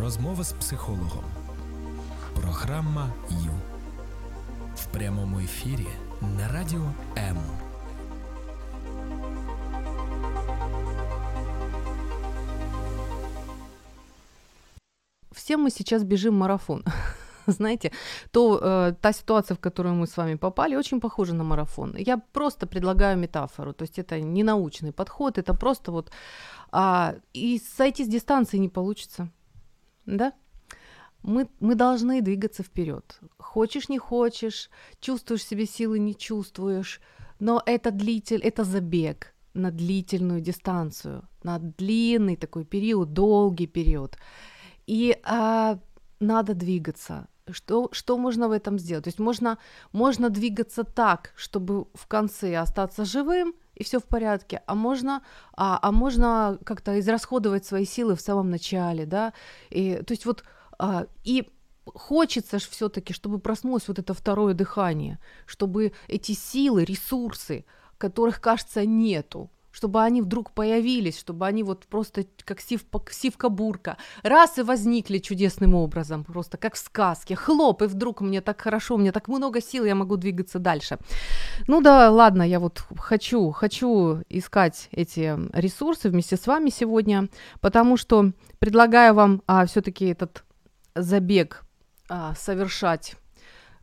Розмова 0.00 0.44
з 0.44 0.52
психологом. 0.52 1.24
Програма 2.40 3.12
Ю. 3.30 3.52
В 4.76 4.86
прямому 4.86 5.40
ефірі 5.40 5.86
на 6.36 6.48
радіо 6.48 6.92
М. 7.18 7.36
все 15.46 15.56
мы 15.56 15.70
сейчас 15.70 16.02
бежим 16.02 16.34
марафон. 16.34 16.84
Знаете, 17.46 17.92
то 18.32 18.58
э, 18.58 18.94
та 19.00 19.12
ситуация, 19.12 19.54
в 19.54 19.58
которую 19.60 19.94
мы 19.94 20.06
с 20.06 20.16
вами 20.16 20.36
попали, 20.36 20.76
очень 20.76 21.00
похожа 21.00 21.34
на 21.34 21.44
марафон. 21.44 21.94
Я 21.98 22.20
просто 22.32 22.66
предлагаю 22.66 23.16
метафору, 23.16 23.72
то 23.72 23.84
есть 23.84 23.98
это 23.98 24.20
не 24.20 24.42
научный 24.42 24.92
подход, 24.92 25.38
это 25.38 25.54
просто 25.54 25.92
вот 25.92 26.10
а, 26.72 27.14
и 27.32 27.60
сойти 27.76 28.04
с 28.04 28.08
дистанции 28.08 28.58
не 28.58 28.68
получится, 28.68 29.28
да? 30.05 30.33
Мы, 31.23 31.47
мы 31.59 31.75
должны 31.75 32.21
двигаться 32.21 32.63
вперед. 32.63 33.19
Хочешь, 33.37 33.89
не 33.89 33.99
хочешь, 33.99 34.69
чувствуешь 34.99 35.45
себе 35.45 35.65
силы, 35.65 35.99
не 35.99 36.15
чувствуешь, 36.15 36.99
но 37.39 37.61
это 37.65 37.91
длитель, 37.91 38.41
это 38.41 38.63
забег 38.63 39.33
на 39.53 39.71
длительную 39.71 40.41
дистанцию, 40.41 41.27
на 41.43 41.59
длинный 41.59 42.37
такой 42.37 42.65
период, 42.65 43.13
долгий 43.13 43.67
период. 43.67 44.17
И 44.87 45.17
а, 45.23 45.79
надо 46.19 46.53
двигаться. 46.53 47.27
Что, 47.53 47.89
что 47.91 48.17
можно 48.17 48.47
в 48.47 48.51
этом 48.51 48.79
сделать? 48.79 49.05
То 49.05 49.09
есть 49.09 49.19
можно, 49.19 49.57
можно 49.91 50.29
двигаться 50.29 50.83
так, 50.83 51.31
чтобы 51.35 51.85
в 51.93 52.07
конце 52.07 52.55
остаться 52.55 53.05
живым, 53.05 53.53
и 53.75 53.83
все 53.83 53.99
в 53.99 54.03
порядке, 54.03 54.61
а 54.67 54.75
можно, 54.75 55.23
а, 55.55 55.79
а 55.81 55.91
можно 55.91 56.59
как-то 56.63 56.99
израсходовать 56.99 57.65
свои 57.65 57.85
силы 57.85 58.15
в 58.15 58.21
самом 58.21 58.49
начале, 58.49 59.05
да, 59.05 59.33
и, 59.69 60.03
то 60.05 60.11
есть 60.11 60.25
вот, 60.25 60.43
а, 60.77 61.07
и 61.23 61.49
хочется 61.85 62.59
же 62.59 62.67
все-таки, 62.69 63.13
чтобы 63.13 63.39
проснулось 63.39 63.87
вот 63.87 63.99
это 63.99 64.13
второе 64.13 64.53
дыхание, 64.53 65.19
чтобы 65.45 65.93
эти 66.07 66.33
силы, 66.33 66.85
ресурсы, 66.85 67.65
которых, 67.97 68.41
кажется, 68.41 68.85
нету, 68.85 69.49
чтобы 69.71 70.01
они 70.01 70.21
вдруг 70.21 70.51
появились, 70.51 71.19
чтобы 71.19 71.45
они 71.45 71.63
вот 71.63 71.85
просто 71.87 72.25
как 72.43 72.61
сивка, 72.61 73.01
сивка 73.11 73.49
бурка, 73.49 73.97
раз 74.23 74.57
и 74.57 74.61
возникли 74.61 75.17
чудесным 75.17 75.75
образом, 75.75 76.23
просто 76.23 76.57
как 76.57 76.75
в 76.75 76.77
сказке, 76.77 77.35
хлоп, 77.35 77.81
и 77.81 77.85
вдруг 77.85 78.21
мне 78.21 78.41
так 78.41 78.61
хорошо, 78.61 78.97
мне 78.97 79.11
так 79.11 79.27
много 79.27 79.61
сил, 79.61 79.85
я 79.85 79.95
могу 79.95 80.17
двигаться 80.17 80.59
дальше. 80.59 80.97
Ну 81.67 81.81
да, 81.81 82.09
ладно, 82.11 82.43
я 82.43 82.59
вот 82.59 82.83
хочу, 82.97 83.51
хочу 83.51 84.21
искать 84.29 84.89
эти 84.91 85.37
ресурсы 85.53 86.09
вместе 86.09 86.37
с 86.37 86.47
вами 86.47 86.69
сегодня, 86.69 87.29
потому 87.59 87.97
что 87.97 88.31
предлагаю 88.59 89.13
вам 89.13 89.41
а, 89.47 89.65
все-таки 89.65 90.05
этот 90.05 90.43
забег 90.95 91.63
а, 92.09 92.35
совершать 92.35 93.15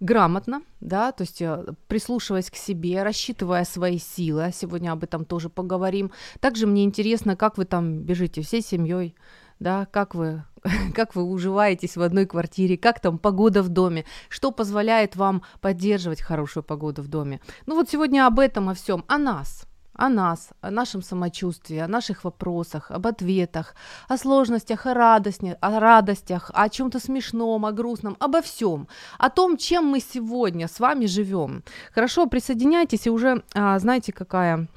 грамотно, 0.00 0.62
да, 0.80 1.12
то 1.12 1.22
есть 1.22 1.42
э, 1.42 1.64
прислушиваясь 1.88 2.50
к 2.50 2.56
себе, 2.56 3.02
рассчитывая 3.02 3.64
свои 3.64 3.98
силы, 3.98 4.46
а 4.46 4.52
сегодня 4.52 4.92
об 4.92 5.04
этом 5.04 5.24
тоже 5.24 5.48
поговорим. 5.48 6.12
Также 6.40 6.66
мне 6.66 6.84
интересно, 6.84 7.36
как 7.36 7.58
вы 7.58 7.64
там 7.64 8.00
бежите 8.00 8.42
всей 8.42 8.62
семьей, 8.62 9.14
да, 9.60 9.86
как 9.86 10.14
вы, 10.14 10.44
как 10.94 11.14
вы 11.14 11.24
уживаетесь 11.24 11.96
в 11.96 12.02
одной 12.02 12.26
квартире, 12.26 12.76
как 12.76 13.00
там 13.00 13.18
погода 13.18 13.62
в 13.62 13.68
доме, 13.68 14.04
что 14.28 14.52
позволяет 14.52 15.16
вам 15.16 15.42
поддерживать 15.60 16.20
хорошую 16.20 16.62
погоду 16.62 17.02
в 17.02 17.08
доме. 17.08 17.40
Ну 17.66 17.74
вот 17.74 17.90
сегодня 17.90 18.26
об 18.26 18.38
этом, 18.38 18.68
о 18.68 18.74
всем, 18.74 19.04
о 19.08 19.18
нас, 19.18 19.67
о 19.98 20.08
нас, 20.08 20.50
о 20.60 20.70
нашем 20.70 21.02
самочувствии, 21.02 21.78
о 21.78 21.88
наших 21.88 22.24
вопросах, 22.24 22.90
об 22.90 23.06
ответах, 23.06 23.74
о 24.08 24.16
сложностях, 24.16 24.86
о, 24.86 24.94
радости, 24.94 25.56
о 25.60 25.80
радостях, 25.80 26.50
о 26.54 26.68
чем-то 26.68 27.00
смешном, 27.00 27.66
о 27.66 27.72
грустном, 27.72 28.16
обо 28.20 28.40
всем, 28.40 28.86
о 29.18 29.28
том, 29.28 29.56
чем 29.56 29.86
мы 29.86 30.00
сегодня 30.00 30.68
с 30.68 30.80
вами 30.80 31.06
живем. 31.06 31.64
Хорошо, 31.92 32.26
присоединяйтесь 32.26 33.06
и 33.06 33.10
уже 33.10 33.42
а, 33.54 33.78
знаете, 33.80 34.12
какая 34.12 34.68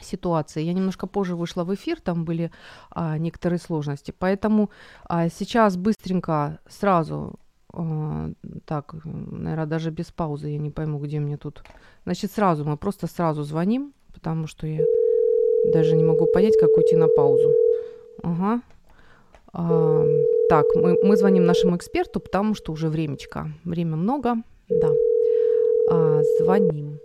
ситуация. 0.00 0.64
Я 0.64 0.72
немножко 0.72 1.06
позже 1.06 1.36
вышла 1.36 1.64
в 1.64 1.72
эфир, 1.72 2.00
там 2.00 2.24
были 2.24 2.50
а, 2.90 3.18
некоторые 3.18 3.60
сложности, 3.60 4.12
поэтому 4.18 4.70
а, 5.04 5.28
сейчас 5.28 5.76
быстренько 5.76 6.58
сразу 6.68 7.38
а, 7.72 8.32
так, 8.64 8.96
наверное, 9.04 9.66
даже 9.66 9.90
без 9.90 10.06
паузы, 10.06 10.48
я 10.48 10.58
не 10.58 10.70
пойму, 10.70 10.98
где 10.98 11.20
мне 11.20 11.36
тут. 11.36 11.62
Значит, 12.04 12.32
сразу 12.32 12.64
мы 12.64 12.76
просто 12.76 13.06
сразу 13.06 13.44
звоним 13.44 13.92
потому 14.16 14.46
что 14.46 14.66
я 14.66 14.82
даже 15.72 15.94
не 15.94 16.02
могу 16.02 16.26
понять, 16.26 16.58
как 16.58 16.70
уйти 16.76 16.96
на 16.96 17.06
паузу. 17.06 17.52
Ага. 18.22 18.62
А, 19.52 20.04
так, 20.48 20.64
мы, 20.74 20.98
мы 21.02 21.16
звоним 21.16 21.44
нашему 21.44 21.76
эксперту, 21.76 22.18
потому 22.18 22.54
что 22.54 22.72
уже 22.72 22.88
времечко. 22.88 23.50
Время 23.64 23.96
много, 23.96 24.36
да. 24.68 24.90
А, 25.90 26.22
звоним. 26.38 26.98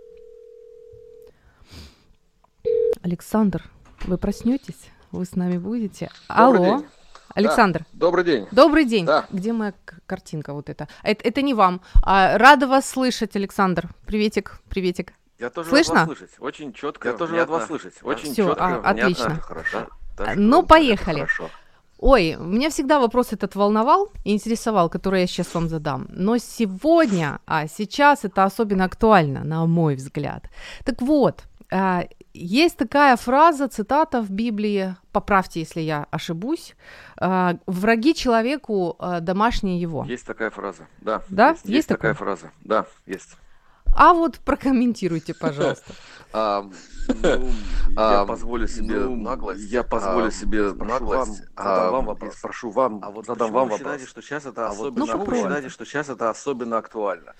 Александр, 3.02 3.62
вы 4.06 4.16
проснетесь? 4.16 4.90
Вы 5.10 5.26
с 5.26 5.36
нами 5.36 5.58
будете? 5.58 6.08
Добрый 6.28 6.66
Алло. 6.68 6.78
день. 6.78 6.86
Александр. 7.34 7.80
Да, 7.92 8.06
добрый 8.06 8.24
день. 8.24 8.46
Добрый 8.52 8.84
день. 8.84 9.06
Да. 9.06 9.26
Где 9.30 9.52
моя 9.52 9.74
картинка 10.06 10.54
вот 10.54 10.70
эта? 10.70 10.88
Это, 11.02 11.28
это 11.28 11.42
не 11.42 11.54
вам. 11.54 11.82
А, 12.02 12.38
рада 12.38 12.66
вас 12.66 12.88
слышать, 12.88 13.36
Александр. 13.36 13.88
Приветик, 14.06 14.60
приветик. 14.68 15.12
Я 15.42 15.50
тоже 15.50 15.70
Слышно? 15.70 15.94
рад 15.94 16.08
вас 16.08 16.18
слышать. 16.18 16.36
Очень 16.38 16.72
четко. 16.72 17.08
Я 17.08 17.14
тоже 17.14 17.36
рад 17.36 17.48
вас 17.48 17.66
слышать. 17.66 17.94
Очень 18.02 18.32
Всё, 18.32 18.50
четко, 18.50 18.64
а, 18.64 18.90
отлично. 18.90 19.34
Хорошо. 19.40 19.88
А, 20.18 20.34
ну, 20.36 20.62
поехали. 20.62 21.20
Хорошо. 21.22 21.50
Ой, 21.98 22.36
меня 22.38 22.70
всегда 22.70 23.00
вопрос 23.00 23.32
этот 23.32 23.56
волновал 23.56 24.12
и 24.24 24.34
интересовал, 24.34 24.88
который 24.88 25.20
я 25.22 25.26
сейчас 25.26 25.52
вам 25.54 25.68
задам. 25.68 26.06
Но 26.10 26.38
сегодня, 26.38 27.40
а 27.44 27.66
сейчас 27.66 28.24
это 28.24 28.44
особенно 28.44 28.84
актуально, 28.84 29.42
на 29.42 29.66
мой 29.66 29.96
взгляд. 29.96 30.44
Так 30.84 31.02
вот, 31.02 31.42
а, 31.72 32.04
есть 32.34 32.76
такая 32.76 33.16
фраза, 33.16 33.66
цитата 33.66 34.22
в 34.22 34.30
Библии, 34.30 34.94
поправьте, 35.10 35.58
если 35.60 35.80
я 35.80 36.06
ошибусь, 36.12 36.76
а, 37.16 37.56
«Враги 37.66 38.14
человеку 38.14 38.94
а, 39.00 39.18
домашние 39.18 39.80
его». 39.80 40.04
Есть 40.04 40.26
такая 40.26 40.50
фраза. 40.50 40.86
Да. 41.00 41.22
Да? 41.30 41.50
Есть, 41.50 41.64
Есть 41.64 41.88
такая 41.88 42.14
такое? 42.14 42.26
фраза. 42.26 42.52
Да, 42.62 42.86
есть. 43.06 43.36
А 43.94 44.14
вот 44.14 44.38
прокомментируйте, 44.40 45.34
пожалуйста. 45.34 45.94
А, 46.34 46.62
ну, 46.62 46.72
я 47.96 47.96
А, 47.96 48.24
позволю 48.26 48.66
себе 48.66 49.00
ну, 49.00 49.16
наглость. 49.16 49.70
я 49.70 49.82
позволю 49.82 50.28
а, 50.28 50.30
себе 50.30 50.72
наглость, 50.72 51.08
Вам, 51.08 51.26
задам 51.56 51.90
вам 51.90 52.04
и 52.04 52.06
вопрос. 52.08 52.34
спрошу 52.36 52.70
вам, 52.70 53.00
А 53.02 53.10
вот 53.10 53.26
задам 53.26 53.38
почему 53.38 53.58
вам 53.58 53.64
вы 53.64 53.70
вопрос. 53.70 53.78
считаете, 53.80 54.06
что 54.06 54.22
сейчас 54.22 54.46
это 54.46 54.66
А 54.66 54.68
вот 54.70 54.76
особенно, 54.94 55.06
Ну, 55.16 55.24
вы 55.24 55.36
считаете, 55.36 55.68
что 55.68 55.84
сейчас 55.84 56.08
это 56.08 56.30
особенно 56.30 56.78
актуально? 56.78 57.34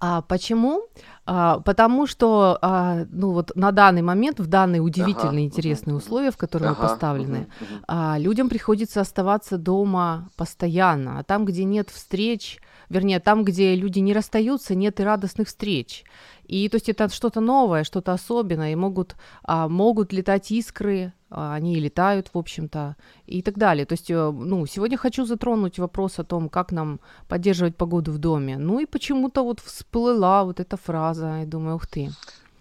А 0.00 0.22
почему? 0.22 0.82
А, 1.26 1.58
потому 1.60 2.06
что, 2.06 2.56
а, 2.62 3.04
ну 3.10 3.32
вот 3.32 3.50
на 3.56 3.72
данный 3.72 4.02
момент, 4.02 4.38
в 4.38 4.46
данные 4.46 4.80
удивительные, 4.80 5.32
Ага, 5.32 5.44
интересные 5.46 5.94
мгм, 5.94 6.04
условия, 6.04 6.30
в 6.30 6.36
которые 6.36 6.70
мы 6.70 6.76
Ага, 6.76 6.82
поставлены, 6.82 7.48
мгм, 7.60 7.74
мгм. 7.74 7.84
а, 7.88 8.16
людям 8.18 8.48
приходится 8.48 9.00
оставаться 9.00 9.58
дома 9.58 10.28
постоянно, 10.36 11.18
а 11.18 11.24
там, 11.24 11.44
где 11.44 11.64
нет 11.64 11.90
встреч, 11.90 12.60
вернее, 12.88 13.20
там, 13.20 13.44
где 13.44 13.74
люди 13.74 13.98
не 14.00 14.12
расстаются, 14.12 14.74
нет 14.74 15.00
и 15.00 15.04
радостных 15.04 15.48
встреч. 15.48 16.04
И 16.44 16.68
то 16.68 16.76
есть 16.76 16.88
это 16.88 17.08
что-то 17.10 17.40
новое, 17.40 17.84
что-то 17.84 18.12
особенное, 18.12 18.72
и 18.72 18.76
могут, 18.76 19.16
а, 19.42 19.68
могут 19.68 20.12
летать 20.12 20.50
искры, 20.50 21.12
а, 21.30 21.54
они 21.54 21.74
и 21.74 21.80
летают, 21.80 22.30
в 22.32 22.38
общем-то, 22.38 22.96
и 23.26 23.42
так 23.42 23.58
далее. 23.58 23.84
То 23.84 23.92
есть, 23.92 24.10
э, 24.10 24.30
ну, 24.30 24.66
сегодня 24.66 24.96
хочу 24.96 25.26
затронуть 25.26 25.78
вопрос 25.78 26.18
о 26.18 26.24
том, 26.24 26.48
как 26.48 26.72
нам 26.72 27.00
поддерживать 27.28 27.76
погоду 27.76 28.12
в 28.12 28.18
доме. 28.18 28.56
Ну 28.56 28.80
и 28.80 28.86
почему-то 28.86 29.44
вот 29.44 29.60
всплыла 29.60 30.44
вот 30.44 30.58
эта 30.58 30.76
фраза, 30.76 31.42
и 31.42 31.46
думаю, 31.46 31.76
ух 31.76 31.86
ты. 31.86 32.10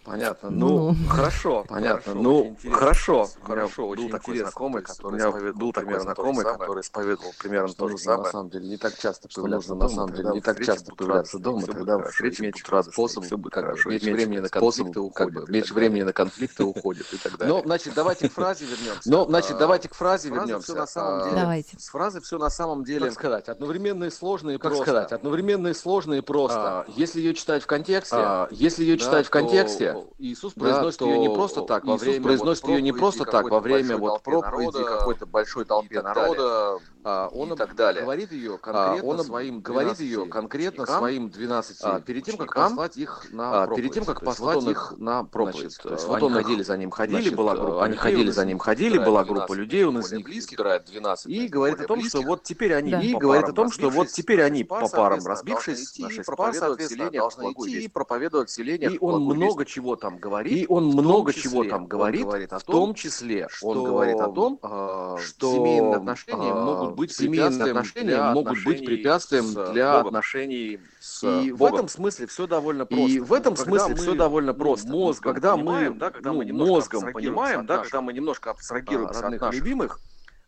Понятно. 0.07 0.50
Ну. 0.50 0.68
Ну, 0.91 0.95
хорошо, 1.09 1.66
Понятно. 1.68 2.13
Ну, 2.13 2.22
Ну, 2.23 2.45
интересно. 2.47 2.79
хорошо, 2.79 3.13
У 3.13 3.18
меня 3.25 3.45
хорошо, 3.45 3.81
был 3.84 3.90
очень 3.90 4.09
такой 4.09 4.18
интересно. 4.35 4.51
знакомый, 4.51 4.81
который 4.84 5.07
у 5.07 5.12
меня 5.12 5.28
исповедовал 5.28 5.59
был 5.59 5.71
такой 5.74 5.86
примерно 5.86 6.00
то 6.00 6.00
же 6.00 6.15
знакомый, 6.15 6.44
самое, 6.44 6.59
который 6.59 6.81
исповедовал 6.81 7.31
примерно 7.39 7.68
то 7.74 7.88
же 7.88 7.92
нужно 7.94 8.12
на 8.12 8.15
самое. 8.15 8.31
самом 8.31 8.50
деле 8.50 8.68
не 8.69 8.77
так 8.77 8.98
часто 8.98 9.27
появляться 9.27 9.69
нужно 9.75 9.83
на 9.88 9.89
самом 9.95 10.15
деле 10.15 10.30
не 10.31 10.42
так 10.42 10.63
часто 10.63 10.95
появляться 10.95 11.39
дома, 11.39 11.62
тогда 11.68 12.00
встречи 12.04 12.42
меньше 12.42 12.59
будут 12.63 12.69
радостными, 12.74 12.94
способ, 13.27 13.50
как 13.51 13.86
меньше 13.86 14.12
времени 14.13 14.39
на 14.39 14.50
конфликты 14.50 14.94
как 15.13 15.27
уходит 15.30 15.50
меньше 15.50 15.74
времени 15.74 16.04
на 16.04 16.13
конфликты 16.13 16.63
уходит 16.63 17.13
и 17.13 17.18
так 17.18 17.38
далее. 17.38 17.56
Ну, 17.56 17.62
значит, 17.65 17.94
давайте 17.94 18.30
к 18.30 18.33
фразе 18.33 18.65
вернемся. 18.65 19.12
Ну, 19.12 19.25
значит, 19.25 19.57
давайте 19.57 19.89
к 19.89 19.94
фразе 19.94 20.30
вернемся. 20.30 20.74
на 20.74 20.88
самом 20.88 21.19
А, 21.21 21.24
деле. 21.30 21.42
Давайте. 21.42 21.80
С 21.80 21.89
фразы 21.89 22.21
все 22.21 22.38
на 22.38 22.50
самом 22.50 22.83
деле, 22.86 23.06
Как 23.07 23.13
сказать, 23.13 23.50
одновременно 23.50 24.06
и 24.06 24.09
сложно, 24.09 24.51
и 24.51 24.54
как 24.57 24.62
просто. 24.71 24.83
сказать, 24.83 25.12
одновременно 25.12 25.68
и 25.68 25.74
сложно 25.74 26.13
и 26.13 26.21
просто. 26.21 26.59
А, 26.81 26.86
если 26.95 27.19
ее 27.19 27.33
читать 27.33 27.63
в 27.63 27.68
контексте, 27.68 28.15
А, 28.18 28.48
если 28.51 28.83
ее 28.83 28.98
читать 28.98 29.25
в 29.27 29.30
контексте, 29.30 29.96
Иисус 30.17 30.53
да, 30.55 30.61
произносит 30.61 31.01
ее 31.01 31.19
не 31.19 31.29
просто 31.29 31.61
так 31.61 31.85
во 31.85 31.95
Иисус 31.95 32.01
время 32.01 32.23
произносит 32.23 32.63
вот 32.63 32.71
ее 32.71 32.81
не 32.81 32.91
просто 32.91 33.23
так 33.25 33.44
во 33.45 33.49
какой-то 33.49 33.59
время 33.61 33.97
большой 33.97 34.09
вот 34.09 34.23
проповеди 34.23 34.77
народа 34.77 34.97
какой-то 34.97 35.25
большой 35.25 35.63
и 35.63 35.67
толпе 35.67 36.01
так 36.01 36.13
далее. 36.15 36.31
народа, 36.35 36.79
А, 37.03 37.29
и 37.31 37.38
он 37.38 37.55
так 37.55 37.75
далее. 37.75 38.03
говорит 38.03 38.31
ее 38.31 38.55
А, 38.55 38.57
конкретно 38.57 39.09
он 39.09 39.23
своим 39.23 39.61
говорит 39.61 39.99
ее 39.99 40.15
12 40.17 40.29
конкретно 40.31 40.83
ученикам, 40.83 40.99
своим 40.99 41.29
12 41.29 41.77
а, 41.81 41.99
перед 42.01 42.23
тем, 42.25 42.38
как 42.38 42.53
послать 42.53 42.97
их 42.97 43.27
на 43.31 43.63
а, 43.63 43.65
проповедь. 43.67 43.77
перед 43.77 43.94
тем, 43.94 44.05
как 44.05 44.21
послать 44.23 44.57
он 44.57 44.69
их 44.69 44.94
на 44.97 45.23
проповедь. 45.23 45.59
значит, 45.59 45.81
То 45.83 45.89
есть 45.91 46.03
э, 46.03 46.07
вот 46.07 46.15
они 46.15 46.25
он 46.25 46.33
ходили 46.33 46.57
ходили 46.57 46.63
за 46.63 46.77
ним, 46.77 46.91
ходили, 46.91 47.21
значит, 47.21 47.35
была 47.35 47.53
э, 47.53 47.57
группа 47.57 47.83
они 47.83 47.97
ходили 47.97 48.31
за 48.31 48.45
ним, 48.45 48.59
ходили, 48.59 48.97
была 48.97 49.23
12 49.23 49.27
группа 49.33 49.53
людей, 49.53 49.85
он 49.85 49.99
из 49.99 50.11
них 50.11 50.25
близких, 50.25 50.57
выбирает 50.57 50.85
12 50.85 51.27
и 51.27 51.47
говорит 51.47 51.81
о 51.81 51.85
том, 51.85 52.03
что 52.03 52.21
вот 52.21 52.44
теперь 52.44 52.73
они 52.73 52.91
Да. 52.91 53.01
и 53.01 53.13
говорит 53.13 53.49
о 53.49 53.53
том, 53.53 53.71
что 53.71 53.89
вот 53.89 54.07
теперь 54.09 54.41
они 54.41 54.63
по 54.63 54.88
парам 54.88 55.25
разбившись, 55.25 55.97
и 55.97 56.09
6 56.09 56.25
пар, 56.25 56.25
проповедовать, 56.25 56.79
соответственно, 56.81 57.11
должны 57.11 57.51
идти 57.53 57.83
и 57.83 57.88
проповедовать 57.88 58.49
селениях 58.49 58.94
И 58.94 58.97
он 58.99 59.23
много 59.23 59.63
весть. 59.63 59.71
Чего 59.88 59.95
там 59.95 60.18
говорит, 60.18 60.54
И 60.54 60.66
он 60.68 60.89
в 60.89 60.95
том 60.95 61.01
много 61.01 61.34
числе 61.34 61.50
чего 61.50 61.63
там 61.63 61.88
говорит, 61.88 62.24
говорит 62.24 62.54
о 62.54 62.60
в 62.60 62.63
том, 62.63 62.75
том 62.75 62.94
числе 62.94 63.48
что, 63.50 63.68
он 63.68 63.84
говорит 63.84 64.19
о 64.19 64.30
том, 64.30 64.60
а, 64.62 65.18
что 65.18 65.54
семейные 65.56 65.95
отношения 65.95 66.51
а, 66.51 66.66
могут 66.66 66.95
быть 66.95 67.12
семейные 67.13 67.48
препятствием 67.48 67.78
отношения 67.78 68.16
для 68.16 68.34
могут 68.34 68.54
быть 68.54 68.57
отношений 68.57 68.86
препятствием 68.86 69.72
для 69.72 70.00
отношений 70.00 70.80
с 71.00 71.24
И 71.24 71.51
в 71.51 71.57
Богом. 71.57 71.75
этом 71.75 71.88
смысле 71.88 72.28
все 72.28 72.48
довольно 72.48 72.86
просто. 72.86 73.07
И 73.07 73.19
в 73.19 73.34
этом 73.34 73.56
Когда 73.56 73.72
смысле 73.72 73.95
мы, 73.95 74.01
все 74.01 74.16
довольно 74.16 74.54
ну, 74.54 74.60
просто. 74.60 74.89
мозгом 74.89 75.34
когда 75.34 75.56
понимаем, 75.56 75.94
мы, 75.94 76.00
да, 76.00 76.10
когда 76.12 76.31
ну, 76.31 76.38
мы 76.38 76.45
немножко 76.45 76.74
мозгом 76.74 77.13
понимаем, 77.13 77.60
от 77.62 77.66
да, 77.66 77.78
когда 77.80 78.01
мы 78.01 78.13
немножко 78.13 78.51
абстрагируемся 78.51 79.13
а, 79.13 79.18
от 79.18 79.24
родных 79.24 79.42
наших 79.42 79.60
любимых, 79.62 80.00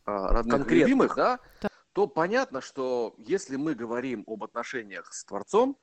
родных 0.05 0.55
конкретных, 0.55 0.87
любимых, 0.87 1.15
Да. 1.15 1.39
то 1.93 2.07
понятно, 2.07 2.59
что 2.59 3.15
если 3.17 3.55
мы 3.55 3.73
говорим 3.73 4.25
об 4.27 4.43
отношениях 4.43 5.13
с 5.13 5.23
Творцом, 5.23 5.77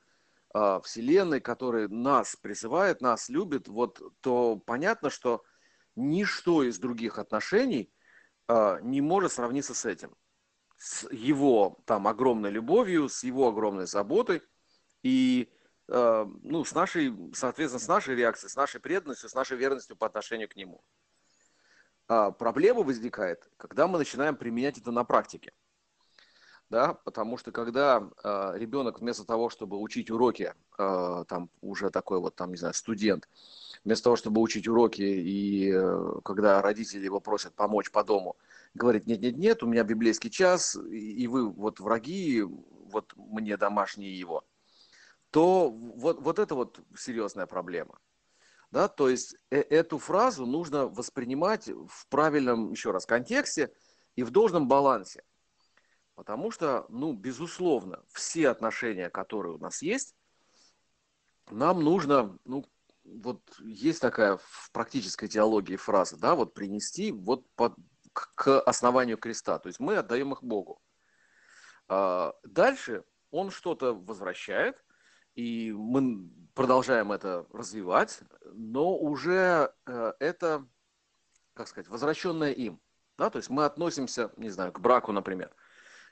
а, 0.54 0.80
Вселенной, 0.80 1.40
который 1.40 1.88
нас 1.88 2.36
призывает, 2.36 3.00
нас 3.00 3.28
любит, 3.28 3.68
вот, 3.68 4.00
то 4.20 4.56
понятно, 4.56 5.10
что 5.10 5.44
ничто 5.94 6.62
из 6.62 6.78
других 6.78 7.18
отношений 7.18 7.92
а, 8.48 8.78
не 8.80 9.00
может 9.00 9.32
сравниться 9.32 9.74
с 9.74 9.84
этим. 9.84 10.16
С 10.76 11.10
его 11.10 11.78
там 11.86 12.06
огромной 12.06 12.50
любовью, 12.50 13.08
с 13.08 13.24
его 13.24 13.48
огромной 13.48 13.86
заботой 13.86 14.42
и 15.02 15.50
э, 15.88 16.26
ну, 16.42 16.64
с 16.66 16.74
нашей, 16.74 17.14
соответственно, 17.32 17.82
с 17.82 17.88
нашей 17.88 18.14
реакцией, 18.14 18.50
с 18.50 18.56
нашей 18.56 18.78
преданностью, 18.78 19.30
с 19.30 19.34
нашей 19.34 19.56
верностью 19.56 19.96
по 19.96 20.06
отношению 20.06 20.50
к 20.50 20.56
нему. 20.56 20.84
А 22.08 22.30
проблема 22.30 22.82
возникает, 22.82 23.48
когда 23.56 23.86
мы 23.88 23.96
начинаем 23.96 24.36
применять 24.36 24.76
это 24.76 24.90
на 24.90 25.04
практике. 25.04 25.54
Да, 26.68 26.94
потому 26.94 27.36
что 27.36 27.52
когда 27.52 28.02
э, 28.24 28.52
ребенок 28.56 29.00
вместо 29.00 29.24
того, 29.24 29.50
чтобы 29.50 29.78
учить 29.78 30.10
уроки, 30.10 30.52
э, 30.78 31.24
там 31.28 31.48
уже 31.60 31.90
такой 31.90 32.18
вот, 32.18 32.34
там, 32.34 32.50
не 32.50 32.56
знаю, 32.56 32.74
студент, 32.74 33.28
вместо 33.84 34.04
того, 34.04 34.16
чтобы 34.16 34.40
учить 34.40 34.66
уроки, 34.66 35.02
и 35.02 35.70
э, 35.72 36.20
когда 36.24 36.60
родители 36.60 37.04
его 37.04 37.20
просят 37.20 37.54
помочь 37.54 37.92
по 37.92 38.02
дому, 38.02 38.36
говорит, 38.74 39.06
нет-нет-нет, 39.06 39.62
у 39.62 39.68
меня 39.68 39.84
библейский 39.84 40.28
час, 40.28 40.74
и, 40.74 41.22
и 41.22 41.28
вы 41.28 41.48
вот 41.48 41.78
враги, 41.78 42.42
вот 42.42 43.12
мне 43.14 43.56
домашние 43.56 44.18
его, 44.18 44.44
то 45.30 45.70
вот, 45.70 46.20
вот 46.20 46.40
это 46.40 46.56
вот 46.56 46.80
серьезная 46.96 47.46
проблема. 47.46 48.00
Да, 48.72 48.88
то 48.88 49.08
есть 49.08 49.36
э- 49.50 49.60
эту 49.60 49.98
фразу 49.98 50.46
нужно 50.46 50.88
воспринимать 50.88 51.68
в 51.68 52.08
правильном, 52.08 52.72
еще 52.72 52.90
раз, 52.90 53.06
контексте 53.06 53.70
и 54.16 54.24
в 54.24 54.30
должном 54.32 54.66
балансе. 54.66 55.22
Потому 56.16 56.50
что, 56.50 56.86
ну, 56.88 57.12
безусловно, 57.12 58.02
все 58.08 58.48
отношения, 58.48 59.10
которые 59.10 59.54
у 59.54 59.58
нас 59.58 59.82
есть, 59.82 60.16
нам 61.50 61.84
нужно, 61.84 62.38
ну, 62.44 62.64
вот 63.04 63.42
есть 63.60 64.00
такая 64.00 64.38
в 64.38 64.70
практической 64.72 65.28
теологии 65.28 65.76
фраза, 65.76 66.16
да, 66.18 66.34
вот 66.34 66.54
принести 66.54 67.12
вот 67.12 67.46
под, 67.54 67.74
к, 68.14 68.34
к 68.34 68.60
основанию 68.62 69.18
креста. 69.18 69.58
То 69.58 69.68
есть 69.68 69.78
мы 69.78 69.98
отдаем 69.98 70.32
их 70.32 70.42
Богу. 70.42 70.80
А, 71.86 72.34
дальше 72.44 73.04
он 73.30 73.50
что-то 73.50 73.94
возвращает, 73.94 74.82
и 75.34 75.70
мы 75.70 76.30
продолжаем 76.54 77.12
это 77.12 77.46
развивать, 77.52 78.20
но 78.54 78.96
уже 78.96 79.70
э, 79.84 80.12
это, 80.18 80.66
как 81.52 81.68
сказать, 81.68 81.88
возвращенное 81.88 82.52
им. 82.52 82.80
Да? 83.18 83.28
То 83.28 83.36
есть 83.36 83.50
мы 83.50 83.66
относимся, 83.66 84.32
не 84.38 84.48
знаю, 84.48 84.72
к 84.72 84.80
браку, 84.80 85.12
например, 85.12 85.54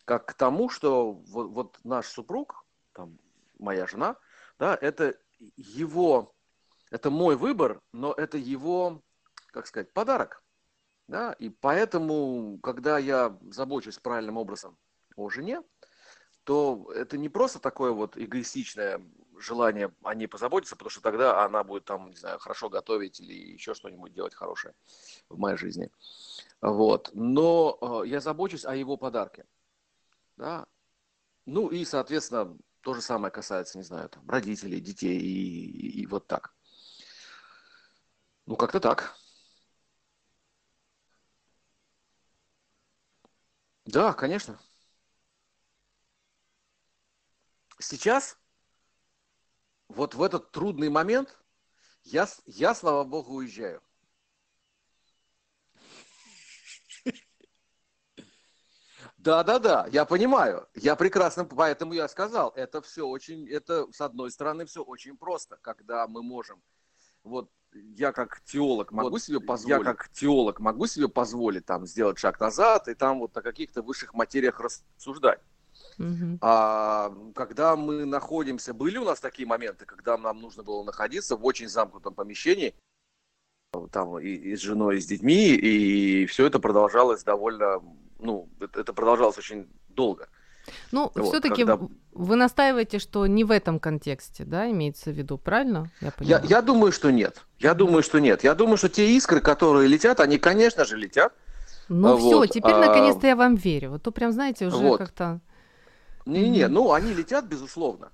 как 0.05 0.27
к 0.27 0.35
тому, 0.35 0.69
что 0.69 1.13
вот, 1.13 1.49
вот 1.49 1.79
наш 1.85 2.07
супруг, 2.07 2.65
там, 2.93 3.19
моя 3.59 3.87
жена, 3.87 4.17
да, 4.59 4.77
это 4.81 5.17
его, 5.57 6.35
это 6.91 7.11
мой 7.11 7.37
выбор, 7.37 7.81
но 7.93 8.13
это 8.13 8.39
его, 8.39 9.03
как 9.49 9.67
сказать, 9.67 9.93
подарок. 9.93 10.43
Да? 11.07 11.33
И 11.35 11.49
поэтому, 11.51 12.59
когда 12.63 12.99
я 12.99 13.39
забочусь 13.51 13.99
правильным 13.99 14.37
образом 14.37 14.79
о 15.17 15.29
жене, 15.29 15.63
то 16.45 16.91
это 16.95 17.17
не 17.17 17.29
просто 17.29 17.59
такое 17.59 17.93
вот 17.93 18.17
эгоистичное 18.17 19.01
желание 19.39 19.93
о 20.03 20.15
ней 20.15 20.27
позаботиться, 20.27 20.77
потому 20.77 20.91
что 20.91 21.01
тогда 21.01 21.45
она 21.45 21.65
будет 21.65 21.85
там, 21.85 22.11
не 22.11 22.17
знаю, 22.17 22.39
хорошо 22.39 22.69
готовить 22.69 23.21
или 23.21 23.33
еще 23.33 23.75
что-нибудь 23.75 24.13
делать 24.13 24.35
хорошее 24.35 24.75
в 25.29 25.39
моей 25.39 25.57
жизни. 25.57 25.91
Вот. 26.61 27.11
Но 27.15 27.79
э, 28.05 28.09
я 28.09 28.21
забочусь 28.21 28.65
о 28.65 28.77
его 28.77 28.97
подарке. 28.97 29.45
Да? 30.37 30.67
Ну 31.47 31.69
и, 31.69 31.85
соответственно, 31.85 32.57
то 32.83 32.95
же 32.95 33.03
самое 33.03 33.33
касается, 33.33 33.79
не 33.79 33.85
знаю, 33.85 34.09
там, 34.11 34.29
родителей, 34.29 34.81
детей 34.81 35.19
и, 35.19 35.71
и, 35.71 36.03
и 36.03 36.07
вот 36.07 36.27
так. 36.27 36.55
Ну, 38.47 38.57
как-то 38.57 38.81
так. 38.81 39.15
Да, 43.87 44.13
конечно. 44.13 44.59
Сейчас, 47.79 48.37
вот 49.89 50.15
в 50.15 50.23
этот 50.23 50.51
трудный 50.53 50.91
момент, 50.91 51.39
я, 52.05 52.29
я 52.47 52.75
слава 52.75 53.05
богу, 53.05 53.35
уезжаю. 53.35 53.83
Да, 59.25 59.43
да, 59.43 59.59
да, 59.59 59.87
я 59.91 60.05
понимаю. 60.05 60.69
Я 60.75 60.97
прекрасно, 60.97 61.47
поэтому 61.47 61.95
я 61.95 62.09
сказал, 62.09 62.53
это 62.57 62.83
все 62.83 63.07
очень, 63.07 63.49
это 63.49 63.91
с 63.91 64.03
одной 64.03 64.31
стороны 64.31 64.67
все 64.67 64.83
очень 64.83 65.17
просто, 65.17 65.57
когда 65.63 66.07
мы 66.07 66.23
можем, 66.23 66.63
вот 67.23 67.51
я 67.73 68.13
как 68.13 68.43
теолог 68.45 68.93
могу 68.93 69.09
Вот 69.09 69.23
себе 69.23 69.41
позволить, 69.41 69.87
я 69.87 69.95
как 69.95 70.11
теолог 70.11 70.61
могу 70.61 70.87
себе 70.87 71.09
позволить 71.09 71.65
там 71.65 71.87
сделать 71.87 72.19
шаг 72.19 72.39
назад 72.39 72.87
и 72.89 72.95
там 72.95 73.21
вот 73.21 73.35
о 73.35 73.41
каких-то 73.41 73.81
высших 73.81 74.13
материях 74.13 74.61
рассуждать. 74.61 75.41
Мгм. 75.97 76.39
А 76.43 77.11
когда 77.35 77.77
мы 77.77 78.05
находимся, 78.05 78.75
были 78.75 78.99
у 78.99 79.05
нас 79.05 79.21
такие 79.21 79.49
моменты, 79.49 79.87
когда 79.87 80.19
нам 80.19 80.43
нужно 80.43 80.63
было 80.63 80.85
находиться 80.85 81.37
в 81.37 81.45
очень 81.47 81.69
замкнутом 81.69 82.15
помещении, 82.15 82.75
там 83.91 84.19
и, 84.19 84.29
и 84.29 84.55
с 84.55 84.61
женой, 84.61 84.99
и 84.99 85.01
с 85.01 85.07
детьми, 85.07 85.49
и 85.55 86.27
все 86.27 86.47
это 86.47 86.59
продолжалось 86.61 87.25
довольно, 87.25 87.83
ну, 88.19 88.49
это, 88.61 88.81
это 88.81 88.93
продолжалось 88.93 89.39
очень 89.39 89.69
долго. 89.89 90.29
Ну, 90.93 91.11
Вот, 91.15 91.27
все-таки 91.29 91.65
когда- 91.65 91.79
вы 92.13 92.37
настаиваете, 92.37 92.99
что 92.99 93.27
не 93.27 93.45
в 93.45 93.51
этом 93.51 93.79
контексте, 93.79 94.45
да, 94.45 94.71
имеется 94.71 95.11
в 95.11 95.15
виду, 95.15 95.37
правильно? 95.37 95.91
Я 96.01 96.07
Я, 96.07 96.13
понимаю. 96.13 96.45
я 96.49 96.63
думаю, 96.63 96.93
что 96.93 97.11
нет. 97.11 97.45
Я 97.59 97.75
думаю, 97.75 98.03
что 98.03 98.19
нет. 98.19 98.45
Я 98.45 98.55
думаю, 98.55 98.77
что 98.79 98.89
те 98.89 99.11
искры, 99.11 99.41
которые 99.41 99.89
летят, 99.89 100.21
они, 100.21 100.39
конечно 100.39 100.85
же, 100.85 100.97
летят. 100.97 101.35
Ну 101.89 102.15
а, 102.15 102.17
все, 102.17 102.37
вот, 102.39 102.47
теперь 102.51 102.73
а, 102.73 102.79
наконец-то 102.79 103.27
я 103.27 103.37
вам 103.37 103.57
верю. 103.57 103.91
Вот 103.91 104.03
то 104.03 104.11
прям, 104.11 104.33
знаете, 104.33 104.67
уже 104.67 104.77
Вот. 104.77 104.99
как-то... 104.99 105.41
Не-не, 106.25 106.69
ну 106.69 106.93
они 106.93 107.13
летят, 107.13 107.45
безусловно. 107.45 108.11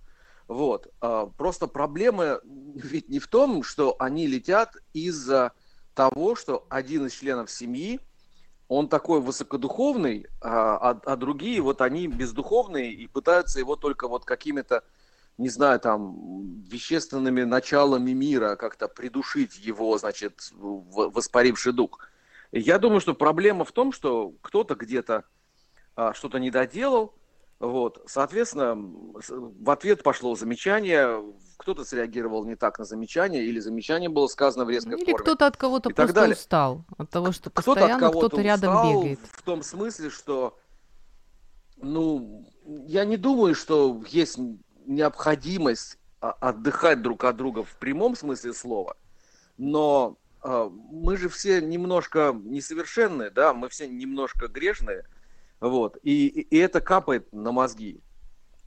Вот. 0.49 0.89
А, 1.01 1.27
Просто 1.27 1.69
проблема 1.69 2.41
ведь 2.45 3.09
не 3.09 3.21
в 3.21 3.29
том, 3.29 3.63
что 3.63 3.95
они 4.01 4.27
летят 4.27 4.75
из-за 4.93 5.53
того, 5.95 6.35
что 6.35 6.67
один 6.69 7.07
из 7.07 7.13
членов 7.13 7.49
семьи, 7.51 8.01
он 8.71 8.89
такой 8.89 9.21
высокодуховный, 9.21 10.29
а, 10.41 10.91
а, 10.93 11.01
а 11.05 11.17
другие 11.17 11.61
вот 11.61 11.81
они 11.81 12.07
бездуховные 12.07 12.93
и 12.93 13.09
пытаются 13.09 13.59
его 13.59 13.75
только 13.75 14.07
вот 14.07 14.25
какими-то, 14.25 14.85
не 15.39 15.49
знаю, 15.49 15.81
там, 15.81 16.63
вещественными 16.63 17.43
началами 17.43 18.13
мира 18.13 18.55
как-то 18.55 18.87
придушить 18.87 19.59
его, 19.59 19.99
значит, 19.99 20.53
воспаривший 20.53 21.73
дух. 21.73 21.99
Я 22.53 22.79
думаю, 22.79 23.01
что 23.01 23.13
проблема 23.13 23.65
в 23.65 23.73
том, 23.73 23.91
что 23.93 24.35
кто-то 24.41 24.77
где-то 24.77 25.25
а, 25.97 26.15
что-то 26.15 26.39
не 26.39 26.53
доделал, 26.53 27.17
вот, 27.59 28.01
соответственно, 28.07 28.77
в 28.77 29.69
ответ 29.69 30.05
пошло 30.05 30.37
замечание, 30.37 31.21
кто-то 31.61 31.85
среагировал 31.85 32.45
не 32.47 32.57
так 32.57 32.79
на 32.79 32.85
замечание, 32.87 33.45
или 33.45 33.61
замечание 33.61 34.09
было 34.09 34.27
сказано 34.29 34.65
в 34.65 34.71
резкой 34.71 34.95
Или 34.97 35.05
форме. 35.11 35.19
кто-то 35.19 35.47
от 35.47 35.57
кого-то 35.59 35.91
просто 35.91 36.15
далее. 36.15 36.35
устал. 36.35 36.85
От 36.97 37.11
того, 37.11 37.33
что 37.33 37.51
Кто-то 37.51 37.71
от 37.73 37.77
постоянно 37.77 38.01
кого-то 38.01 38.29
кто-то 38.29 38.43
рядом 38.43 38.75
устал 38.75 38.93
бегает. 39.03 39.21
в 39.31 39.43
том 39.43 39.63
смысле, 39.63 40.09
что, 40.11 40.59
ну, 41.77 42.47
я 42.87 43.05
не 43.05 43.17
думаю, 43.17 43.55
что 43.55 44.03
есть 44.09 44.39
необходимость 44.87 45.99
а, 46.21 46.31
отдыхать 46.33 47.03
друг 47.03 47.25
от 47.25 47.37
друга 47.37 47.63
в 47.65 47.77
прямом 47.77 48.17
смысле 48.17 48.53
слова. 48.53 48.97
но 49.59 50.17
э, 50.43 50.71
мы 50.73 51.17
же 51.19 51.29
все 51.29 51.61
немножко 51.61 52.33
несовершенные, 52.35 53.31
да, 53.31 53.53
мы 53.53 53.69
все 53.69 53.87
немножко 53.87 54.49
грешные, 54.49 55.05
вот, 55.61 55.99
и, 56.03 56.27
и 56.29 56.57
это 56.57 56.81
капает 56.81 57.31
на 57.33 57.53
мозги. 57.53 58.01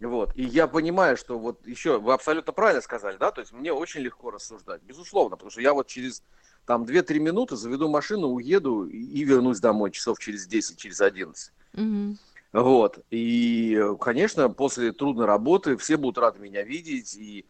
Вот. 0.04 0.32
И 0.36 0.44
я 0.44 0.68
понимаю, 0.68 1.18
что 1.18 1.40
вот 1.40 1.66
еще, 1.66 2.00
вы 2.00 2.14
абсолютно 2.14 2.52
правильно 2.52 2.82
сказали, 2.82 3.18
да, 3.18 3.32
то 3.32 3.42
есть 3.42 3.54
мне 3.54 3.72
очень 3.72 4.02
легко 4.02 4.32
рассуждать, 4.32 4.82
безусловно, 4.84 5.38
потому 5.38 5.52
что 5.52 5.62
я 5.62 5.74
вот 5.74 5.88
через 5.88 6.24
там 6.66 6.84
2-3 6.84 7.20
минуты 7.20 7.56
заведу 7.56 7.90
машину, 7.90 8.28
уеду 8.28 8.86
и 8.86 9.24
вернусь 9.24 9.60
домой 9.60 9.92
часов 9.92 10.20
через 10.20 10.46
10, 10.46 10.78
через 10.78 11.02
11. 11.02 11.52
Угу. 11.74 12.18
Вот. 12.54 13.00
И, 13.10 13.82
конечно, 14.00 14.50
после 14.50 14.92
трудной 14.92 15.26
работы 15.26 15.78
все 15.78 15.98
будут 15.98 16.18
рады 16.18 16.40
меня 16.40 16.64
видеть, 16.64 17.16
и, 17.16 17.46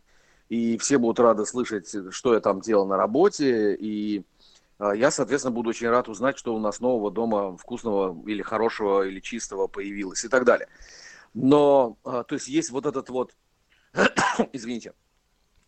и 0.49 0.77
все 0.77 0.97
будут 0.97 1.19
рады 1.19 1.45
слышать, 1.45 1.93
что 2.11 2.33
я 2.33 2.39
там 2.39 2.61
делал 2.61 2.87
на 2.87 2.97
работе, 2.97 3.75
и 3.75 4.23
а, 4.79 4.93
я, 4.93 5.11
соответственно, 5.11 5.53
буду 5.53 5.69
очень 5.69 5.89
рад 5.89 6.09
узнать, 6.09 6.37
что 6.37 6.55
у 6.55 6.59
нас 6.59 6.79
нового 6.79 7.11
дома 7.11 7.57
вкусного 7.57 8.17
или 8.27 8.41
хорошего, 8.41 9.07
или 9.07 9.19
чистого 9.19 9.67
появилось 9.67 10.23
и 10.23 10.27
так 10.27 10.45
далее. 10.45 10.67
Но, 11.33 11.97
а, 12.03 12.23
то 12.23 12.35
есть, 12.35 12.47
есть 12.47 12.69
вот 12.69 12.85
этот 12.85 13.09
вот, 13.09 13.35
извините, 14.53 14.93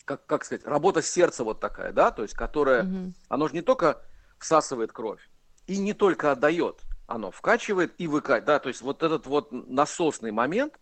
как, 0.06 0.26
как 0.26 0.46
сказать, 0.46 0.66
работа 0.66 1.02
сердца 1.02 1.44
вот 1.44 1.60
такая, 1.60 1.92
да, 1.92 2.12
то 2.12 2.22
есть, 2.22 2.36
которая, 2.36 2.84
угу. 2.84 3.14
оно 3.28 3.48
же 3.48 3.56
не 3.56 3.62
только 3.62 4.02
всасывает 4.38 4.92
кровь 4.92 5.30
и 5.68 5.78
не 5.78 5.94
только 5.94 6.32
отдает, 6.32 6.82
оно 7.08 7.32
вкачивает 7.32 7.94
и 7.98 8.08
выкачивает, 8.08 8.46
да, 8.46 8.60
то 8.60 8.70
есть 8.70 8.82
вот 8.82 9.04
этот 9.04 9.26
вот 9.26 9.52
насосный 9.52 10.32
момент, 10.32 10.80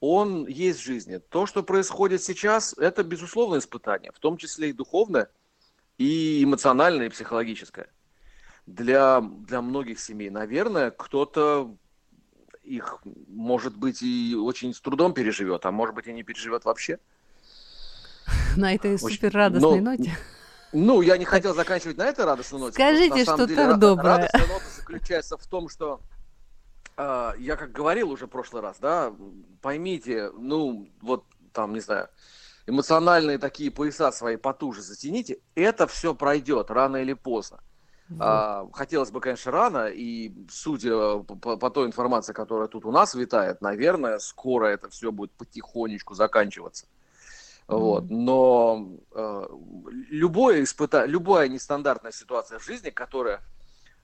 он 0.00 0.46
есть 0.46 0.80
в 0.80 0.84
жизни. 0.84 1.18
То, 1.18 1.46
что 1.46 1.62
происходит 1.62 2.22
сейчас, 2.22 2.76
это 2.78 3.02
безусловное 3.02 3.58
испытание, 3.58 4.12
в 4.12 4.18
том 4.18 4.36
числе 4.36 4.70
и 4.70 4.72
духовное, 4.72 5.28
и 5.96 6.44
эмоциональное, 6.44 7.06
и 7.06 7.10
психологическое. 7.10 7.88
Для, 8.66 9.20
для 9.20 9.62
многих 9.62 9.98
семей, 9.98 10.30
наверное, 10.30 10.90
кто-то 10.90 11.76
их, 12.68 12.98
может 13.28 13.76
быть, 13.76 14.02
и 14.02 14.36
очень 14.36 14.74
с 14.74 14.80
трудом 14.80 15.14
переживет, 15.14 15.64
а 15.66 15.70
может 15.72 15.94
быть, 15.94 16.06
и 16.06 16.12
не 16.12 16.22
переживет 16.22 16.64
вообще. 16.64 16.98
На 18.56 18.74
этой 18.74 18.98
супер 18.98 19.32
радостной 19.32 19.80
ноте. 19.80 20.16
Ну, 20.70 21.00
я 21.00 21.16
не 21.16 21.24
хотел 21.24 21.54
заканчивать 21.54 21.96
на 21.96 22.02
этой 22.02 22.26
радостной 22.26 22.60
ноте. 22.60 22.74
Скажите 22.74 23.22
что-то 23.22 23.78
доброе. 23.78 24.16
Радостная 24.16 24.46
нота 24.48 24.64
заключается 24.76 25.38
в 25.38 25.46
том, 25.46 25.70
что 25.70 26.02
э, 26.98 27.32
я 27.38 27.56
как 27.56 27.72
говорил 27.72 28.10
уже 28.10 28.26
в 28.26 28.28
прошлый 28.28 28.60
раз, 28.60 28.76
да, 28.78 29.14
поймите, 29.62 30.30
ну, 30.36 30.86
вот 31.00 31.24
там, 31.54 31.72
не 31.72 31.80
знаю, 31.80 32.10
эмоциональные 32.66 33.38
такие 33.38 33.70
пояса 33.70 34.12
свои 34.12 34.36
потуже 34.36 34.82
затяните, 34.82 35.38
это 35.54 35.86
все 35.86 36.14
пройдет 36.14 36.70
рано 36.70 36.98
или 36.98 37.14
поздно. 37.14 37.60
Вот. 38.08 38.18
А, 38.20 38.66
хотелось 38.72 39.10
бы, 39.10 39.20
конечно, 39.20 39.52
рано, 39.52 39.86
и 39.88 40.32
судя 40.50 41.18
по, 41.18 41.56
по 41.56 41.70
той 41.70 41.86
информации, 41.86 42.32
которая 42.32 42.68
тут 42.68 42.86
у 42.86 42.90
нас 42.90 43.14
витает, 43.14 43.60
наверное, 43.60 44.18
скоро 44.18 44.66
это 44.66 44.88
все 44.88 45.12
будет 45.12 45.32
потихонечку 45.32 46.14
заканчиваться. 46.14 46.86
Вот. 47.66 48.08
Но 48.08 48.88
э, 49.12 49.46
любое 50.08 50.62
испыта... 50.62 51.04
любая 51.04 51.48
нестандартная 51.48 52.12
ситуация 52.12 52.58
в 52.58 52.64
жизни, 52.64 52.88
которая 52.88 53.42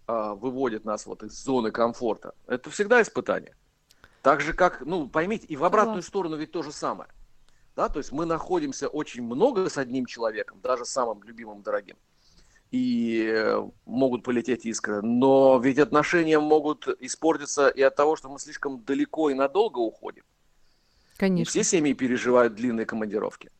э, 0.06 0.34
выводит 0.36 0.84
нас 0.84 1.06
вот 1.06 1.22
из 1.22 1.32
зоны 1.42 1.70
комфорта, 1.70 2.34
это 2.46 2.68
всегда 2.68 3.00
испытание. 3.00 3.56
Так 4.20 4.42
же, 4.42 4.52
как, 4.52 4.82
ну, 4.82 5.08
поймите, 5.08 5.46
и 5.46 5.56
в 5.56 5.64
обратную 5.64 5.96
Класс. 5.96 6.06
сторону 6.06 6.36
ведь 6.36 6.52
то 6.52 6.62
же 6.62 6.72
самое. 6.72 7.08
Да, 7.74 7.88
то 7.88 7.98
есть 7.98 8.12
мы 8.12 8.26
находимся 8.26 8.86
очень 8.88 9.22
много 9.22 9.68
с 9.68 9.78
одним 9.78 10.06
человеком, 10.06 10.60
даже 10.62 10.84
самым 10.84 11.22
любимым, 11.24 11.62
дорогим, 11.62 11.96
и 12.74 13.56
могут 13.86 14.24
полететь 14.24 14.66
искры. 14.66 15.00
Но 15.00 15.60
ведь 15.60 15.78
отношения 15.78 16.40
могут 16.40 16.88
испортиться 17.00 17.68
и 17.68 17.80
от 17.82 17.94
того, 17.94 18.16
что 18.16 18.28
мы 18.28 18.40
слишком 18.40 18.82
далеко 18.82 19.30
и 19.30 19.34
надолго 19.34 19.78
уходим. 19.78 20.24
Конечно. 21.16 21.48
Все 21.48 21.62
семьи 21.62 21.92
переживают 21.92 22.56
длинные 22.56 22.84
командировки. 22.84 23.52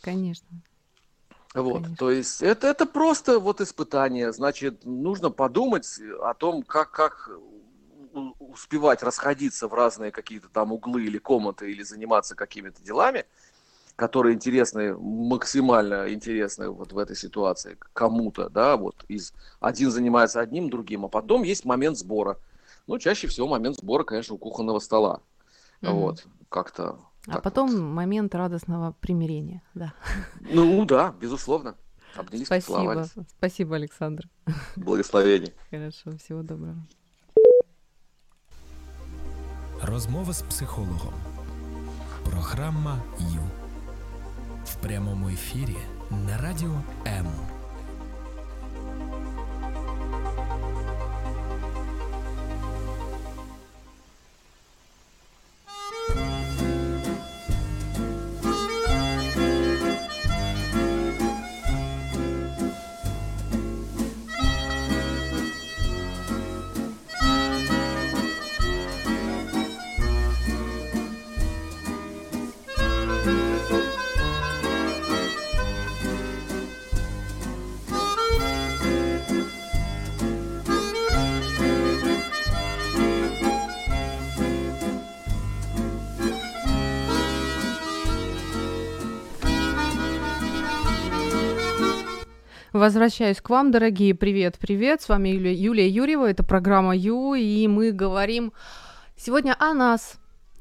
Конечно. 0.00 0.48
Вот, 1.54 1.82
Конечно. 1.82 1.96
то 1.96 2.10
есть 2.10 2.42
это, 2.42 2.66
это 2.66 2.84
просто 2.84 3.38
вот 3.38 3.60
испытание. 3.60 4.32
Значит, 4.32 4.84
нужно 4.84 5.30
подумать 5.30 5.86
о 6.20 6.34
том, 6.34 6.64
как, 6.64 6.90
как 6.90 7.30
успевать 8.40 9.04
расходиться 9.04 9.68
в 9.68 9.74
разные 9.74 10.10
какие-то 10.10 10.48
там 10.48 10.72
углы 10.72 11.04
или 11.04 11.18
комнаты, 11.18 11.70
или 11.70 11.84
заниматься 11.84 12.34
какими-то 12.34 12.82
делами, 12.82 13.24
которые 13.96 14.34
интересны, 14.34 14.94
максимально 14.94 16.12
интересны 16.12 16.68
вот 16.68 16.92
в 16.92 16.98
этой 16.98 17.16
ситуации 17.16 17.78
кому-то, 17.94 18.50
да, 18.50 18.76
вот 18.76 19.04
из 19.08 19.32
один 19.58 19.90
занимается 19.90 20.40
одним, 20.40 20.68
другим, 20.68 21.06
а 21.06 21.08
потом 21.08 21.42
есть 21.42 21.64
момент 21.64 21.98
сбора. 21.98 22.38
Ну, 22.86 22.98
чаще 22.98 23.26
всего 23.26 23.48
момент 23.48 23.76
сбора, 23.76 24.04
конечно, 24.04 24.34
у 24.34 24.38
кухонного 24.38 24.78
стола. 24.78 25.20
Mm-hmm. 25.80 25.92
Вот, 25.92 26.26
как-то. 26.50 26.98
А 27.26 27.40
потом 27.40 27.70
вот. 27.70 27.80
момент 27.80 28.34
радостного 28.34 28.94
примирения, 29.00 29.62
да. 29.74 29.94
Ну 30.40 30.84
да, 30.84 31.14
безусловно. 31.18 31.74
Обнялись, 32.14 32.46
Спасибо. 32.46 33.06
Спасибо, 33.38 33.76
Александр. 33.76 34.28
Благословений. 34.76 35.52
Хорошо, 35.70 36.16
всего 36.18 36.42
доброго. 36.42 36.76
Розмова 39.82 40.32
з 40.32 40.42
психологом. 40.42 41.14
Програма 42.24 43.02
Ю 43.18 43.65
в 44.65 44.75
прямому 44.75 45.29
ефірі 45.29 45.77
на 46.11 46.37
радіо 46.37 46.81
М. 47.07 47.25
Возвращаюсь 92.76 93.40
к 93.40 93.48
вам, 93.48 93.70
дорогие. 93.70 94.14
Привет, 94.14 94.58
привет. 94.60 95.00
С 95.00 95.08
вами 95.08 95.30
Юлия, 95.30 95.54
Юлия 95.54 95.88
Юрьева. 95.88 96.28
Это 96.28 96.44
программа 96.44 96.94
Ю, 96.94 97.32
и 97.32 97.66
мы 97.68 97.90
говорим 97.90 98.52
сегодня 99.16 99.56
о 99.58 99.72
нас. 99.72 100.16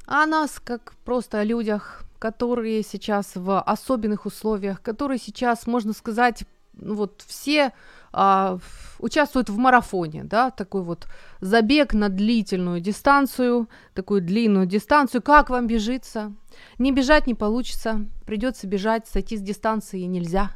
О 0.06 0.26
нас, 0.26 0.62
как 0.64 0.94
просто 1.04 1.42
о 1.42 1.44
людях, 1.44 2.06
которые 2.18 2.84
сейчас 2.84 3.34
в 3.36 3.60
особенных 3.60 4.26
условиях, 4.26 4.82
которые 4.82 5.20
сейчас, 5.20 5.68
можно 5.68 5.92
сказать, 5.92 6.46
ну 6.72 6.96
вот 6.96 7.22
все 7.28 7.74
а, 8.18 8.60
участвуют 9.00 9.50
в 9.50 9.58
марафоне, 9.58 10.24
да, 10.24 10.50
такой 10.50 10.84
вот 10.84 11.06
забег 11.42 11.94
на 11.94 12.08
длительную 12.08 12.80
дистанцию, 12.80 13.68
такую 13.94 14.22
длинную 14.22 14.66
дистанцию. 14.66 15.22
Как 15.22 15.50
вам 15.50 15.68
бежится? 15.68 16.34
Не 16.80 16.94
бежать 16.94 17.28
не 17.28 17.34
получится, 17.34 18.06
придется 18.26 18.68
бежать, 18.68 19.06
сойти 19.06 19.36
с 19.36 19.42
дистанции 19.42 20.00
нельзя. 20.04 20.52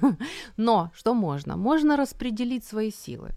Но 0.56 0.90
что 0.94 1.12
можно? 1.12 1.58
Можно 1.58 1.98
распределить 1.98 2.64
свои 2.64 2.90
силы, 2.90 3.32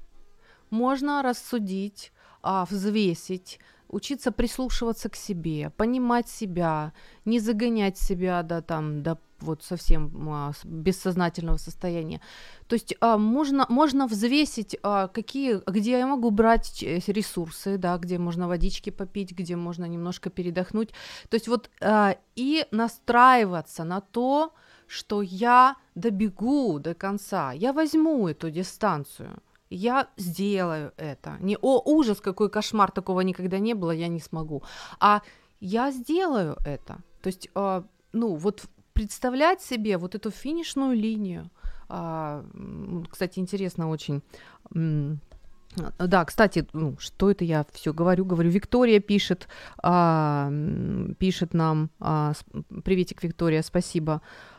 можно 0.69 1.21
рассудить, 1.21 2.13
а, 2.41 2.65
взвесить, 2.69 3.59
учиться 3.89 4.31
прислушиваться 4.31 5.09
к 5.09 5.15
себе, 5.15 5.71
понимать 5.77 6.29
себя, 6.29 6.93
не 7.25 7.39
загонять 7.39 7.97
себя 7.97 8.43
до 8.43 8.61
там 8.61 9.03
до 9.03 9.17
вот 9.39 9.63
совсем 9.63 10.11
а, 10.29 10.51
бессознательного 10.63 11.57
состояния. 11.57 12.21
То 12.67 12.75
есть 12.75 12.95
а, 12.99 13.17
можно, 13.17 13.65
можно 13.69 14.07
взвесить, 14.07 14.77
а, 14.81 15.07
какие, 15.07 15.61
где 15.69 15.91
я 15.99 16.07
могу 16.07 16.31
брать 16.31 16.81
ресурсы, 16.81 17.77
да, 17.77 17.97
где 17.97 18.17
можно 18.17 18.47
водички 18.47 18.89
попить, 18.89 19.31
где 19.31 19.55
можно 19.55 19.85
немножко 19.85 20.29
передохнуть. 20.29 20.91
То 21.29 21.35
есть 21.35 21.47
вот 21.47 21.69
а, 21.81 22.15
и 22.35 22.65
настраиваться 22.71 23.83
на 23.83 24.01
то, 24.01 24.53
что 24.87 25.21
я 25.21 25.75
добегу 25.95 26.79
до 26.79 26.93
конца, 26.93 27.51
я 27.51 27.73
возьму 27.73 28.27
эту 28.27 28.51
дистанцию. 28.51 29.41
Я 29.75 30.07
сделаю 30.17 30.93
это. 30.95 31.37
Не 31.41 31.57
о 31.61 31.81
ужас, 31.85 32.21
какой 32.21 32.49
кошмар, 32.49 32.91
такого 32.91 33.21
никогда 33.21 33.59
не 33.59 33.73
было, 33.73 33.91
я 33.91 34.07
не 34.07 34.21
смогу. 34.21 34.63
А 34.99 35.21
я 35.59 35.91
сделаю 35.91 36.57
это. 36.65 36.97
То 37.21 37.27
есть, 37.27 37.49
э, 37.53 37.83
ну, 38.13 38.35
вот 38.35 38.63
представлять 38.93 39.61
себе 39.61 39.97
вот 39.97 40.15
эту 40.15 40.31
финишную 40.31 40.95
линию, 40.95 41.49
А, 41.87 42.43
кстати, 43.11 43.39
интересно 43.39 43.89
очень. 43.89 44.21
Да, 45.99 46.25
кстати, 46.25 46.65
ну, 46.73 46.95
что 46.97 47.29
это 47.29 47.43
я 47.43 47.65
все 47.73 47.93
говорю, 47.93 48.25
говорю. 48.25 48.49
Виктория 48.49 48.99
пишет, 49.01 49.47
а, 49.83 50.49
пишет 51.19 51.53
нам, 51.53 51.89
а, 51.99 52.31
приветик, 52.83 53.23
Виктория, 53.23 53.61
спасибо. 53.61 54.13
А, 54.13 54.54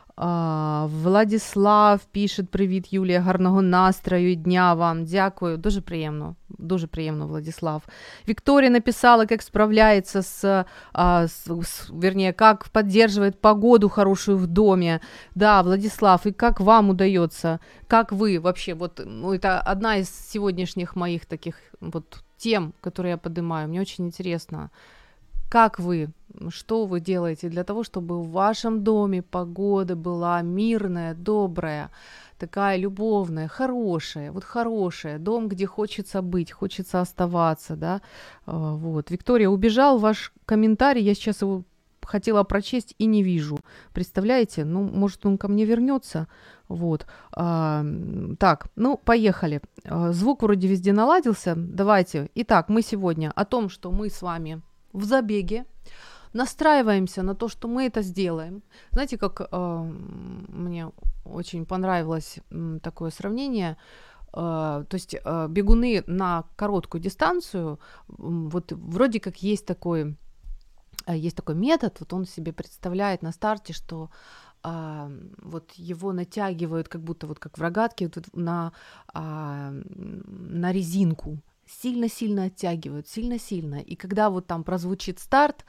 Владислав 0.86 2.04
пишет 2.04 2.50
привіт, 2.50 2.92
Юлія, 2.92 3.20
гарного 3.20 3.62
настрою 3.62 4.34
дня 4.34 4.74
вам. 4.74 5.04
Дякую. 5.04 5.56
Дуже 5.56 5.80
приємно. 5.80 6.36
Дуже 6.48 6.86
приємно, 6.86 7.26
Владислав. 7.26 7.82
Виктория 8.28 8.70
написала, 8.70 9.26
как 9.26 9.42
справляется 9.42 10.22
с, 10.22 10.64
а, 10.92 11.28
с, 11.28 11.50
с, 11.62 11.90
вернее, 11.90 12.32
как 12.32 12.68
поддерживает 12.68 13.40
погоду 13.40 13.88
хорошую 13.88 14.38
в 14.38 14.46
доме. 14.46 15.00
Да, 15.34 15.62
Владислав, 15.62 16.26
и 16.26 16.32
как 16.32 16.60
вам 16.60 16.90
удается, 16.90 17.58
как 17.86 18.12
вы 18.12 18.38
вообще, 18.38 18.74
вот, 18.74 19.00
ну, 19.06 19.32
это 19.32 19.60
одна 19.72 19.96
из 19.96 20.10
сегодняшних 20.30 20.96
моих 20.96 21.26
таких 21.26 21.56
вот 21.80 22.22
тем, 22.36 22.74
которые 22.80 23.10
я 23.10 23.18
поднимаю. 23.18 23.68
Мне 23.68 23.80
очень 23.80 24.06
интересно, 24.06 24.70
как 25.50 25.78
вы, 25.78 26.08
что 26.49 26.85
вы 26.85 26.99
делаете 26.99 27.49
для 27.49 27.63
того, 27.63 27.83
чтобы 27.83 28.21
в 28.21 28.31
вашем 28.31 28.83
доме 28.83 29.21
погода 29.21 29.95
была 29.95 30.41
мирная, 30.41 31.13
добрая, 31.13 31.91
такая 32.37 32.77
любовная, 32.77 33.47
хорошая, 33.47 34.31
вот 34.31 34.43
хорошая, 34.43 35.19
дом, 35.19 35.47
где 35.47 35.65
хочется 35.65 36.21
быть, 36.21 36.51
хочется 36.51 37.01
оставаться, 37.01 37.75
да, 37.75 38.01
а, 38.45 38.73
вот. 38.75 39.11
Виктория, 39.11 39.49
убежал 39.49 39.97
ваш 39.97 40.33
комментарий, 40.45 41.03
я 41.03 41.13
сейчас 41.13 41.41
его 41.41 41.63
хотела 42.07 42.43
прочесть 42.43 42.95
и 42.97 43.05
не 43.05 43.21
вижу. 43.21 43.59
Представляете? 43.93 44.65
Ну, 44.65 44.83
может, 44.83 45.25
он 45.25 45.37
ко 45.37 45.47
мне 45.47 45.65
вернется. 45.65 46.27
Вот. 46.67 47.05
А, 47.33 47.85
так, 48.39 48.67
ну, 48.75 48.97
поехали. 48.97 49.61
А, 49.85 50.11
звук 50.11 50.43
вроде 50.43 50.67
везде 50.67 50.93
наладился. 50.93 51.53
Давайте. 51.55 52.29
Итак, 52.35 52.69
мы 52.69 52.81
сегодня 52.81 53.31
о 53.35 53.45
том, 53.45 53.69
что 53.69 53.91
мы 53.91 54.09
с 54.09 54.21
вами 54.21 54.61
в 54.93 55.03
забеге, 55.03 55.65
настраиваемся 56.33 57.23
на 57.23 57.35
то, 57.35 57.47
что 57.47 57.67
мы 57.67 57.85
это 57.85 58.01
сделаем. 58.01 58.63
Знаете, 58.91 59.17
как 59.17 59.41
э, 59.41 59.91
мне 60.49 60.91
очень 61.25 61.65
понравилось 61.65 62.39
такое 62.81 63.11
сравнение. 63.11 63.77
Э, 64.33 64.85
то 64.87 64.95
есть 64.95 65.15
э, 65.15 65.47
бегуны 65.49 66.03
на 66.07 66.43
короткую 66.55 67.01
дистанцию, 67.01 67.79
вот 68.07 68.71
вроде 68.71 69.19
как 69.19 69.37
есть 69.43 69.65
такой, 69.65 70.15
э, 71.05 71.17
есть 71.17 71.35
такой 71.35 71.55
метод, 71.55 71.97
вот 71.99 72.13
он 72.13 72.25
себе 72.25 72.53
представляет 72.53 73.21
на 73.21 73.31
старте, 73.31 73.73
что 73.73 74.09
вот 74.63 75.71
его 75.75 76.11
натягивают 76.11 76.89
как 76.89 77.01
будто 77.01 77.27
вот 77.27 77.39
как 77.39 77.57
в 77.57 77.61
рогатке 77.61 78.11
вот, 78.13 78.25
на, 78.33 78.73
а, 79.13 79.71
на 79.71 80.73
резинку, 80.73 81.37
сильно-сильно 81.65 82.45
оттягивают, 82.45 83.07
сильно-сильно. 83.07 83.75
И 83.75 83.95
когда 83.95 84.29
вот 84.29 84.47
там 84.47 84.63
прозвучит 84.63 85.19
старт, 85.19 85.63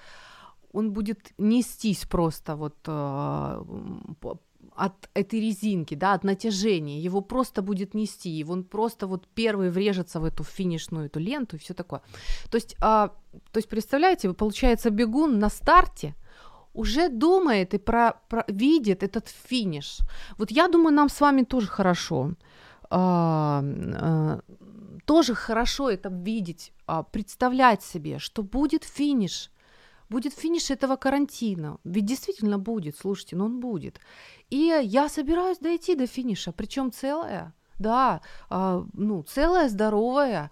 он 0.79 0.93
будет 0.93 1.33
нестись 1.39 2.05
просто 2.05 2.57
вот 2.57 2.77
э, 2.87 3.63
от 4.77 5.11
этой 5.15 5.41
резинки, 5.41 5.97
да, 5.97 6.15
от 6.15 6.25
натяжения, 6.25 7.01
его 7.01 7.21
просто 7.21 7.63
будет 7.63 7.95
нести, 7.95 8.41
и 8.41 8.45
он 8.45 8.65
просто 8.65 9.07
вот 9.07 9.27
первый 9.35 9.71
врежется 9.71 10.21
в 10.21 10.25
эту 10.25 10.45
финишную 10.45 11.07
эту 11.07 11.21
ленту 11.21 11.57
и 11.57 11.59
все 11.59 11.75
такое. 11.75 12.01
То 12.51 12.59
есть, 12.59 12.75
э, 12.75 13.09
то 13.53 13.57
есть 13.57 13.69
представляете, 13.69 14.33
получается 14.33 14.91
бегун 14.91 15.39
на 15.39 15.51
старте 15.51 16.15
уже 16.75 17.09
думает 17.09 17.75
и 17.75 17.79
про, 17.79 18.13
про, 18.29 18.45
видит 18.49 19.03
этот 19.03 19.29
финиш. 19.29 19.99
Вот 20.39 20.51
я 20.53 20.69
думаю, 20.69 20.95
нам 20.95 21.09
с 21.09 21.21
вами 21.21 21.45
тоже 21.45 21.67
хорошо. 21.67 22.35
Э, 22.91 23.61
э, 23.63 24.41
тоже 25.05 25.35
хорошо 25.35 25.91
это 25.91 26.09
видеть, 26.09 26.73
а, 26.87 27.03
представлять 27.03 27.83
себе, 27.83 28.19
что 28.19 28.43
будет 28.43 28.85
финиш, 28.85 29.51
будет 30.11 30.35
финиш 30.35 30.71
этого 30.71 30.97
карантина. 30.97 31.79
Ведь 31.85 32.07
действительно 32.07 32.59
будет, 32.59 32.97
слушайте, 32.97 33.37
но 33.37 33.47
он 33.47 33.61
будет. 33.61 34.01
И 34.51 34.73
я 34.83 35.09
собираюсь 35.09 35.59
дойти 35.59 35.95
до 35.95 36.07
финиша, 36.07 36.53
причем 36.53 36.93
целая 36.93 37.55
да, 37.79 38.21
э, 38.51 38.85
ну, 38.93 39.23
целая, 39.23 39.69
здоровая, 39.69 40.51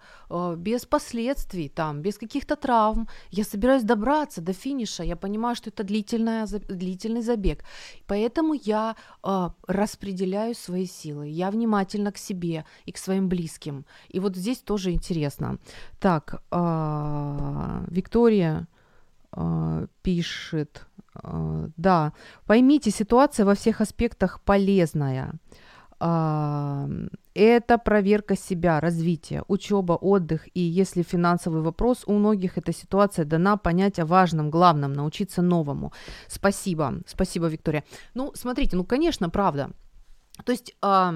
без 0.57 0.85
последствий, 0.85 1.69
там, 1.69 2.01
без 2.01 2.17
каких-то 2.17 2.55
травм. 2.55 3.07
Я 3.31 3.43
собираюсь 3.43 3.83
добраться 3.83 4.41
до 4.41 4.53
финиша, 4.53 5.03
я 5.03 5.15
понимаю, 5.15 5.55
что 5.55 5.69
это 5.69 5.83
длительная, 5.83 6.47
длительный 6.47 7.21
забег. 7.21 7.63
Поэтому 8.07 8.53
я 8.53 8.95
э, 9.23 9.49
распределяю 9.67 10.55
свои 10.55 10.85
силы, 10.85 11.27
я 11.27 11.51
внимательна 11.51 12.11
к 12.11 12.17
себе 12.17 12.65
и 12.85 12.91
к 12.91 12.97
своим 12.97 13.27
близким. 13.27 13.85
И 14.09 14.19
вот 14.19 14.35
здесь 14.35 14.59
тоже 14.59 14.91
интересно. 14.91 15.59
Так, 15.99 16.41
э, 16.51 17.85
Виктория 17.89 18.67
пишет, 20.01 20.87
э, 21.23 21.69
да, 21.77 22.13
поймите, 22.45 22.91
ситуация 22.91 23.45
во 23.45 23.53
всех 23.53 23.81
аспектах 23.81 24.41
полезная 24.41 25.33
это 25.99 27.77
проверка 27.77 28.35
себя, 28.35 28.79
развитие, 28.79 29.43
учеба, 29.47 29.93
отдых. 29.93 30.47
И 30.53 30.59
если 30.59 31.01
финансовый 31.01 31.61
вопрос, 31.61 32.03
у 32.05 32.13
многих 32.13 32.57
эта 32.57 32.71
ситуация 32.71 33.25
дана 33.25 33.57
понять 33.57 33.99
о 33.99 34.05
важном, 34.05 34.51
главном, 34.51 34.93
научиться 34.93 35.41
новому. 35.41 35.91
Спасибо, 36.27 37.01
спасибо, 37.07 37.47
Виктория. 37.47 37.83
Ну, 38.13 38.31
смотрите, 38.35 38.75
ну, 38.75 38.83
конечно, 38.83 39.29
правда. 39.29 39.71
То 40.45 40.51
есть... 40.51 40.75
А... 40.81 41.15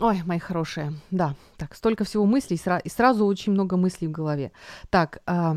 Ой, 0.00 0.22
мои 0.26 0.40
хорошие, 0.40 0.92
да, 1.12 1.36
так, 1.56 1.76
столько 1.76 2.02
всего 2.02 2.26
мыслей, 2.26 2.60
и 2.82 2.88
сразу 2.88 3.26
очень 3.26 3.52
много 3.52 3.76
мыслей 3.76 4.08
в 4.08 4.12
голове. 4.12 4.50
Так, 4.90 5.20
а... 5.26 5.56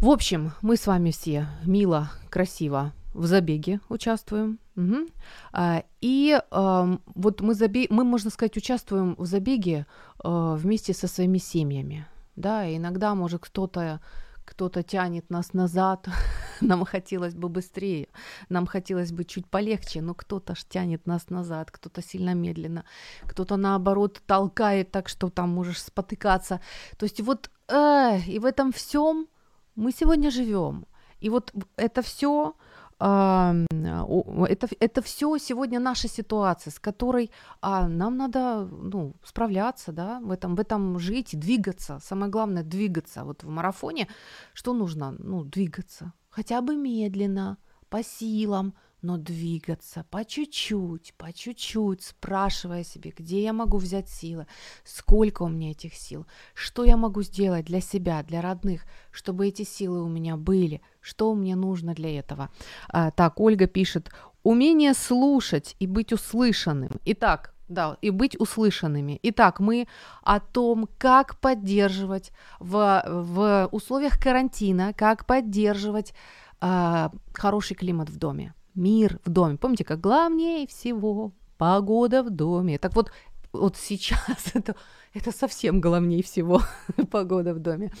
в 0.00 0.08
общем, 0.08 0.52
мы 0.62 0.76
с 0.76 0.86
вами 0.86 1.10
все 1.10 1.46
мило, 1.66 2.10
красиво, 2.30 2.92
в 3.12 3.26
забеге 3.26 3.80
участвуем. 3.90 4.58
Угу. 4.76 5.08
А, 5.52 5.84
и 6.00 6.40
а, 6.50 6.98
вот 7.14 7.42
мы, 7.42 7.54
забе... 7.54 7.86
мы, 7.90 8.04
можно 8.04 8.30
сказать, 8.30 8.56
участвуем 8.56 9.14
в 9.18 9.26
забеге 9.26 9.86
а, 10.18 10.54
вместе 10.54 10.94
со 10.94 11.06
своими 11.06 11.36
семьями. 11.36 12.06
Да, 12.34 12.66
и 12.66 12.78
иногда, 12.78 13.14
может, 13.14 13.42
кто-то 13.42 14.00
кто-то 14.46 14.82
тянет 14.82 15.30
нас 15.30 15.52
назад, 15.52 16.08
нам 16.60 16.84
хотелось 16.84 17.34
бы 17.34 17.48
быстрее, 17.48 18.08
нам 18.48 18.66
хотелось 18.66 19.12
бы 19.12 19.24
чуть 19.24 19.46
полегче, 19.46 20.00
но 20.00 20.14
кто-то 20.14 20.54
ж 20.56 20.64
тянет 20.68 21.06
нас 21.06 21.30
назад, 21.30 21.70
кто-то 21.70 22.02
сильно 22.02 22.34
медленно, 22.34 22.84
кто-то 23.22 23.56
наоборот 23.56 24.20
толкает 24.26 24.90
так, 24.90 25.08
что 25.08 25.28
там 25.28 25.50
можешь 25.50 25.82
спотыкаться. 25.82 26.60
То 26.98 27.04
есть 27.04 27.20
вот 27.20 27.50
э, 27.68 28.18
и 28.26 28.38
в 28.38 28.44
этом 28.44 28.72
всем 28.72 29.28
мы 29.76 29.92
сегодня 29.92 30.30
живем. 30.30 30.86
И 31.20 31.28
вот 31.30 31.52
это 31.76 32.02
все 32.02 32.54
это, 33.00 34.68
это 34.78 35.00
все 35.00 35.38
сегодня 35.38 35.80
наша 35.80 36.06
ситуация, 36.06 36.70
с 36.70 36.78
которой 36.78 37.30
а, 37.62 37.88
нам 37.88 38.18
надо 38.18 38.68
ну, 38.70 39.14
справляться, 39.24 39.90
да, 39.90 40.20
в 40.20 40.30
этом, 40.30 40.54
в 40.54 40.60
этом 40.60 40.98
жить, 40.98 41.30
двигаться. 41.32 41.98
Самое 42.02 42.30
главное 42.30 42.62
двигаться. 42.62 43.24
Вот 43.24 43.42
в 43.42 43.48
марафоне 43.48 44.06
что 44.52 44.74
нужно? 44.74 45.14
Ну, 45.18 45.44
двигаться. 45.44 46.12
Хотя 46.28 46.60
бы 46.60 46.76
медленно, 46.76 47.56
по 47.88 48.02
силам, 48.02 48.74
но 49.02 49.16
двигаться 49.16 50.04
по 50.10 50.24
чуть-чуть, 50.24 51.14
по 51.16 51.32
чуть-чуть, 51.32 52.02
спрашивая 52.02 52.84
себе, 52.84 53.12
где 53.16 53.42
я 53.42 53.52
могу 53.52 53.78
взять 53.78 54.08
силы, 54.08 54.46
сколько 54.84 55.42
у 55.42 55.48
меня 55.48 55.70
этих 55.70 55.94
сил, 55.94 56.26
что 56.54 56.84
я 56.84 56.96
могу 56.96 57.22
сделать 57.22 57.66
для 57.66 57.80
себя, 57.80 58.22
для 58.22 58.40
родных, 58.40 58.84
чтобы 59.10 59.48
эти 59.48 59.62
силы 59.62 60.02
у 60.02 60.08
меня 60.08 60.36
были, 60.36 60.82
что 61.00 61.34
мне 61.34 61.56
нужно 61.56 61.94
для 61.94 62.18
этого. 62.18 62.50
А, 62.88 63.10
так, 63.10 63.40
Ольга 63.40 63.66
пишет, 63.66 64.10
умение 64.42 64.94
слушать 64.94 65.76
и 65.78 65.86
быть 65.86 66.12
услышанным. 66.12 67.00
Итак, 67.04 67.54
да, 67.68 67.96
и 68.02 68.10
быть 68.10 68.38
услышанными. 68.38 69.18
Итак, 69.22 69.60
мы 69.60 69.86
о 70.22 70.40
том, 70.40 70.88
как 70.98 71.38
поддерживать 71.38 72.32
в, 72.58 73.02
в 73.06 73.68
условиях 73.70 74.20
карантина, 74.20 74.92
как 74.92 75.24
поддерживать 75.24 76.12
э, 76.60 77.08
хороший 77.32 77.76
климат 77.76 78.10
в 78.10 78.18
доме 78.18 78.54
мир 78.74 79.18
в 79.24 79.30
доме. 79.30 79.56
Помните, 79.56 79.84
как 79.84 80.00
главнее 80.00 80.66
всего 80.66 81.32
погода 81.58 82.22
в 82.22 82.30
доме. 82.30 82.78
Так 82.78 82.94
вот, 82.94 83.12
вот 83.52 83.76
сейчас 83.76 84.50
это, 84.54 84.74
это 85.14 85.32
совсем 85.32 85.80
главнее 85.80 86.22
всего 86.22 86.62
погода 87.10 87.54
в 87.54 87.58
доме. 87.58 87.92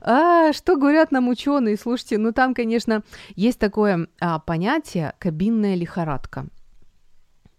А, 0.00 0.52
что 0.52 0.76
говорят 0.76 1.12
нам 1.12 1.28
ученые? 1.28 1.76
Слушайте, 1.76 2.18
ну 2.18 2.32
там, 2.32 2.54
конечно, 2.54 3.02
есть 3.36 3.58
такое 3.58 4.08
а, 4.20 4.38
понятие 4.38 5.14
кабинная 5.18 5.74
лихорадка. 5.74 6.46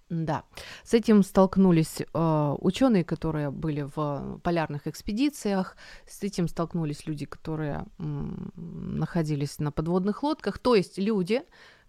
Да, 0.10 0.44
с 0.84 0.94
этим 0.94 1.24
столкнулись 1.24 2.02
э, 2.02 2.56
ученые, 2.60 3.04
которые 3.04 3.50
были 3.50 3.90
в 3.96 4.40
полярных 4.44 4.86
экспедициях, 4.86 5.76
с 6.08 6.22
этим 6.22 6.48
столкнулись 6.48 7.08
люди, 7.08 7.26
которые 7.26 7.86
м, 7.98 8.52
находились 8.56 9.58
на 9.58 9.72
подводных 9.72 10.22
лодках, 10.22 10.60
то 10.60 10.76
есть 10.76 11.00
люди, 11.00 11.42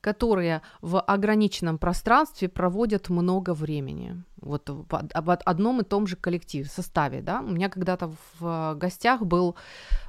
которые 0.05 0.61
в 0.83 1.01
ограниченном 1.01 1.79
пространстве 1.79 2.51
проводят 2.51 3.09
много 3.09 3.55
времени. 3.55 4.23
Вот 4.37 4.69
в 4.69 5.39
одном 5.47 5.81
и 5.81 5.85
том 5.85 6.07
же 6.07 6.17
коллективе, 6.17 6.69
составе, 6.69 7.23
да. 7.23 7.41
У 7.41 7.51
меня 7.51 7.71
когда-то 7.71 8.13
в 8.39 8.75
гостях 8.75 9.23
был 9.23 9.57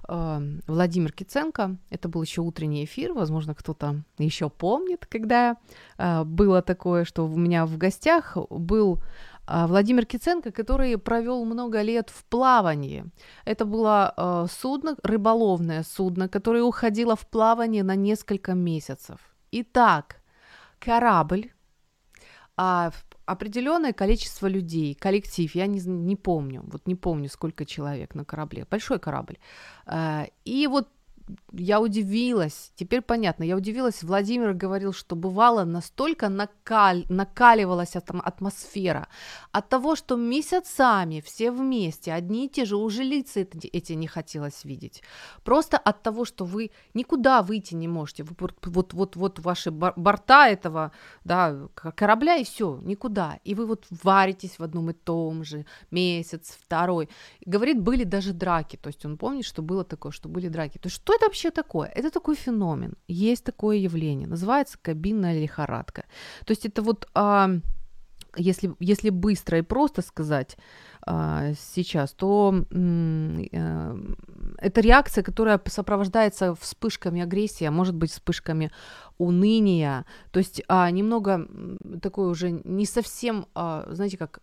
э, 0.10 0.42
Владимир 0.68 1.14
Киценко, 1.14 1.78
это 1.90 2.10
был 2.10 2.24
еще 2.24 2.42
утренний 2.42 2.84
эфир, 2.84 3.14
возможно, 3.14 3.56
кто-то 3.56 4.04
еще 4.18 4.50
помнит, 4.50 5.06
когда 5.06 5.56
э, 5.98 6.26
было 6.26 6.62
такое, 6.62 7.06
что 7.06 7.26
у 7.26 7.38
меня 7.38 7.66
в 7.66 7.78
гостях 7.78 8.36
был 8.50 9.00
э, 9.48 9.66
Владимир 9.68 10.06
Киценко, 10.06 10.52
который 10.52 10.98
провел 10.98 11.46
много 11.46 11.84
лет 11.84 12.10
в 12.10 12.26
плавании. 12.26 13.06
Это 13.46 13.64
было 13.64 14.14
э, 14.18 14.48
судно, 14.52 14.98
рыболовное 15.04 15.84
судно, 15.84 16.28
которое 16.28 16.64
уходило 16.64 17.16
в 17.16 17.26
плавание 17.26 17.84
на 17.84 17.96
несколько 17.96 18.54
месяцев. 18.56 19.35
Итак, 19.58 20.22
корабль, 20.80 21.50
а, 22.58 22.92
определенное 23.26 23.94
количество 23.94 24.48
людей, 24.48 24.96
коллектив, 24.96 25.56
я 25.56 25.66
не, 25.68 25.80
не 25.80 26.18
помню, 26.18 26.62
вот 26.68 26.88
не 26.88 26.96
помню, 26.96 27.30
сколько 27.30 27.66
человек 27.66 28.16
на 28.16 28.26
корабле, 28.26 28.66
большой 28.70 29.00
корабль. 29.00 29.38
А, 29.86 30.28
и 30.44 30.68
вот 30.68 30.90
я 31.52 31.82
удивилась, 31.82 32.72
теперь 32.76 33.02
понятно, 33.02 33.44
я 33.44 33.56
удивилась, 33.56 34.04
Владимир 34.04 34.54
говорил, 34.54 34.94
что 34.94 35.16
бывало 35.16 35.64
настолько 35.64 36.30
накаль, 36.30 37.06
накаливалась 37.10 37.96
атмосфера 37.96 39.08
от 39.52 39.70
того, 39.70 39.96
что 39.96 40.16
месяцами 40.16 41.22
все 41.22 41.52
вместе, 41.52 42.14
одни 42.14 42.46
и 42.46 42.50
те 42.50 42.66
же, 42.66 42.76
уже 42.76 43.04
лица 43.04 43.40
эти, 43.40 43.68
эти 43.68 43.94
не 43.94 44.08
хотелось 44.08 44.66
видеть. 44.66 45.02
Просто 45.44 45.78
от 45.78 46.04
того, 46.04 46.26
что 46.26 46.46
вы 46.46 46.72
никуда 46.94 47.42
выйти 47.42 47.74
не 47.74 47.88
можете, 47.88 48.24
вы, 48.24 48.36
вот, 48.64 48.94
вот, 48.94 49.16
вот 49.16 49.40
ваши 49.40 49.72
борта 49.72 50.48
этого 50.48 50.92
да, 51.24 51.68
корабля 51.74 52.36
и 52.36 52.44
все, 52.44 52.80
никуда. 52.84 53.40
И 53.44 53.56
вы 53.56 53.66
вот 53.66 53.86
варитесь 54.04 54.60
в 54.60 54.64
одном 54.64 54.90
и 54.90 54.94
том 54.94 55.44
же 55.44 55.66
месяц, 55.92 56.58
второй. 56.62 57.10
Говорит, 57.46 57.80
были 57.82 58.04
даже 58.04 58.34
драки, 58.34 58.76
то 58.76 58.88
есть 58.88 59.06
он 59.06 59.18
помнит, 59.18 59.46
что 59.46 59.62
было 59.62 59.84
такое, 59.84 60.12
что 60.12 60.30
были 60.30 60.50
драки. 60.50 60.78
То 60.78 60.88
есть 60.88 60.98
что 60.98 61.15
это 61.16 61.26
вообще 61.26 61.52
такое? 61.52 61.92
Это 61.96 62.10
такой 62.12 62.36
феномен, 62.36 62.94
есть 63.08 63.44
такое 63.44 63.78
явление, 63.78 64.28
называется 64.28 64.78
кабинная 64.82 65.42
лихорадка. 65.42 66.04
То 66.46 66.52
есть 66.52 66.66
это 66.66 66.82
вот, 66.82 67.08
а, 67.14 67.50
если, 68.38 68.76
если 68.80 69.10
быстро 69.10 69.58
и 69.58 69.62
просто 69.62 70.02
сказать 70.02 70.58
а, 71.02 71.54
сейчас, 71.54 72.14
то 72.14 72.54
а, 72.74 73.98
это 74.58 74.82
реакция, 74.82 75.24
которая 75.24 75.62
сопровождается 75.66 76.56
вспышками 76.56 77.22
агрессии, 77.22 77.66
а 77.66 77.72
может 77.72 77.96
быть 77.96 78.12
вспышками 78.12 78.72
уныния, 79.18 80.06
то 80.32 80.40
есть 80.40 80.62
а, 80.68 80.92
немного 80.92 81.48
такой 82.02 82.30
уже 82.30 82.52
не 82.52 82.86
совсем, 82.86 83.46
а, 83.56 83.88
знаете, 83.92 84.18
как 84.18 84.42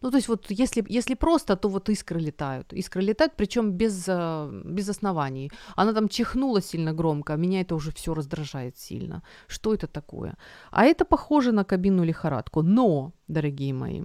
ну, 0.00 0.10
то 0.10 0.16
есть 0.16 0.28
вот 0.28 0.50
если, 0.50 0.84
если 0.88 1.14
просто, 1.14 1.56
то 1.56 1.68
вот 1.68 1.88
искры 1.88 2.20
летают. 2.20 2.72
Искры 2.72 3.02
летают, 3.02 3.32
причем 3.36 3.72
без, 3.72 4.04
э, 4.08 4.62
без 4.64 4.88
оснований. 4.88 5.50
Она 5.76 5.92
там 5.92 6.08
чихнула 6.08 6.60
сильно 6.60 6.92
громко, 6.92 7.32
а 7.32 7.36
меня 7.36 7.60
это 7.60 7.74
уже 7.74 7.90
все 7.90 8.14
раздражает 8.14 8.78
сильно. 8.78 9.22
Что 9.48 9.74
это 9.74 9.86
такое? 9.86 10.36
А 10.70 10.84
это 10.84 11.04
похоже 11.04 11.52
на 11.52 11.64
кабину 11.64 12.04
лихорадку. 12.04 12.62
Но, 12.62 13.12
дорогие 13.28 13.72
мои, 13.72 14.02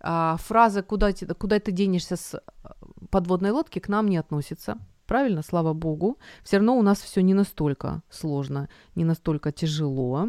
а, 0.00 0.36
фраза 0.36 0.82
«куда, 0.82 1.12
куда 1.38 1.58
ты 1.58 1.72
денешься 1.72 2.16
с 2.16 2.34
э, 2.34 2.40
подводной 3.10 3.50
лодки» 3.50 3.80
к 3.80 3.88
нам 3.88 4.08
не 4.08 4.16
относится. 4.16 4.78
Правильно, 5.06 5.42
слава 5.42 5.74
богу. 5.74 6.18
Все 6.42 6.56
равно 6.56 6.78
у 6.78 6.82
нас 6.82 7.00
все 7.02 7.22
не 7.22 7.34
настолько 7.34 8.02
сложно, 8.10 8.68
не 8.94 9.04
настолько 9.04 9.52
тяжело. 9.52 10.28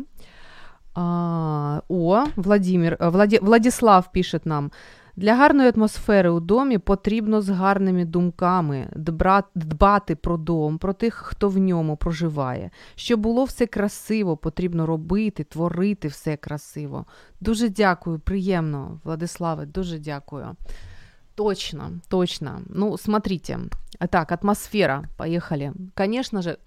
А, 0.96 1.82
о, 1.90 2.24
Владимир, 2.36 2.98
э, 3.00 3.10
Влади, 3.10 3.40
Владислав 3.42 4.12
пишет 4.12 4.46
нам. 4.46 4.72
Для 5.18 5.36
гарної 5.36 5.72
атмосфери 5.76 6.30
у 6.30 6.40
домі 6.40 6.78
потрібно 6.78 7.42
з 7.42 7.50
гарними 7.50 8.06
думками 8.06 8.90
дбати 9.56 10.16
про 10.16 10.38
дом, 10.38 10.78
про 10.78 10.94
тих, 10.94 11.14
хто 11.14 11.50
в 11.50 11.58
ньому 11.58 11.98
проживає. 11.98 12.72
Щоб 12.96 13.20
було 13.20 13.44
все 13.44 13.66
красиво, 13.66 14.38
потрібно 14.38 14.86
робити, 14.86 15.44
творити 15.44 16.08
все 16.08 16.38
красиво. 16.38 17.06
Дуже 17.42 17.70
дякую, 17.70 18.20
приємно, 18.20 19.00
Владиславе, 19.04 19.66
дуже 19.66 20.00
дякую. 20.00 20.56
Точно, 21.36 21.92
точно. 22.08 22.62
Ну, 22.70 22.98
смотрите. 22.98 23.60
Так, 24.10 24.32
атмосфера. 24.44 25.04
Поехали. 25.18 25.74
Конечно 25.98 26.42
же, 26.42 26.58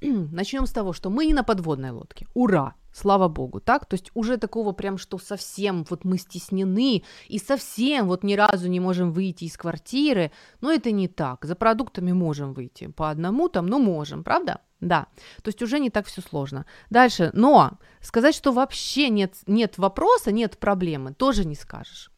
начнем 0.32 0.66
с 0.66 0.72
того, 0.72 0.92
что 0.92 1.10
мы 1.10 1.26
не 1.26 1.34
на 1.34 1.44
подводной 1.44 1.90
лодке. 1.90 2.26
Ура! 2.34 2.74
Слава 2.92 3.28
богу, 3.28 3.60
так? 3.60 3.86
То 3.86 3.94
есть 3.94 4.10
уже 4.14 4.38
такого 4.38 4.72
прям, 4.72 4.98
что 4.98 5.18
совсем 5.18 5.84
вот 5.88 6.04
мы 6.04 6.18
стеснены 6.18 7.04
и 7.28 7.38
совсем 7.38 8.08
вот 8.08 8.24
ни 8.24 8.34
разу 8.34 8.68
не 8.68 8.80
можем 8.80 9.12
выйти 9.12 9.44
из 9.44 9.56
квартиры, 9.56 10.32
но 10.60 10.72
это 10.72 10.90
не 10.90 11.06
так. 11.06 11.44
За 11.44 11.54
продуктами 11.54 12.12
можем 12.12 12.54
выйти 12.54 12.88
по 12.88 13.10
одному 13.10 13.48
там, 13.48 13.66
но 13.66 13.78
можем, 13.78 14.24
правда? 14.24 14.62
Да, 14.80 15.06
то 15.42 15.48
есть 15.48 15.62
уже 15.62 15.78
не 15.80 15.90
так 15.90 16.06
все 16.06 16.22
сложно. 16.22 16.66
Дальше, 16.90 17.30
но 17.34 17.78
сказать, 18.00 18.34
что 18.34 18.52
вообще 18.52 19.10
нет, 19.10 19.34
нет 19.46 19.78
вопроса, 19.78 20.32
нет 20.32 20.58
проблемы, 20.58 21.12
тоже 21.12 21.44
не 21.44 21.54
скажешь 21.54 22.10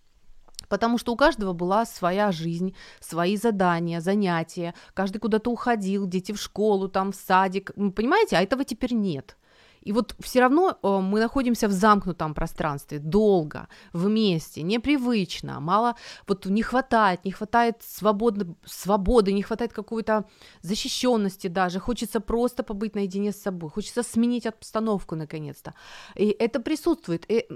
потому 0.70 0.96
что 0.96 1.12
у 1.12 1.16
каждого 1.16 1.52
была 1.52 1.84
своя 1.84 2.32
жизнь, 2.32 2.74
свои 3.00 3.36
задания, 3.36 4.00
занятия, 4.00 4.74
каждый 4.94 5.18
куда-то 5.18 5.50
уходил, 5.50 6.06
дети 6.06 6.32
в 6.32 6.40
школу, 6.40 6.88
там 6.88 7.12
в 7.12 7.16
садик, 7.16 7.72
понимаете, 7.74 8.36
а 8.36 8.42
этого 8.42 8.64
теперь 8.64 8.94
нет. 8.94 9.36
И 9.82 9.92
вот 9.92 10.14
все 10.20 10.40
равно 10.40 10.78
э, 10.82 11.00
мы 11.00 11.20
находимся 11.20 11.68
в 11.68 11.72
замкнутом 11.72 12.34
пространстве 12.34 12.98
долго, 12.98 13.68
вместе, 13.92 14.62
непривычно, 14.62 15.60
мало, 15.60 15.94
вот 16.28 16.46
не 16.46 16.62
хватает, 16.62 17.24
не 17.24 17.32
хватает 17.32 17.76
свободы, 17.82 18.46
свободы 18.64 19.32
не 19.32 19.42
хватает 19.42 19.72
какой-то 19.72 20.24
защищенности 20.62 21.48
даже, 21.48 21.80
хочется 21.80 22.20
просто 22.20 22.62
побыть 22.62 22.94
наедине 22.94 23.32
с 23.32 23.42
собой, 23.42 23.70
хочется 23.70 24.02
сменить 24.02 24.46
обстановку 24.46 25.16
наконец-то. 25.16 25.72
И 26.14 26.36
это 26.38 26.60
присутствует, 26.60 27.24
и, 27.28 27.48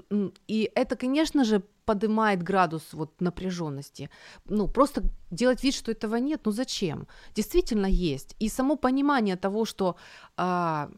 и 0.47 0.71
это, 0.75 0.95
конечно 0.95 1.43
же, 1.43 1.61
поднимает 1.85 2.43
градус 2.43 2.93
вот 2.93 3.21
напряженности. 3.21 4.09
Ну, 4.45 4.67
просто 4.67 5.03
делать 5.31 5.63
вид, 5.63 5.73
что 5.73 5.91
этого 5.91 6.15
нет, 6.15 6.41
ну 6.45 6.51
зачем? 6.51 7.07
Действительно 7.35 7.87
есть. 7.87 8.35
И 8.39 8.49
само 8.49 8.75
понимание 8.75 9.35
того, 9.35 9.65
что, 9.65 9.95
а, 10.37 10.89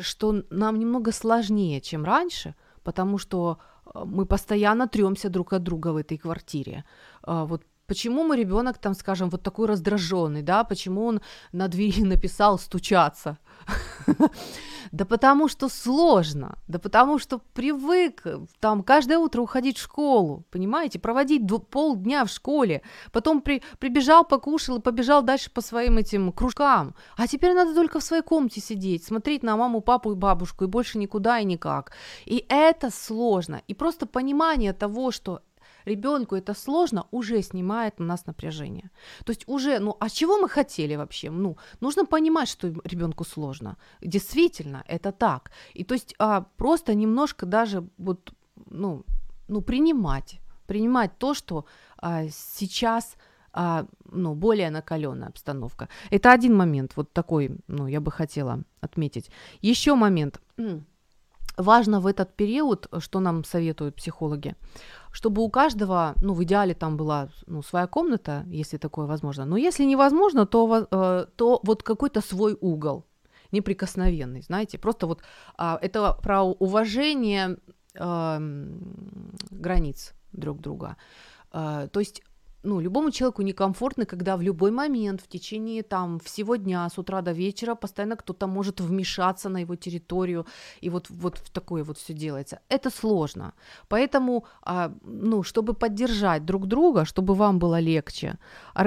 что 0.00 0.44
нам 0.50 0.78
немного 0.78 1.12
сложнее, 1.12 1.80
чем 1.80 2.04
раньше, 2.04 2.54
потому 2.82 3.18
что 3.18 3.58
а, 3.84 4.04
мы 4.04 4.26
постоянно 4.26 4.88
тремся 4.88 5.28
друг 5.28 5.52
от 5.52 5.62
друга 5.62 5.92
в 5.92 5.96
этой 5.96 6.18
квартире. 6.18 6.84
А, 7.22 7.44
вот 7.44 7.62
Почему 7.92 8.24
мой 8.24 8.38
ребенок 8.38 8.78
там, 8.78 8.94
скажем, 8.94 9.28
вот 9.28 9.42
такой 9.42 9.66
раздраженный, 9.66 10.40
да? 10.40 10.64
Почему 10.64 11.04
он 11.04 11.20
на 11.52 11.68
двери 11.68 12.02
написал 12.04 12.58
стучаться? 12.58 13.36
Да 14.90 15.06
потому 15.06 15.48
что 15.48 15.70
сложно, 15.70 16.58
да 16.68 16.78
потому 16.78 17.18
что 17.18 17.38
привык 17.54 18.26
там 18.60 18.82
каждое 18.82 19.16
утро 19.16 19.40
уходить 19.40 19.78
в 19.78 19.82
школу, 19.82 20.44
понимаете, 20.50 20.98
проводить 20.98 21.42
полдня 21.70 22.26
в 22.26 22.28
школе, 22.28 22.82
потом 23.10 23.40
при, 23.40 23.62
прибежал, 23.78 24.22
покушал 24.22 24.78
и 24.78 24.82
побежал 24.82 25.22
дальше 25.22 25.50
по 25.50 25.62
своим 25.62 25.96
этим 25.96 26.30
кружкам. 26.30 26.94
А 27.16 27.26
теперь 27.26 27.54
надо 27.54 27.74
только 27.74 28.00
в 28.00 28.04
своей 28.04 28.22
комнате 28.22 28.60
сидеть, 28.60 29.04
смотреть 29.04 29.42
на 29.42 29.56
маму, 29.56 29.80
папу 29.80 30.12
и 30.12 30.14
бабушку, 30.14 30.64
и 30.64 30.68
больше 30.68 30.98
никуда 30.98 31.38
и 31.38 31.46
никак. 31.46 31.92
И 32.26 32.44
это 32.50 32.90
сложно. 32.90 33.62
И 33.68 33.74
просто 33.74 34.04
понимание 34.04 34.74
того, 34.74 35.10
что 35.10 35.40
ребенку 35.84 36.34
это 36.34 36.54
сложно, 36.54 37.06
уже 37.10 37.42
снимает 37.42 37.94
у 38.00 38.04
нас 38.04 38.26
напряжение. 38.26 38.90
То 39.24 39.32
есть 39.32 39.44
уже, 39.46 39.78
ну, 39.78 39.96
а 40.00 40.08
чего 40.08 40.38
мы 40.38 40.48
хотели 40.48 40.96
вообще? 40.96 41.30
Ну, 41.30 41.56
нужно 41.80 42.06
понимать, 42.06 42.48
что 42.48 42.68
ребенку 42.84 43.24
сложно. 43.24 43.76
Действительно, 44.00 44.84
это 44.88 45.12
так. 45.12 45.50
И 45.74 45.84
то 45.84 45.94
есть 45.94 46.14
а, 46.18 46.46
просто 46.56 46.94
немножко 46.94 47.46
даже 47.46 47.84
вот, 47.98 48.32
ну, 48.70 49.04
ну, 49.48 49.62
принимать, 49.62 50.40
принимать 50.66 51.18
то, 51.18 51.34
что 51.34 51.64
а, 51.98 52.28
сейчас 52.28 53.16
а, 53.52 53.86
ну, 54.10 54.34
более 54.34 54.70
накаленная 54.70 55.28
обстановка. 55.28 55.88
Это 56.10 56.32
один 56.32 56.56
момент, 56.56 56.92
вот 56.96 57.12
такой, 57.12 57.50
ну, 57.68 57.86
я 57.86 58.00
бы 58.00 58.10
хотела 58.10 58.62
отметить. 58.80 59.30
Еще 59.60 59.94
момент. 59.94 60.40
Важно 61.56 62.00
в 62.00 62.06
этот 62.06 62.34
период, 62.36 62.88
что 62.98 63.20
нам 63.20 63.44
советуют 63.44 63.96
психологи, 63.96 64.54
чтобы 65.12 65.42
у 65.42 65.50
каждого, 65.50 66.14
ну, 66.22 66.34
в 66.34 66.42
идеале 66.42 66.74
там 66.74 66.96
была 66.96 67.28
ну, 67.46 67.62
своя 67.62 67.86
комната, 67.86 68.44
если 68.46 68.78
такое 68.78 69.06
возможно. 69.06 69.44
Но 69.44 69.56
если 69.56 69.84
невозможно, 69.84 70.46
то, 70.46 70.86
э, 70.90 71.26
то 71.36 71.60
вот 71.62 71.82
какой-то 71.82 72.20
свой 72.20 72.56
угол, 72.60 73.04
неприкосновенный, 73.52 74.42
знаете, 74.42 74.78
просто 74.78 75.06
вот 75.06 75.22
э, 75.58 75.78
это 75.82 76.18
про 76.22 76.42
уважение 76.42 77.58
э, 77.94 78.38
границ 79.50 80.14
друг 80.32 80.60
друга. 80.60 80.96
Э, 81.52 81.88
то 81.92 82.00
есть 82.00 82.22
ну, 82.62 82.80
любому 82.80 83.10
человеку 83.10 83.42
некомфортно, 83.42 84.04
когда 84.06 84.36
в 84.36 84.42
любой 84.42 84.70
момент, 84.70 85.20
в 85.20 85.28
течение 85.28 85.82
там 85.82 86.18
всего 86.18 86.56
дня, 86.56 86.88
с 86.88 86.98
утра 86.98 87.22
до 87.22 87.32
вечера, 87.32 87.74
постоянно 87.74 88.16
кто-то 88.16 88.46
может 88.46 88.80
вмешаться 88.80 89.48
на 89.48 89.60
его 89.60 89.76
территорию, 89.76 90.46
и 90.80 90.90
вот, 90.90 91.10
вот 91.10 91.42
такое 91.52 91.84
вот 91.84 91.98
все 91.98 92.14
делается. 92.14 92.58
Это 92.68 92.90
сложно. 92.90 93.52
Поэтому, 93.88 94.44
а, 94.62 94.92
ну, 95.04 95.42
чтобы 95.42 95.74
поддержать 95.74 96.44
друг 96.44 96.66
друга, 96.66 97.04
чтобы 97.04 97.34
вам 97.34 97.58
было 97.58 97.80
легче, 97.80 98.38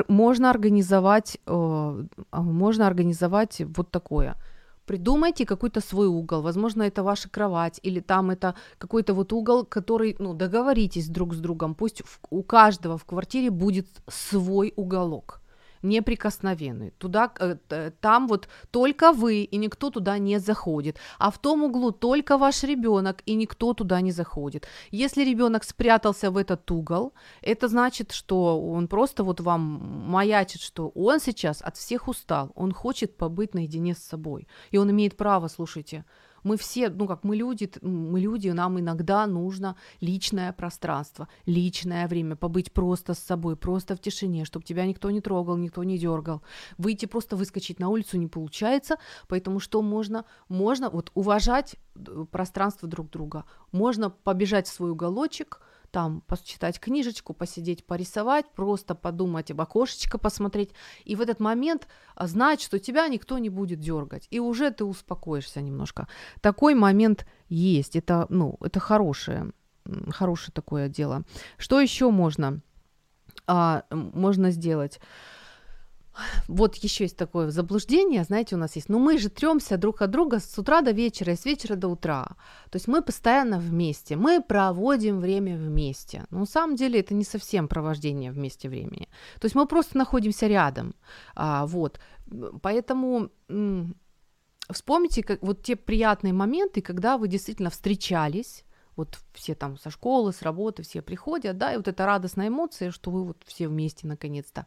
можно 0.08 0.50
организовать, 0.50 1.38
э, 1.46 2.06
а, 2.32 2.42
можно 2.42 2.88
организовать 2.88 3.62
вот 3.76 3.92
такое– 3.92 4.36
придумайте 4.86 5.46
какой-то 5.46 5.82
свой 5.82 6.08
угол, 6.08 6.42
возможно, 6.42 6.84
это 6.84 7.04
ваша 7.04 7.30
кровать, 7.30 7.80
или 7.84 8.00
там 8.00 8.30
это 8.30 8.56
какой-то 8.78 9.14
вот 9.14 9.34
угол, 9.34 9.66
который, 9.66 10.16
ну, 10.20 10.34
договоритесь 10.34 11.08
друг 11.08 11.34
с 11.34 11.38
другом, 11.38 11.76
пусть 11.76 12.04
у 12.30 12.44
каждого 12.44 12.98
в 12.98 13.06
квартире 13.06 13.50
будет 13.50 13.88
свой 14.08 14.74
уголок 14.76 15.42
неприкосновенный. 15.86 16.92
Туда, 16.98 17.32
э, 17.40 17.92
там 18.02 18.28
вот 18.28 18.48
только 18.72 19.12
вы, 19.12 19.44
и 19.44 19.58
никто 19.58 19.90
туда 19.90 20.18
не 20.18 20.40
заходит. 20.40 20.98
А 21.20 21.30
в 21.30 21.38
том 21.38 21.64
углу 21.64 21.92
только 21.92 22.38
ваш 22.38 22.64
ребенок, 22.64 23.22
и 23.26 23.36
никто 23.36 23.74
туда 23.74 24.02
не 24.02 24.12
заходит. 24.12 24.68
Если 24.92 25.24
ребенок 25.24 25.64
спрятался 25.64 26.32
в 26.32 26.38
этот 26.38 26.72
угол, 26.72 27.14
это 27.42 27.68
значит, 27.68 28.12
что 28.12 28.60
он 28.60 28.88
просто 28.88 29.24
вот 29.24 29.42
вам 29.42 29.62
маячит, 30.10 30.62
что 30.62 30.92
он 30.96 31.20
сейчас 31.20 31.62
от 31.62 31.78
всех 31.78 32.08
устал, 32.08 32.52
он 32.56 32.72
хочет 32.72 33.18
побыть 33.18 33.54
наедине 33.54 33.94
с 33.94 34.00
собой. 34.00 34.48
И 34.72 34.78
он 34.78 34.90
имеет 34.90 35.16
право, 35.18 35.48
слушайте, 35.48 36.04
мы 36.46 36.58
все, 36.58 36.90
ну 36.90 37.08
как 37.08 37.24
мы 37.24 37.36
люди, 37.36 37.70
мы 37.82 38.20
люди, 38.20 38.50
нам 38.50 38.80
иногда 38.80 39.26
нужно 39.26 39.76
личное 40.00 40.54
пространство, 40.54 41.28
личное 41.48 42.08
время, 42.08 42.36
побыть 42.36 42.72
просто 42.72 43.16
с 43.16 43.20
собой, 43.20 43.56
просто 43.56 43.96
в 43.96 44.00
тишине, 44.00 44.46
чтобы 44.46 44.64
тебя 44.64 44.86
никто 44.86 45.10
не 45.10 45.22
трогал, 45.22 45.58
никто 45.58 45.84
не 45.84 45.98
дергал. 45.98 46.44
Выйти 46.78 47.08
просто 47.08 47.36
выскочить 47.36 47.80
на 47.80 47.90
улицу 47.90 48.18
не 48.18 48.28
получается, 48.28 48.98
поэтому 49.28 49.60
что 49.60 49.82
можно? 49.82 50.26
Можно 50.48 50.90
вот 50.92 51.12
уважать 51.16 51.76
э, 51.96 52.26
пространство 52.32 52.88
друг 52.88 53.10
друга, 53.10 53.46
можно 53.72 54.12
побежать 54.12 54.68
в 54.68 54.74
свой 54.74 54.92
уголочек, 54.92 55.62
там 55.96 56.20
почитать 56.28 56.78
книжечку, 56.78 57.34
посидеть, 57.34 57.86
порисовать, 57.86 58.46
просто 58.54 58.96
подумать 58.96 59.50
об 59.52 59.62
окошечко 59.62 60.18
посмотреть, 60.18 60.72
и 61.06 61.16
в 61.16 61.22
этот 61.22 61.40
момент 61.40 61.88
а, 62.16 62.28
знать, 62.28 62.60
что 62.60 62.80
тебя 62.80 63.08
никто 63.08 63.38
не 63.38 63.50
будет 63.50 63.80
дергать, 63.80 64.28
и 64.30 64.42
уже 64.42 64.72
ты 64.72 64.84
успокоишься 64.84 65.62
немножко. 65.62 66.10
Такой 66.42 66.76
момент 66.76 67.26
есть, 67.48 67.96
это, 67.96 68.26
ну, 68.28 68.58
это 68.60 68.82
хорошее, 68.82 69.54
хорошее 70.10 70.52
такое 70.54 70.90
дело. 70.90 71.24
Что 71.58 71.80
еще 71.80 72.12
можно, 72.12 72.60
а, 73.48 73.86
можно 73.90 74.52
сделать? 74.52 75.00
Вот 76.48 76.76
еще 76.76 77.06
есть 77.06 77.18
такое 77.18 77.50
заблуждение, 77.50 78.24
знаете, 78.24 78.56
у 78.56 78.58
нас 78.58 78.76
есть, 78.76 78.90
ну 78.90 79.00
мы 79.00 79.18
же 79.18 79.30
тремся 79.30 79.78
друг 79.78 80.02
от 80.02 80.12
друга 80.12 80.40
с 80.40 80.58
утра 80.58 80.82
до 80.82 80.92
вечера 80.92 81.34
и 81.34 81.36
с 81.36 81.46
вечера 81.46 81.76
до 81.76 81.88
утра. 81.88 82.26
То 82.70 82.78
есть 82.78 82.88
мы 82.88 83.02
постоянно 83.02 83.60
вместе, 83.60 84.16
мы 84.16 84.42
проводим 84.42 85.20
время 85.20 85.58
вместе. 85.58 86.26
Но 86.30 86.40
на 86.40 86.46
самом 86.46 86.76
деле 86.76 87.00
это 87.00 87.14
не 87.14 87.24
совсем 87.24 87.68
провождение 87.68 88.32
вместе 88.32 88.70
времени. 88.70 89.08
То 89.40 89.46
есть 89.46 89.56
мы 89.56 89.68
просто 89.68 89.98
находимся 89.98 90.48
рядом. 90.48 90.96
А, 91.36 91.66
вот. 91.66 92.00
Поэтому 92.62 93.30
вспомните 94.70 95.24
как, 95.24 95.42
вот 95.42 95.64
те 95.64 95.76
приятные 95.76 96.34
моменты, 96.34 96.82
когда 96.82 97.18
вы 97.18 97.28
действительно 97.28 97.70
встречались, 97.70 98.66
вот 98.96 99.20
все 99.34 99.56
там 99.56 99.78
со 99.78 99.90
школы, 99.90 100.32
с 100.32 100.42
работы, 100.42 100.84
все 100.84 101.02
приходят, 101.02 101.58
да, 101.58 101.74
и 101.74 101.78
вот 101.78 101.88
эта 101.88 102.06
радостная 102.06 102.48
эмоция, 102.48 102.92
что 102.92 103.12
вы 103.12 103.24
вот 103.24 103.38
все 103.46 103.68
вместе 103.68 104.08
наконец-то. 104.08 104.66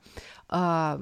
А, 0.49 1.01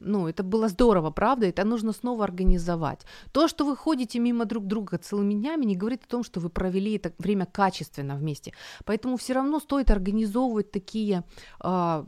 ну, 0.00 0.28
это 0.28 0.42
было 0.42 0.68
здорово, 0.68 1.10
правда, 1.10 1.46
это 1.46 1.64
нужно 1.64 1.92
снова 1.92 2.24
организовать. 2.24 3.04
То, 3.32 3.48
что 3.48 3.64
вы 3.64 3.76
ходите 3.76 4.18
мимо 4.18 4.44
друг 4.44 4.66
друга 4.66 4.98
целыми 4.98 5.34
днями, 5.34 5.64
не 5.64 5.76
говорит 5.76 6.04
о 6.04 6.08
том, 6.08 6.22
что 6.24 6.40
вы 6.40 6.48
провели 6.48 6.96
это 6.96 7.12
время 7.18 7.46
качественно 7.46 8.16
вместе. 8.16 8.52
Поэтому 8.84 9.16
все 9.16 9.34
равно 9.34 9.60
стоит 9.60 9.90
организовывать 9.90 10.70
такие, 10.70 11.24
а, 11.60 12.04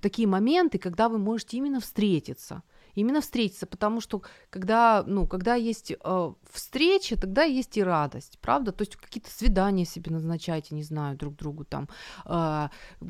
такие 0.00 0.28
моменты, 0.28 0.78
когда 0.78 1.08
вы 1.08 1.18
можете 1.18 1.56
именно 1.56 1.80
встретиться– 1.80 2.62
именно 2.94 3.20
встретиться, 3.20 3.66
потому 3.66 4.00
что 4.00 4.22
когда, 4.50 5.04
ну, 5.06 5.26
когда 5.26 5.54
есть 5.54 5.92
э, 5.92 6.32
встреча, 6.50 7.16
тогда 7.16 7.42
есть 7.42 7.76
и 7.76 7.82
радость, 7.82 8.38
правда? 8.40 8.72
То 8.72 8.82
есть 8.82 8.96
какие-то 8.96 9.30
свидания 9.30 9.84
себе 9.84 10.10
назначайте, 10.10 10.74
не 10.74 10.82
знаю, 10.82 11.16
друг 11.16 11.36
другу 11.36 11.64
там. 11.64 11.88
Э, 12.24 12.68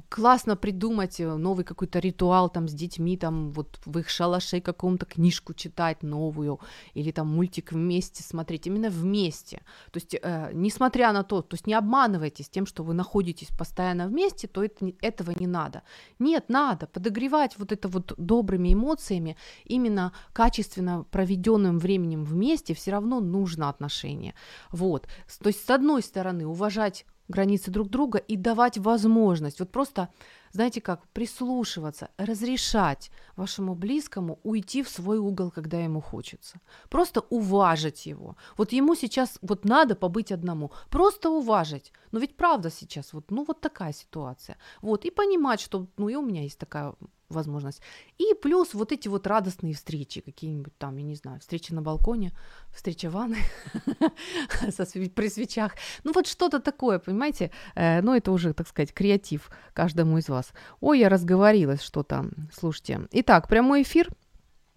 классно 0.08 0.56
придумать 0.56 1.20
э, 1.20 1.34
новый 1.34 1.64
какой-то 1.64 1.98
ритуал 1.98 2.48
там 2.48 2.68
с 2.68 2.72
детьми, 2.72 3.16
там 3.16 3.52
вот 3.52 3.80
в 3.86 3.98
их 3.98 4.08
шалаше 4.08 4.60
какому-то 4.60 5.06
книжку 5.06 5.54
читать 5.54 6.02
новую 6.02 6.60
или 6.94 7.10
там 7.10 7.28
мультик 7.28 7.72
вместе 7.72 8.22
смотреть, 8.22 8.66
именно 8.66 8.90
вместе. 8.90 9.62
То 9.90 9.98
есть 9.98 10.14
э, 10.14 10.50
несмотря 10.52 11.12
на 11.12 11.22
то, 11.22 11.42
то 11.42 11.54
есть 11.54 11.66
не 11.66 11.74
обманывайтесь 11.74 12.48
тем, 12.48 12.66
что 12.66 12.82
вы 12.82 12.94
находитесь 12.94 13.48
постоянно 13.58 14.08
вместе, 14.08 14.48
то 14.48 14.62
это, 14.62 14.92
этого 15.00 15.32
не 15.38 15.46
надо. 15.46 15.82
Нет, 16.18 16.48
надо 16.48 16.86
подогревать 16.86 17.58
вот 17.58 17.72
это 17.72 17.88
вот 17.88 18.14
добрыми 18.16 18.72
эмоциями 18.72 19.36
именно 19.74 20.12
качественно 20.32 21.04
проведенным 21.10 21.78
временем 21.78 22.24
вместе 22.24 22.74
все 22.74 22.92
равно 22.92 23.20
нужно 23.20 23.68
отношение. 23.68 24.34
Вот. 24.70 25.06
То 25.40 25.48
есть, 25.48 25.64
с 25.64 25.70
одной 25.70 26.02
стороны, 26.02 26.46
уважать 26.46 27.04
границы 27.28 27.70
друг 27.70 27.88
друга 27.88 28.18
и 28.18 28.36
давать 28.36 28.78
возможность, 28.78 29.60
вот 29.60 29.70
просто, 29.70 30.08
знаете 30.52 30.80
как, 30.80 31.06
прислушиваться, 31.08 32.08
разрешать 32.18 33.10
вашему 33.36 33.74
близкому 33.74 34.38
уйти 34.42 34.82
в 34.82 34.88
свой 34.88 35.18
угол, 35.18 35.50
когда 35.50 35.78
ему 35.78 36.00
хочется. 36.00 36.60
Просто 36.90 37.20
уважить 37.30 38.06
его. 38.06 38.36
Вот 38.56 38.72
ему 38.72 38.94
сейчас 38.94 39.38
вот 39.42 39.64
надо 39.64 39.94
побыть 39.94 40.32
одному. 40.32 40.70
Просто 40.90 41.30
уважить. 41.30 41.92
Но 42.12 42.20
ведь 42.20 42.36
правда 42.36 42.70
сейчас 42.70 43.12
вот, 43.12 43.30
ну 43.30 43.44
вот 43.44 43.60
такая 43.60 43.92
ситуация. 43.92 44.56
Вот, 44.82 45.04
и 45.04 45.10
понимать, 45.10 45.60
что, 45.60 45.86
ну 45.96 46.08
и 46.08 46.14
у 46.16 46.22
меня 46.22 46.42
есть 46.42 46.58
такая 46.58 46.94
возможность. 47.34 47.82
И 48.18 48.34
плюс 48.34 48.74
вот 48.74 48.92
эти 48.92 49.08
вот 49.08 49.26
радостные 49.26 49.74
встречи, 49.74 50.20
какие-нибудь 50.20 50.76
там, 50.78 50.96
я 50.96 51.04
не 51.04 51.14
знаю, 51.14 51.40
встречи 51.40 51.72
на 51.72 51.82
балконе, 51.82 52.32
встреча 52.72 53.10
ванной 53.10 53.42
при 55.14 55.28
свечах. 55.28 55.74
Ну 56.04 56.12
вот 56.14 56.26
что-то 56.26 56.60
такое, 56.60 56.98
понимаете? 56.98 57.50
Э, 57.74 58.00
ну 58.00 58.14
это 58.14 58.32
уже, 58.32 58.52
так 58.54 58.68
сказать, 58.68 58.92
креатив 58.92 59.50
каждому 59.72 60.18
из 60.18 60.28
вас. 60.28 60.52
Ой, 60.80 61.00
я 61.00 61.08
разговорилась 61.08 61.82
что-то. 61.82 62.30
Слушайте. 62.52 63.08
Итак, 63.12 63.48
прямой 63.48 63.82
эфир. 63.82 64.10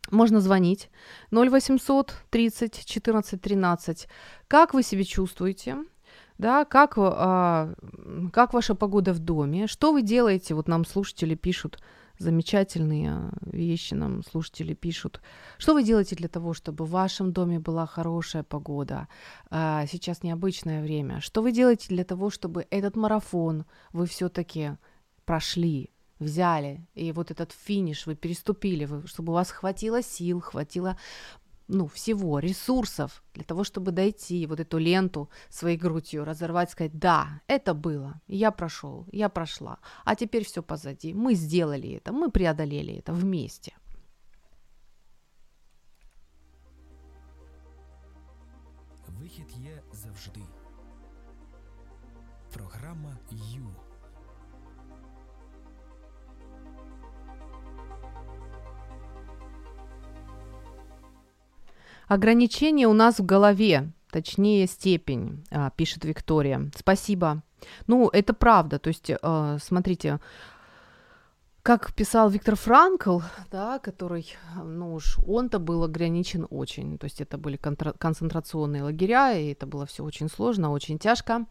Можно 0.10 0.40
звонить 0.40 0.90
0800 1.32 2.14
30 2.30 2.86
14 2.86 3.42
13. 3.42 4.08
Как 4.48 4.74
вы 4.74 4.84
себя 4.84 5.04
чувствуете? 5.04 5.78
да, 6.38 6.66
как, 6.66 6.94
а, 6.98 7.74
как 8.32 8.54
ваша 8.54 8.76
погода 8.76 9.14
в 9.14 9.20
доме, 9.20 9.68
что 9.68 9.92
вы 9.92 10.02
делаете, 10.02 10.54
вот 10.54 10.68
нам 10.68 10.86
слушатели 10.86 11.36
пишут, 11.36 11.80
замечательные 12.20 13.32
вещи 13.42 13.94
нам 13.94 14.24
слушатели 14.24 14.74
пишут. 14.74 15.22
Что 15.58 15.74
вы 15.74 15.84
делаете 15.84 16.16
для 16.16 16.28
того, 16.28 16.54
чтобы 16.54 16.86
в 16.86 16.92
вашем 16.92 17.32
доме 17.32 17.60
была 17.60 17.86
хорошая 17.86 18.44
погода? 18.44 19.08
А, 19.50 19.86
сейчас 19.88 20.24
необычное 20.24 20.82
время. 20.82 21.22
Что 21.22 21.42
вы 21.42 21.52
делаете 21.52 21.88
для 21.90 22.04
того, 22.04 22.30
чтобы 22.30 22.66
этот 22.70 22.96
марафон 22.96 23.66
вы 23.94 24.06
все-таки 24.06 24.78
прошли, 25.26 25.92
взяли, 26.20 26.88
и 26.96 27.12
вот 27.12 27.32
этот 27.32 27.52
финиш 27.52 28.08
вы 28.08 28.16
переступили, 28.16 28.86
вы, 28.86 29.06
чтобы 29.08 29.32
у 29.34 29.36
вас 29.36 29.52
хватило 29.52 30.02
сил, 30.02 30.42
хватило 30.42 30.98
ну, 31.68 31.88
всего, 31.88 32.40
ресурсов 32.40 33.24
для 33.34 33.44
того, 33.44 33.64
чтобы 33.64 33.92
дойти 33.92 34.48
вот 34.48 34.60
эту 34.60 34.78
ленту 34.78 35.30
своей 35.50 35.78
грудью, 35.78 36.26
разорвать, 36.26 36.72
сказать, 36.72 36.98
да, 36.98 37.42
это 37.48 37.74
было, 37.74 38.22
я 38.28 38.52
прошел, 38.52 39.06
я 39.12 39.30
прошла, 39.30 39.80
а 40.06 40.16
теперь 40.16 40.46
все 40.46 40.64
позади, 40.64 41.14
мы 41.14 41.36
сделали 41.36 41.90
это, 41.90 42.12
мы 42.12 42.32
преодолели 42.32 42.94
это 42.94 43.14
вместе. 43.14 43.74
Вихід 49.22 49.52
є 49.64 49.82
завжди. 49.94 50.42
Програма 52.54 53.18
Ю. 53.32 53.87
Ограничение 62.08 62.88
у 62.88 62.94
нас 62.94 63.20
в 63.20 63.26
голове, 63.26 63.92
точнее 64.12 64.68
степень, 64.68 65.46
а, 65.52 65.70
пишет 65.72 66.06
Виктория. 66.06 66.72
Спасибо. 66.76 67.44
Ну, 67.88 68.10
это 68.10 68.34
правда. 68.34 68.80
То 68.80 68.90
есть, 68.90 69.12
а, 69.22 69.58
смотрите, 69.60 70.20
как 71.68 71.94
писал 71.94 72.30
Виктор 72.30 72.56
Франкл, 72.56 73.20
да, 73.52 73.80
который, 73.80 74.26
ну 74.56 74.94
уж 74.94 75.20
он-то 75.28 75.60
был 75.60 75.84
ограничен 75.84 76.48
очень, 76.50 76.98
то 76.98 77.04
есть 77.04 77.20
это 77.20 77.38
были 77.38 77.58
концентрационные 77.58 78.84
лагеря, 78.84 79.34
и 79.34 79.52
это 79.52 79.66
было 79.66 79.86
все 79.86 80.06
очень 80.06 80.30
сложно, 80.30 80.72
очень 80.72 80.98
тяжко. 80.98 81.46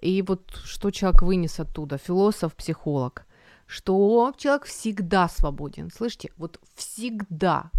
И 0.00 0.22
вот 0.22 0.52
что 0.64 0.92
человек 0.92 1.22
вынес 1.22 1.58
оттуда, 1.58 1.98
философ, 1.98 2.54
психолог, 2.54 3.26
что 3.66 4.32
человек 4.36 4.66
всегда 4.66 5.28
свободен. 5.28 5.90
Слышите, 5.90 6.30
вот 6.36 6.60
всегда, 6.76 7.72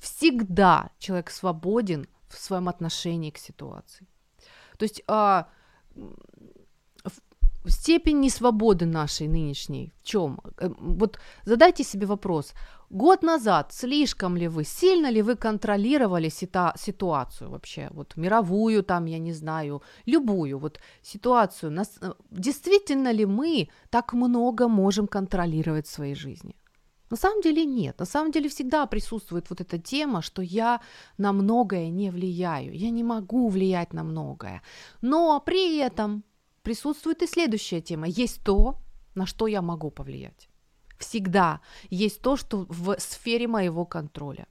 всегда 0.00 0.90
человек 0.98 1.30
свободен 1.30 2.06
в 2.28 2.38
своем 2.38 2.68
отношении 2.68 3.30
к 3.30 3.38
ситуации. 3.38 4.06
То 4.76 4.84
есть 4.84 5.02
а, 5.06 5.48
степень 7.66 8.20
несвободы 8.20 8.86
нашей 8.86 9.28
нынешней 9.28 9.92
в 10.02 10.06
чем? 10.06 10.40
Э, 10.58 10.70
вот 10.78 11.18
задайте 11.44 11.84
себе 11.84 12.06
вопрос. 12.06 12.54
Год 12.90 13.22
назад 13.22 13.72
слишком 13.72 14.36
ли 14.36 14.48
вы, 14.48 14.64
сильно 14.64 15.10
ли 15.10 15.22
вы 15.22 15.36
контролировали 15.36 16.28
сита- 16.28 16.74
ситуацию 16.76 17.50
вообще, 17.50 17.88
вот 17.90 18.16
мировую 18.16 18.82
там, 18.82 19.06
я 19.06 19.18
не 19.18 19.32
знаю, 19.32 19.82
любую 20.06 20.58
вот 20.58 20.80
ситуацию, 21.02 21.70
нас, 21.70 21.98
э, 22.00 22.12
действительно 22.30 23.12
ли 23.12 23.26
мы 23.26 23.68
так 23.90 24.14
много 24.14 24.68
можем 24.68 25.06
контролировать 25.06 25.86
в 25.86 25.90
своей 25.90 26.14
жизни? 26.14 26.54
На 27.10 27.16
самом 27.16 27.40
деле 27.40 27.64
нет. 27.64 27.98
На 27.98 28.06
самом 28.06 28.32
деле 28.32 28.48
всегда 28.48 28.86
присутствует 28.86 29.50
вот 29.50 29.60
эта 29.60 29.78
тема, 29.78 30.22
что 30.22 30.42
я 30.42 30.80
на 31.18 31.32
многое 31.32 31.90
не 31.90 32.10
влияю, 32.10 32.74
я 32.74 32.90
не 32.90 33.02
могу 33.02 33.48
влиять 33.48 33.92
на 33.92 34.04
многое. 34.04 34.62
Но 35.00 35.40
при 35.40 35.78
этом 35.78 36.24
присутствует 36.62 37.22
и 37.22 37.26
следующая 37.26 37.80
тема. 37.80 38.06
Есть 38.06 38.42
то, 38.44 38.76
на 39.14 39.26
что 39.26 39.46
я 39.46 39.62
могу 39.62 39.90
повлиять. 39.90 40.48
Всегда 40.98 41.60
есть 41.90 42.20
то, 42.20 42.36
что 42.36 42.66
в 42.68 42.98
сфере 42.98 43.46
моего 43.46 43.86
контроля. 43.86 44.46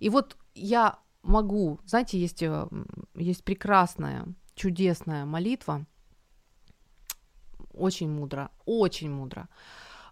И 0.00 0.08
вот 0.08 0.36
я 0.54 0.98
могу, 1.22 1.78
знаете, 1.84 2.18
есть, 2.18 2.42
э, 2.42 2.68
есть 3.14 3.44
прекрасная, 3.44 4.26
чудесная 4.54 5.24
молитва, 5.24 5.86
очень 7.72 8.10
мудро, 8.10 8.50
очень 8.64 9.10
мудро, 9.10 9.48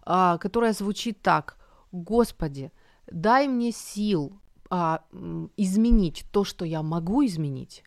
а, 0.03 0.37
которая 0.37 0.73
звучит 0.73 1.21
так. 1.21 1.57
Господи, 1.91 2.71
дай 3.11 3.47
мне 3.47 3.71
сил 3.71 4.39
а, 4.69 5.03
изменить 5.57 6.25
то, 6.31 6.43
что 6.43 6.65
я 6.65 6.81
могу 6.81 7.25
изменить. 7.25 7.83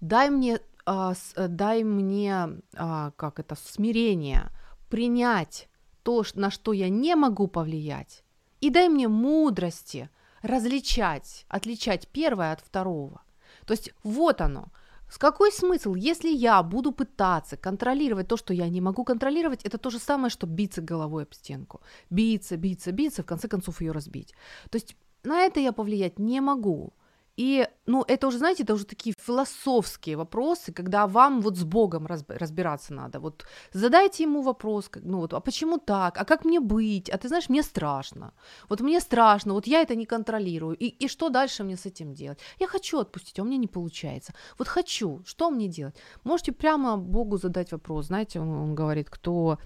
Дай 0.00 0.30
мне 0.30 0.60
а, 0.84 1.14
с, 1.14 1.34
дай 1.48 1.82
мне, 1.84 2.48
а, 2.74 3.12
как 3.16 3.40
это, 3.40 3.54
смирение, 3.54 4.50
принять 4.88 5.68
то, 6.02 6.24
на 6.34 6.50
что 6.50 6.72
я 6.72 6.88
не 6.88 7.14
могу 7.14 7.46
повлиять, 7.46 8.24
и 8.60 8.70
дай 8.70 8.88
мне 8.88 9.08
мудрости 9.08 10.10
различать, 10.42 11.44
отличать 11.48 12.08
первое 12.08 12.52
от 12.52 12.60
второго. 12.60 13.22
То 13.66 13.72
есть 13.72 13.92
вот 14.02 14.40
оно. 14.40 14.68
С 15.10 15.18
какой 15.18 15.50
смысл, 15.50 15.94
если 15.94 16.28
я 16.28 16.62
буду 16.62 16.92
пытаться 16.92 17.56
контролировать 17.56 18.28
то, 18.28 18.36
что 18.36 18.54
я 18.54 18.68
не 18.68 18.80
могу 18.80 19.04
контролировать, 19.04 19.64
это 19.64 19.76
то 19.76 19.90
же 19.90 19.98
самое, 19.98 20.30
что 20.30 20.46
биться 20.46 20.80
головой 20.80 21.24
об 21.24 21.34
стенку. 21.34 21.80
Биться, 22.10 22.56
биться, 22.56 22.92
биться, 22.92 23.22
в 23.22 23.26
конце 23.26 23.48
концов 23.48 23.80
ее 23.80 23.92
разбить. 23.92 24.34
То 24.70 24.76
есть 24.76 24.96
на 25.24 25.40
это 25.40 25.58
я 25.58 25.72
повлиять 25.72 26.18
не 26.20 26.40
могу. 26.40 26.92
И, 27.36 27.66
ну, 27.86 28.04
это 28.06 28.26
уже, 28.26 28.38
знаете, 28.38 28.64
это 28.64 28.74
уже 28.74 28.84
такие 28.84 29.14
философские 29.18 30.16
вопросы, 30.16 30.72
когда 30.72 31.06
вам 31.06 31.40
вот 31.40 31.56
с 31.56 31.64
Богом 31.64 32.06
разбираться 32.06 32.94
надо. 32.94 33.20
Вот 33.20 33.44
задайте 33.72 34.24
ему 34.24 34.42
вопрос, 34.42 34.90
ну 35.02 35.18
вот, 35.18 35.32
а 35.34 35.40
почему 35.40 35.78
так? 35.78 36.18
А 36.18 36.24
как 36.24 36.44
мне 36.44 36.60
быть? 36.60 37.08
А 37.08 37.16
ты 37.16 37.28
знаешь, 37.28 37.48
мне 37.48 37.62
страшно. 37.62 38.32
Вот 38.68 38.80
мне 38.80 39.00
страшно, 39.00 39.54
вот 39.54 39.66
я 39.66 39.80
это 39.82 39.94
не 39.94 40.06
контролирую. 40.06 40.76
И, 40.76 40.86
и 40.86 41.08
что 41.08 41.28
дальше 41.30 41.64
мне 41.64 41.76
с 41.76 41.86
этим 41.86 42.14
делать? 42.14 42.38
Я 42.60 42.66
хочу 42.66 42.98
отпустить, 42.98 43.38
а 43.38 43.42
у 43.42 43.46
меня 43.46 43.58
не 43.58 43.68
получается. 43.68 44.34
Вот 44.58 44.68
хочу, 44.68 45.22
что 45.24 45.50
мне 45.50 45.68
делать? 45.68 45.94
Можете 46.24 46.52
прямо 46.52 46.96
Богу 46.96 47.38
задать 47.38 47.72
вопрос. 47.72 48.06
Знаете, 48.06 48.40
он, 48.40 48.48
он 48.48 48.74
говорит, 48.74 49.08
кто 49.08 49.58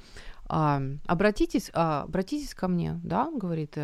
а, 0.47 0.81
обратитесь, 1.07 1.71
а, 1.73 2.03
обратитесь 2.03 2.55
ко 2.55 2.69
мне, 2.69 3.01
да, 3.03 3.31
говорит, 3.35 3.77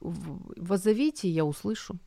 воззовите, 0.00 1.28
я 1.28 1.44
услышу 1.44 1.98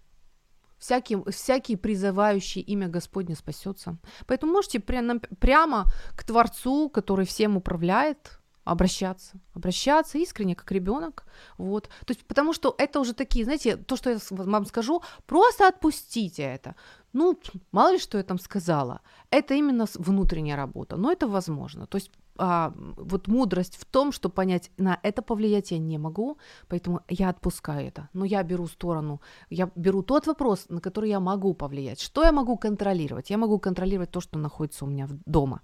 всякий, 0.82 1.17
всякий 1.30 1.76
призывающий 1.76 2.62
имя 2.62 2.88
Господне 2.88 3.36
спасется. 3.36 3.98
Поэтому 4.26 4.54
можете 4.54 4.80
прямо, 4.80 5.20
прямо 5.39 5.86
к 6.15 6.24
Творцу, 6.24 6.89
который 6.89 7.26
всем 7.26 7.56
управляет, 7.58 8.39
обращаться, 8.63 9.39
обращаться 9.56 10.17
искренне, 10.17 10.56
как 10.56 10.72
ребенок, 10.72 11.26
вот, 11.58 11.89
то 12.06 12.13
есть, 12.13 12.26
потому 12.28 12.54
что 12.54 12.76
это 12.78 13.00
уже 13.00 13.13
такие, 13.13 13.44
знаете, 13.44 13.76
то, 13.76 13.96
что 13.96 14.10
я 14.12 14.17
вам 14.30 14.65
скажу, 14.65 15.02
просто 15.26 15.67
отпустите 15.67 16.44
это, 16.44 16.76
ну, 17.13 17.39
мало 17.72 17.94
ли, 17.94 18.00
что 18.00 18.17
я 18.17 18.24
там 18.24 18.39
сказала, 18.39 19.02
это 19.32 19.56
именно 19.56 19.86
внутренняя 19.96 20.58
работа, 20.58 20.96
но 20.98 21.12
это 21.12 21.28
возможно, 21.28 21.88
то 21.88 21.98
есть 21.98 22.12
а, 22.38 22.74
вот 22.98 23.28
мудрость 23.28 23.78
в 23.78 23.86
том, 23.86 24.12
что 24.12 24.30
понять, 24.30 24.72
на 24.78 25.00
это 25.04 25.22
повлиять 25.22 25.72
я 25.72 25.80
не 25.80 25.98
могу, 25.98 26.38
поэтому 26.67 27.02
я 27.10 27.30
отпускаю 27.30 27.88
это. 27.88 28.10
Но 28.13 28.26
я 28.26 28.44
беру 28.44 28.67
сторону, 28.67 29.22
я 29.50 29.70
беру 29.76 30.04
тот 30.04 30.28
вопрос, 30.28 30.65
на 30.70 30.80
который 30.82 31.10
я 31.10 31.20
могу 31.20 31.54
повлиять. 31.54 32.02
Что 32.02 32.24
я 32.24 32.32
могу 32.32 32.58
контролировать? 32.58 33.30
Я 33.30 33.38
могу 33.38 33.60
контролировать 33.60 34.12
то, 34.12 34.22
что 34.22 34.39
находится 34.39 34.86
у 34.86 34.88
меня 34.88 35.08
дома. 35.26 35.62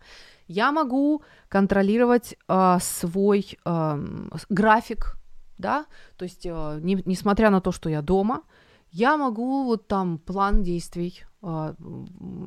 Я 0.48 0.72
могу 0.72 1.22
контролировать 1.50 2.36
а, 2.48 2.80
свой 2.80 3.58
а, 3.66 4.00
график, 4.50 5.18
да, 5.58 5.86
то 6.18 6.26
есть, 6.26 6.48
а, 6.50 6.80
не, 6.80 7.02
несмотря 7.06 7.50
на 7.50 7.62
то, 7.62 7.72
что 7.72 7.90
я 7.90 8.02
дома, 8.02 8.42
я 8.92 9.18
могу 9.18 9.66
вот 9.66 9.88
там 9.88 10.18
план 10.18 10.64
действий 10.64 11.27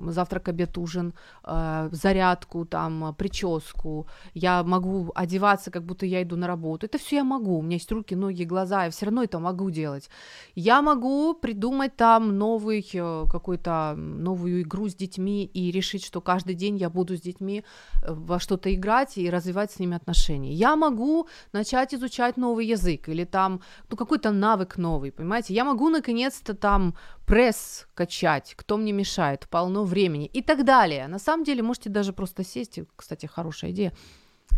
завтрак, 0.07 0.49
обед, 0.49 0.79
ужин, 0.79 1.15
а, 1.43 1.89
зарядку, 1.93 2.65
там, 2.65 3.15
прическу, 3.15 4.07
я 4.35 4.63
могу 4.63 5.11
одеваться, 5.15 5.71
как 5.71 5.85
будто 5.85 6.07
я 6.07 6.23
иду 6.23 6.37
на 6.37 6.47
работу. 6.47 6.87
Это 6.87 6.99
все 6.99 7.17
я 7.17 7.25
могу. 7.25 7.59
У 7.59 7.63
меня 7.63 7.77
есть 7.77 7.93
руки, 7.93 8.15
ноги, 8.15 8.45
глаза, 8.45 8.85
я 8.85 8.91
все 8.91 9.07
равно 9.07 9.23
это 9.23 9.39
могу 9.39 9.71
делать. 9.71 10.11
Я 10.55 10.83
могу 10.83 11.35
придумать 11.35 11.97
там 11.97 12.39
новый 12.39 12.87
э, 12.93 13.25
какой-то 13.31 13.95
новую 13.97 14.63
игру 14.63 14.89
с 14.89 14.95
детьми 14.95 15.45
и 15.45 15.71
решить, 15.71 16.05
что 16.05 16.21
каждый 16.21 16.55
день 16.55 16.77
я 16.77 16.91
буду 16.91 17.17
с 17.17 17.21
детьми 17.21 17.65
э, 18.03 18.13
во 18.13 18.39
что-то 18.39 18.75
играть 18.75 19.19
и 19.19 19.31
развивать 19.31 19.73
с 19.73 19.79
ними 19.79 19.97
отношения. 19.97 20.53
Я 20.53 20.77
могу 20.77 21.27
начать 21.53 21.95
изучать 21.95 22.37
новый 22.37 22.67
язык 22.67 23.09
или 23.09 23.25
там 23.25 23.61
ну, 23.91 23.97
какой-то 23.97 24.31
навык 24.31 24.79
новый, 24.79 25.11
понимаете? 25.11 25.55
Я 25.55 25.65
могу 25.65 25.89
наконец-то 25.89 26.55
там 26.55 26.95
пресс 27.31 27.87
качать, 27.95 28.55
кто 28.57 28.77
мне 28.77 28.93
мешает, 28.93 29.47
полно 29.49 29.85
времени 29.85 30.27
и 30.27 30.43
так 30.43 30.65
далее. 30.65 31.09
На 31.09 31.19
самом 31.19 31.45
деле 31.45 31.63
можете 31.63 31.89
даже 31.89 32.13
просто 32.13 32.45
сесть, 32.45 32.81
кстати, 32.97 33.27
хорошая 33.27 33.71
идея, 33.71 33.93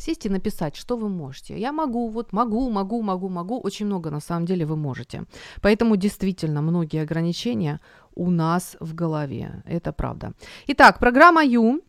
сесть 0.01 0.27
и 0.27 0.31
написать, 0.31 0.75
что 0.77 0.97
вы 0.97 1.09
можете. 1.11 1.59
Я 1.59 1.73
могу, 1.73 2.09
вот 2.09 2.33
могу, 2.33 2.71
могу, 2.71 3.03
могу, 3.03 3.29
могу, 3.29 3.61
очень 3.61 3.87
много 3.87 4.11
на 4.11 4.21
самом 4.21 4.47
деле 4.47 4.65
вы 4.65 4.77
можете. 4.77 5.25
Поэтому 5.61 5.97
действительно 5.97 6.63
многие 6.63 7.03
ограничения 7.03 7.79
у 8.15 8.31
нас 8.31 8.77
в 8.81 8.95
голове, 8.95 9.63
это 9.67 9.93
правда. 9.93 10.33
Итак, 10.69 10.99
программа 10.99 11.45
Ю 11.45 11.83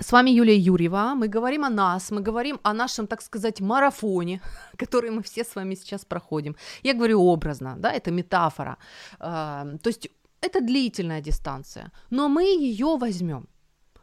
с 0.00 0.12
вами 0.12 0.30
Юлия 0.30 0.56
Юрьева. 0.56 1.14
Мы 1.16 1.28
говорим 1.28 1.64
о 1.64 1.70
нас, 1.70 2.10
мы 2.10 2.20
говорим 2.20 2.60
о 2.62 2.72
нашем, 2.72 3.06
так 3.06 3.22
сказать, 3.22 3.60
марафоне, 3.60 4.40
который 4.76 5.10
мы 5.10 5.22
все 5.22 5.44
с 5.44 5.56
вами 5.56 5.74
сейчас 5.74 6.04
проходим. 6.04 6.56
Я 6.82 6.94
говорю 6.94 7.20
образно, 7.20 7.76
да, 7.78 7.92
это 7.92 8.10
метафора. 8.10 8.76
Э, 9.20 9.78
то 9.82 9.88
есть 9.88 10.08
это 10.40 10.60
длительная 10.60 11.20
дистанция, 11.20 11.90
но 12.10 12.28
мы 12.28 12.44
ее 12.44 12.96
возьмем. 12.96 13.48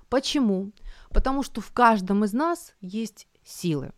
Почему? 0.10 0.72
Потому 1.10 1.44
что 1.44 1.62
в 1.62 1.72
каждом 1.72 2.24
из 2.24 2.34
нас 2.34 2.74
есть 2.82 3.28
силы. 3.44 3.92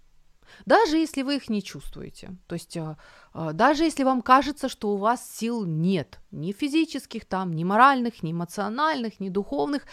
Даже 0.66 0.98
если 0.98 1.22
вы 1.22 1.36
их 1.36 1.50
не 1.50 1.64
чувствуете. 1.64 2.36
То 2.48 2.56
есть 2.56 2.78
э, 2.78 2.96
э, 3.34 3.50
даже 3.54 3.84
если 3.84 4.04
вам 4.04 4.22
кажется, 4.22 4.70
что 4.70 4.90
у 4.90 4.98
вас 4.98 5.30
сил 5.30 5.66
нет, 5.66 6.20
ни 6.32 6.52
физических 6.52 7.26
там, 7.26 7.54
ни 7.54 7.64
моральных, 7.64 8.24
ни 8.24 8.32
эмоциональных, 8.32 9.20
ни 9.20 9.30
духовных, 9.30 9.84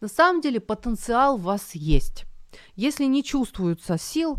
на 0.00 0.08
самом 0.08 0.40
деле 0.40 0.60
потенциал 0.60 1.34
у 1.34 1.38
вас 1.38 1.74
есть. 1.74 2.24
Если 2.76 3.04
не 3.04 3.22
чувствуются 3.22 3.98
сил, 3.98 4.38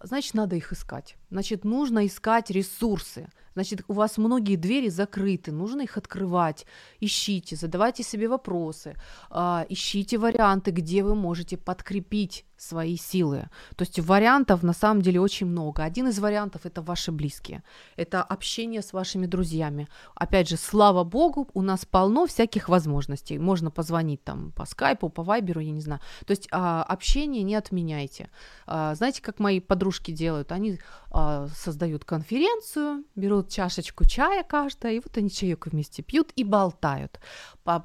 значит 0.00 0.34
надо 0.34 0.56
их 0.56 0.72
искать. 0.72 1.16
Значит 1.34 1.64
нужно 1.64 2.06
искать 2.06 2.48
ресурсы. 2.50 3.28
Значит, 3.54 3.82
у 3.88 3.92
вас 3.92 4.18
многие 4.18 4.56
двери 4.56 4.88
закрыты, 4.88 5.50
нужно 5.50 5.82
их 5.82 5.96
открывать. 5.96 6.66
Ищите, 7.00 7.56
задавайте 7.56 8.04
себе 8.04 8.28
вопросы, 8.28 8.94
э, 9.30 9.64
ищите 9.68 10.18
варианты, 10.18 10.70
где 10.70 11.02
вы 11.02 11.14
можете 11.16 11.56
подкрепить 11.56 12.44
свои 12.56 12.96
силы. 12.96 13.48
То 13.76 13.82
есть 13.82 14.00
вариантов 14.00 14.62
на 14.62 14.72
самом 14.72 15.02
деле 15.02 15.20
очень 15.20 15.46
много. 15.46 15.84
Один 15.84 16.08
из 16.08 16.18
вариантов 16.18 16.66
это 16.66 16.82
ваши 16.82 17.12
близкие, 17.12 17.62
это 17.96 18.22
общение 18.22 18.80
с 18.80 18.92
вашими 18.92 19.26
друзьями. 19.26 19.88
Опять 20.14 20.48
же, 20.48 20.56
слава 20.56 21.04
богу, 21.04 21.48
у 21.54 21.62
нас 21.62 21.84
полно 21.84 22.26
всяких 22.26 22.68
возможностей. 22.68 23.38
Можно 23.38 23.70
позвонить 23.70 24.24
там 24.24 24.52
по 24.52 24.66
скайпу, 24.66 25.08
по 25.08 25.22
вайберу, 25.22 25.60
я 25.60 25.72
не 25.72 25.80
знаю. 25.80 26.00
То 26.26 26.30
есть 26.30 26.48
а, 26.50 26.82
общение 26.82 27.42
не 27.42 27.54
отменяйте. 27.54 28.30
А, 28.66 28.94
знаете, 28.94 29.20
как 29.22 29.40
мои 29.40 29.60
подружки 29.60 30.12
делают? 30.12 30.52
Они 30.52 30.78
а, 31.26 31.48
создают 31.48 32.04
конференцию, 32.04 33.04
берут 33.16 33.48
чашечку 33.48 34.04
чая 34.04 34.42
каждая, 34.42 34.92
и 34.92 35.00
вот 35.00 35.16
они 35.16 35.30
чаек 35.30 35.66
вместе 35.66 36.02
пьют 36.02 36.32
и 36.36 36.44
болтают. 36.44 37.18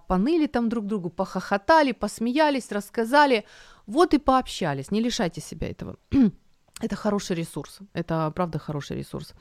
Поныли 0.08 0.48
там 0.48 0.68
друг 0.68 0.86
другу, 0.86 1.10
похохотали, 1.10 1.94
посмеялись, 1.94 2.72
рассказали. 2.72 3.46
Вот 3.88 4.14
и 4.14 4.18
пообщались, 4.18 4.92
не 4.92 5.02
лишайте 5.02 5.40
себя 5.42 5.70
этого. 5.70 5.96
Это 6.82 6.96
хороший 6.96 7.38
ресурс. 7.38 7.80
Это 7.94 8.30
правда 8.36 8.60
хороший 8.60 8.98
ресурс. 8.98 9.34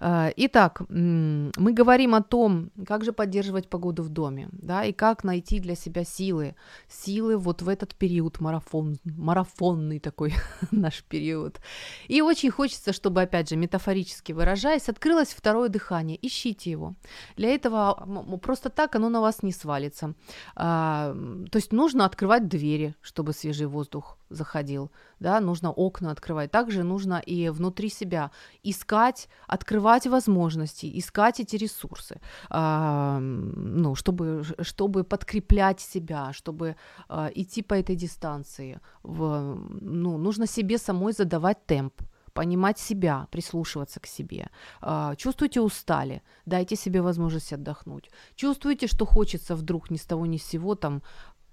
Э, 0.00 0.32
итак, 0.36 0.82
мы 0.88 1.72
говорим 1.72 2.14
о 2.14 2.22
том, 2.22 2.70
как 2.86 3.04
же 3.04 3.12
поддерживать 3.12 3.68
погоду 3.68 4.02
в 4.02 4.08
доме, 4.08 4.48
да, 4.52 4.84
и 4.84 4.92
как 4.92 5.24
найти 5.24 5.60
для 5.60 5.74
себя 5.74 6.04
силы, 6.04 6.54
силы 6.88 7.36
вот 7.36 7.62
в 7.62 7.68
этот 7.68 7.94
период 7.94 8.40
марафон, 8.40 8.98
марафонный 9.04 9.98
такой 9.98 10.34
наш 10.70 11.02
период. 11.02 11.60
И 12.06 12.22
очень 12.22 12.50
хочется, 12.50 12.92
чтобы, 12.92 13.22
опять 13.22 13.48
же, 13.48 13.56
метафорически 13.56 14.32
выражаясь, 14.32 14.88
открылось 14.88 15.34
второе 15.34 15.68
дыхание. 15.68 16.18
Ищите 16.20 16.70
его. 16.70 16.94
Для 17.36 17.48
этого 17.54 18.38
просто 18.42 18.70
так 18.70 18.94
оно 18.96 19.08
на 19.08 19.20
вас 19.20 19.42
не 19.42 19.52
свалится. 19.52 20.14
А, 20.54 21.14
то 21.50 21.56
есть 21.56 21.72
нужно 21.72 22.04
открывать 22.04 22.48
двери, 22.48 22.94
чтобы 23.00 23.32
свежий 23.32 23.66
воздух 23.66 24.18
заходил, 24.30 24.90
да, 25.20 25.40
нужно 25.40 25.70
окна 25.72 26.10
открывать. 26.10 26.50
Также 26.50 26.82
нужно 26.82 27.18
и 27.18 27.48
внутри 27.48 27.88
себя 27.88 28.30
искать, 28.62 29.28
открывать 29.46 29.87
возможности, 30.06 30.98
искать 30.98 31.40
эти 31.40 31.56
ресурсы, 31.56 32.20
а, 32.50 33.18
ну, 33.20 33.94
чтобы, 33.94 34.44
чтобы 34.62 35.04
подкреплять 35.04 35.80
себя, 35.80 36.32
чтобы 36.32 36.76
а, 37.08 37.30
идти 37.34 37.62
по 37.62 37.74
этой 37.74 37.96
дистанции. 37.96 38.80
В, 39.02 39.58
ну, 39.80 40.18
нужно 40.18 40.46
себе 40.46 40.78
самой 40.78 41.12
задавать 41.12 41.66
темп 41.66 41.94
понимать 42.32 42.78
себя, 42.78 43.26
прислушиваться 43.30 44.00
к 44.00 44.06
себе. 44.06 44.48
А, 44.80 45.16
чувствуете 45.16 45.60
устали, 45.60 46.22
дайте 46.46 46.76
себе 46.76 47.00
возможность 47.00 47.52
отдохнуть. 47.52 48.10
Чувствуете, 48.36 48.86
что 48.86 49.06
хочется 49.06 49.56
вдруг 49.56 49.90
ни 49.90 49.96
с 49.96 50.04
того 50.04 50.26
ни 50.26 50.36
с 50.36 50.44
сего 50.44 50.74
там 50.74 51.02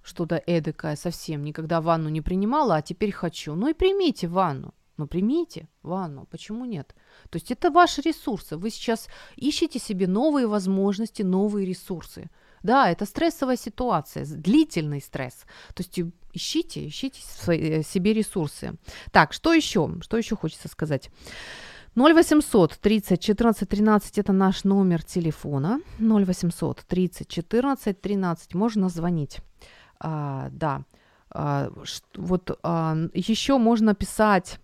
что-то 0.04 0.36
эдакое 0.36 0.96
совсем, 0.96 1.44
никогда 1.44 1.82
ванну 1.82 2.10
не 2.10 2.22
принимала, 2.22 2.76
а 2.76 2.82
теперь 2.82 3.12
хочу. 3.12 3.56
Ну 3.56 3.70
и 3.70 3.74
примите 3.74 4.28
ванну. 4.28 4.74
Ну 4.98 5.08
примите 5.08 5.68
ванну, 5.84 6.26
почему 6.26 6.66
нет? 6.66 6.96
То 7.30 7.38
есть 7.38 7.52
это 7.52 7.70
ваши 7.70 8.02
ресурсы. 8.02 8.58
Вы 8.58 8.70
сейчас 8.70 9.08
ищете 9.36 9.80
себе 9.80 10.08
новые 10.08 10.48
возможности, 10.48 11.24
новые 11.24 11.66
ресурсы. 11.66 12.30
Да, 12.64 12.90
это 12.90 13.06
стрессовая 13.06 13.58
ситуация, 13.58 14.26
длительный 14.26 15.02
стресс. 15.02 15.46
То 15.74 15.84
есть 15.84 16.00
ищите, 16.34 16.88
ищите 16.88 17.22
свои, 17.22 17.60
э, 17.60 17.84
себе 17.84 18.14
ресурсы. 18.14 18.76
Так, 19.12 19.34
что 19.34 19.54
еще? 19.54 19.90
Что 20.02 20.18
еще 20.18 20.36
хочется 20.36 20.68
сказать? 20.68 21.12
0800 21.96 22.78
30 22.80 23.22
14 23.22 23.70
13 23.70 24.18
это 24.18 24.34
наш 24.34 24.64
номер 24.64 25.04
телефона. 25.04 25.80
0800 26.00 26.84
30 26.88 27.28
14 27.28 28.02
13 28.02 28.56
можно 28.56 28.90
звонить. 28.90 29.40
А, 30.00 30.50
да. 30.52 30.84
А, 31.30 31.70
вот 32.16 32.58
а, 32.64 32.98
еще 33.14 33.58
можно 33.58 33.94
писать 33.94 34.60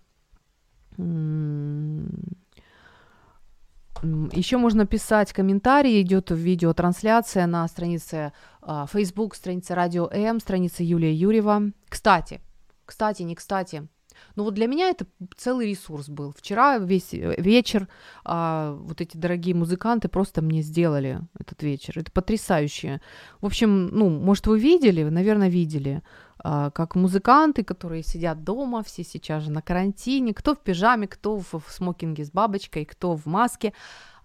еще 4.32 4.56
можно 4.56 4.86
писать 4.86 5.32
комментарии, 5.32 6.02
идет 6.02 6.30
видеотрансляция 6.30 7.46
на 7.46 7.66
странице 7.68 8.32
uh, 8.62 8.88
Facebook, 8.92 9.34
странице 9.34 9.74
Радио 9.74 10.08
М, 10.10 10.40
странице 10.40 10.82
Юлия 10.82 11.14
Юрьева. 11.14 11.70
Кстати, 11.88 12.40
кстати, 12.84 13.22
не 13.22 13.36
кстати, 13.36 13.88
ну 14.36 14.44
вот 14.44 14.54
для 14.54 14.66
меня 14.66 14.88
это 14.88 15.06
целый 15.36 15.68
ресурс 15.70 16.08
был. 16.08 16.32
Вчера 16.36 16.78
весь 16.78 17.12
э, 17.14 17.34
вечер 17.38 17.88
а, 18.24 18.72
вот 18.72 19.00
эти 19.00 19.16
дорогие 19.16 19.54
музыканты 19.54 20.08
просто 20.08 20.42
мне 20.42 20.62
сделали 20.62 21.20
этот 21.38 21.62
вечер. 21.62 21.98
Это 21.98 22.10
потрясающе. 22.10 23.00
В 23.40 23.46
общем, 23.46 23.88
ну, 23.88 24.08
может, 24.08 24.46
вы 24.46 24.58
видели, 24.58 25.02
наверное, 25.04 25.48
видели, 25.48 26.02
а, 26.31 26.31
как 26.42 26.96
музыканты, 26.96 27.62
которые 27.62 28.02
сидят 28.02 28.42
дома, 28.42 28.82
все 28.82 29.04
сейчас 29.04 29.44
же 29.44 29.50
на 29.52 29.62
карантине, 29.62 30.34
кто 30.34 30.54
в 30.54 30.58
пижаме, 30.58 31.06
кто 31.06 31.38
в, 31.38 31.62
смокинге 31.68 32.24
с 32.24 32.30
бабочкой, 32.30 32.84
кто 32.84 33.16
в 33.16 33.26
маске. 33.26 33.72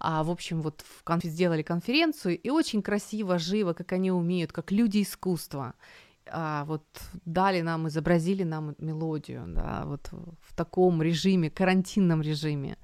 А, 0.00 0.22
в 0.22 0.30
общем, 0.30 0.62
вот 0.62 0.82
в 0.82 1.04
конф... 1.04 1.24
сделали 1.24 1.62
конференцию, 1.62 2.38
и 2.38 2.50
очень 2.50 2.82
красиво, 2.82 3.38
живо, 3.38 3.72
как 3.72 3.92
они 3.92 4.10
умеют, 4.10 4.52
как 4.52 4.72
люди 4.72 5.02
искусства 5.02 5.74
а, 6.30 6.64
вот 6.64 6.84
дали 7.24 7.60
нам, 7.60 7.88
изобразили 7.88 8.44
нам 8.44 8.74
мелодию, 8.78 9.44
да, 9.48 9.82
вот 9.84 10.10
в 10.12 10.54
таком 10.54 11.02
режиме, 11.02 11.50
карантинном 11.50 12.22
режиме. 12.22 12.76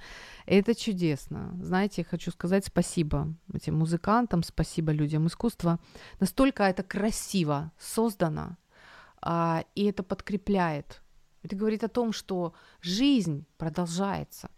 Это 0.46 0.74
чудесно. 0.74 1.56
Знаете, 1.60 2.02
я 2.02 2.04
хочу 2.04 2.30
сказать 2.30 2.66
спасибо 2.66 3.34
этим 3.52 3.78
музыкантам, 3.78 4.42
спасибо 4.42 4.92
людям 4.92 5.26
искусства. 5.26 5.78
Настолько 6.20 6.64
это 6.64 6.82
красиво 6.82 7.72
создано, 7.78 8.56
а, 9.24 9.64
и 9.74 9.84
это 9.84 10.02
подкрепляет. 10.02 11.02
Это 11.42 11.56
говорит 11.56 11.82
о 11.82 11.88
том, 11.88 12.12
что 12.12 12.52
жизнь 12.82 13.46
продолжается, 13.56 14.50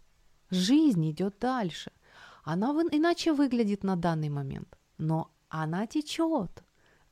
жизнь 0.50 1.10
идет 1.10 1.38
дальше. 1.40 1.92
Она 2.44 2.70
иначе 2.92 3.32
выглядит 3.32 3.84
на 3.84 3.96
данный 3.96 4.28
момент, 4.28 4.78
но 4.98 5.30
она 5.48 5.86
течет 5.86 6.62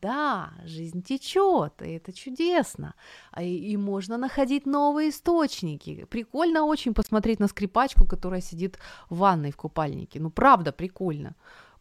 да, 0.05 0.53
жизнь 0.67 1.03
течет, 1.03 1.81
и 1.81 1.93
это 1.93 2.13
чудесно. 2.13 2.95
А 3.31 3.43
и, 3.43 3.73
и 3.73 3.77
можно 3.79 4.19
находить 4.19 4.67
новые 4.67 5.09
источники. 5.09 6.05
Прикольно 6.05 6.65
очень 6.65 6.93
посмотреть 6.93 7.41
на 7.41 7.49
скрипачку, 7.49 8.07
которая 8.07 8.43
сидит 8.43 8.79
в 9.09 9.17
ванной 9.17 9.51
в 9.51 9.57
купальнике. 9.57 10.21
Ну, 10.21 10.31
правда, 10.31 10.73
прикольно. 10.73 11.35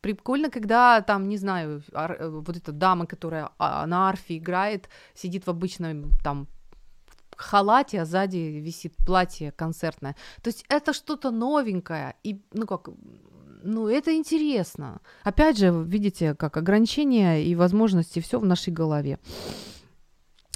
Прикольно, 0.04 0.50
когда 0.50 1.02
там, 1.02 1.30
не 1.30 1.38
знаю, 1.38 1.82
ар, 1.94 2.18
э, 2.20 2.30
вот 2.30 2.58
эта 2.58 2.74
дама, 2.74 3.06
которая 3.06 3.50
а, 3.58 3.88
на 3.88 4.10
арфе 4.10 4.38
играет, 4.38 4.90
сидит 5.16 5.48
в 5.48 5.50
обычном 5.50 6.12
там 6.22 6.48
халате, 7.38 8.02
а 8.02 8.06
сзади 8.06 8.38
висит 8.38 8.94
платье 9.06 9.52
концертное. 9.52 10.16
То 10.42 10.50
есть 10.50 10.66
это 10.68 10.92
что-то 10.92 11.32
новенькое 11.32 12.16
и, 12.22 12.42
ну 12.52 12.68
как, 12.68 12.90
ну, 13.64 13.88
это 13.88 14.14
интересно. 14.14 15.00
Опять 15.24 15.58
же, 15.58 15.72
видите, 15.72 16.36
как 16.36 16.58
ограничения 16.58 17.42
и 17.42 17.56
возможности, 17.56 18.20
все 18.20 18.40
в 18.40 18.46
нашей 18.46 18.74
голове. 18.74 19.20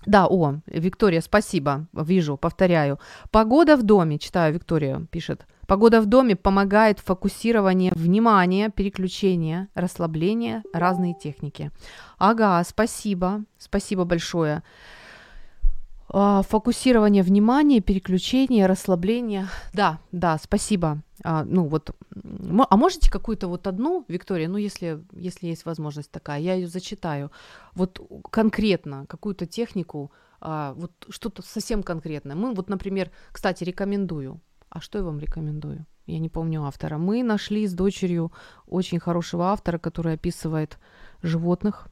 Да, 0.06 0.28
о, 0.28 0.60
Виктория, 0.66 1.22
спасибо, 1.22 1.88
вижу, 1.94 2.36
повторяю. 2.36 3.00
Погода 3.32 3.78
в 3.78 3.84
доме, 3.84 4.20
читаю, 4.20 4.54
Виктория 4.54 5.08
пишет. 5.10 5.46
Погода 5.68 6.00
в 6.00 6.06
доме 6.06 6.38
помогает 6.38 7.00
фокусирование 7.00 7.92
внимания, 7.94 8.70
переключение, 8.70 9.68
расслабление, 9.76 10.64
разные 10.72 11.14
техники. 11.14 11.72
Ага, 12.18 12.64
спасибо, 12.64 13.44
спасибо 13.58 14.06
большое. 14.06 14.64
А, 16.10 16.42
фокусирование 16.44 17.22
внимания, 17.22 17.82
переключение, 17.82 18.66
расслабление. 18.66 19.50
Да, 19.74 20.00
да, 20.14 20.38
спасибо. 20.42 21.02
А, 21.26 21.44
ну 21.44 21.66
вот, 21.68 21.92
а 22.70 22.78
можете 22.78 23.12
какую-то 23.12 23.50
вот 23.50 23.68
одну, 23.68 24.06
Виктория, 24.08 24.48
ну 24.48 24.56
если, 24.58 25.04
если 25.12 25.48
есть 25.48 25.66
возможность 25.66 26.12
такая, 26.12 26.40
я 26.40 26.54
ее 26.54 26.68
зачитаю. 26.68 27.30
Вот 27.76 28.00
конкретно 28.32 29.06
какую-то 29.08 29.46
технику, 29.46 30.14
а, 30.40 30.74
вот 30.76 30.94
что-то 31.10 31.42
совсем 31.42 31.84
конкретное. 31.84 32.38
Мы 32.38 32.54
вот, 32.54 32.70
например, 32.70 33.12
кстати, 33.34 33.66
рекомендую. 33.66 34.40
А 34.70 34.82
что 34.82 34.98
я 35.00 35.04
вам 35.04 35.20
рекомендую? 35.20 35.86
Я 36.06 36.20
не 36.20 36.30
помню 36.30 36.64
автора. 36.64 36.98
Мы 36.98 37.24
нашли 37.24 37.68
с 37.68 37.74
дочерью 37.74 38.32
очень 38.66 39.00
хорошего 39.00 39.46
автора, 39.46 39.78
который 39.78 40.14
описывает 40.14 40.80
животных, 41.22 41.90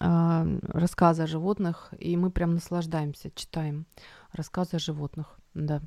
а, 0.00 0.46
рассказы 0.62 1.22
о 1.22 1.26
животных, 1.26 1.92
и 1.98 2.16
мы 2.16 2.30
прям 2.30 2.54
наслаждаемся, 2.54 3.30
читаем 3.34 3.86
рассказы 4.32 4.76
о 4.76 4.78
животных, 4.78 5.38
да. 5.54 5.80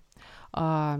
А, 0.52 1.00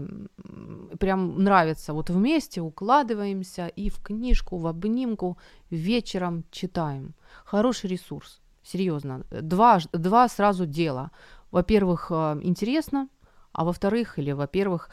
прям 0.98 1.42
нравится, 1.42 1.92
вот 1.92 2.10
вместе 2.10 2.60
укладываемся 2.60 3.66
и 3.66 3.90
в 3.90 4.00
книжку, 4.02 4.58
в 4.58 4.66
обнимку 4.66 5.38
вечером 5.70 6.44
читаем. 6.50 7.14
Хороший 7.44 7.90
ресурс, 7.90 8.40
серьезно. 8.62 9.24
Два, 9.30 9.78
два 9.92 10.28
сразу 10.28 10.66
дела. 10.66 11.10
Во-первых, 11.50 12.08
а, 12.10 12.38
интересно, 12.42 13.08
а 13.52 13.64
во-вторых, 13.64 14.18
или 14.18 14.32
во-первых, 14.32 14.90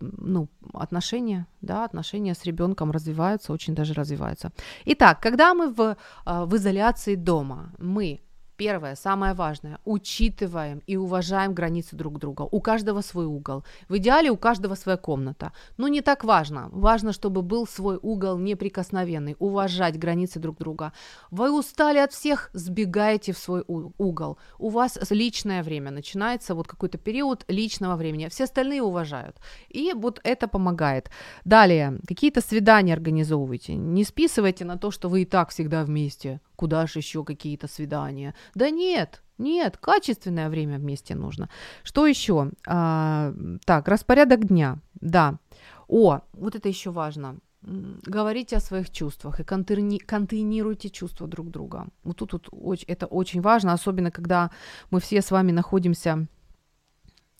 ну, 0.00 0.48
отношения, 0.72 1.46
да, 1.60 1.84
отношения 1.84 2.34
с 2.34 2.44
ребенком 2.44 2.90
развиваются, 2.90 3.52
очень 3.52 3.74
даже 3.74 3.94
развиваются. 3.94 4.50
Итак, 4.86 5.20
когда 5.20 5.54
мы 5.54 5.72
в, 5.72 5.96
а, 6.24 6.46
в 6.46 6.56
изоляции 6.56 7.14
дома, 7.14 7.72
мы 7.78 8.20
Первое, 8.58 8.96
самое 8.96 9.34
важное, 9.34 9.78
учитываем 9.84 10.82
и 10.88 10.96
уважаем 10.96 11.54
границы 11.54 11.94
друг 11.94 12.18
друга. 12.18 12.42
У 12.42 12.60
каждого 12.60 13.02
свой 13.02 13.26
угол. 13.26 13.62
В 13.88 13.98
идеале 13.98 14.30
у 14.30 14.36
каждого 14.36 14.74
своя 14.74 14.98
комната. 14.98 15.52
Но 15.76 15.86
не 15.86 16.00
так 16.00 16.24
важно. 16.24 16.68
Важно, 16.72 17.12
чтобы 17.12 17.42
был 17.42 17.68
свой 17.68 18.00
угол 18.02 18.36
неприкосновенный. 18.36 19.36
Уважать 19.38 19.96
границы 19.96 20.40
друг 20.40 20.58
друга. 20.58 20.92
Вы 21.30 21.56
устали 21.56 21.98
от 21.98 22.12
всех, 22.12 22.50
сбегаете 22.52 23.32
в 23.32 23.38
свой 23.38 23.62
угол. 23.68 24.38
У 24.58 24.70
вас 24.70 24.98
личное 25.10 25.62
время. 25.62 25.92
Начинается 25.92 26.56
вот 26.56 26.66
какой-то 26.66 26.98
период 26.98 27.44
личного 27.46 27.94
времени. 27.94 28.26
Все 28.28 28.42
остальные 28.42 28.82
уважают. 28.82 29.36
И 29.68 29.92
вот 29.94 30.20
это 30.24 30.48
помогает. 30.48 31.10
Далее, 31.44 32.00
какие-то 32.08 32.40
свидания 32.40 32.94
организовывайте. 32.94 33.76
Не 33.76 34.02
списывайте 34.02 34.64
на 34.64 34.76
то, 34.78 34.90
что 34.90 35.08
вы 35.08 35.22
и 35.22 35.24
так 35.24 35.50
всегда 35.50 35.84
вместе 35.84 36.40
куда 36.58 36.86
же 36.86 36.98
еще 36.98 37.22
какие-то 37.22 37.68
свидания. 37.68 38.34
Да 38.54 38.70
нет, 38.70 39.22
нет, 39.38 39.76
качественное 39.76 40.48
время 40.48 40.78
вместе 40.78 41.14
нужно. 41.14 41.48
Что 41.84 42.06
еще? 42.06 42.50
А, 42.66 43.32
так, 43.64 43.88
распорядок 43.88 44.44
дня, 44.44 44.78
да. 45.00 45.38
О, 45.86 46.18
вот 46.32 46.56
это 46.56 46.68
еще 46.68 46.90
важно. 46.90 47.38
Говорите 47.62 48.56
о 48.56 48.60
своих 48.60 48.90
чувствах 48.90 49.40
и 49.40 49.44
контейни- 49.44 50.04
контейнируйте 50.04 50.90
чувства 50.90 51.28
друг 51.28 51.50
друга. 51.50 51.86
Вот 52.02 52.16
тут, 52.16 52.30
тут 52.30 52.48
оч- 52.48 52.84
это 52.88 53.06
очень 53.06 53.40
важно, 53.40 53.72
особенно 53.72 54.10
когда 54.10 54.50
мы 54.90 54.98
все 54.98 55.20
с 55.20 55.30
вами 55.30 55.52
находимся 55.52 56.26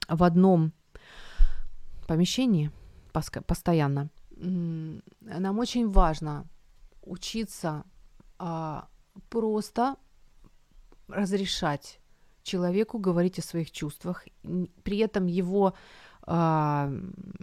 в 0.08 0.22
одном 0.22 0.72
помещении 2.06 2.70
постоянно. 3.46 4.10
Нам 4.40 5.58
очень 5.58 5.90
важно 5.90 6.46
учиться 7.02 7.82
а, 8.38 8.86
просто 9.28 9.96
разрешать 11.08 12.00
человеку 12.42 12.98
говорить 12.98 13.38
о 13.38 13.42
своих 13.42 13.70
чувствах, 13.70 14.24
при 14.82 14.98
этом 14.98 15.26
его 15.26 15.74
а, 16.22 16.90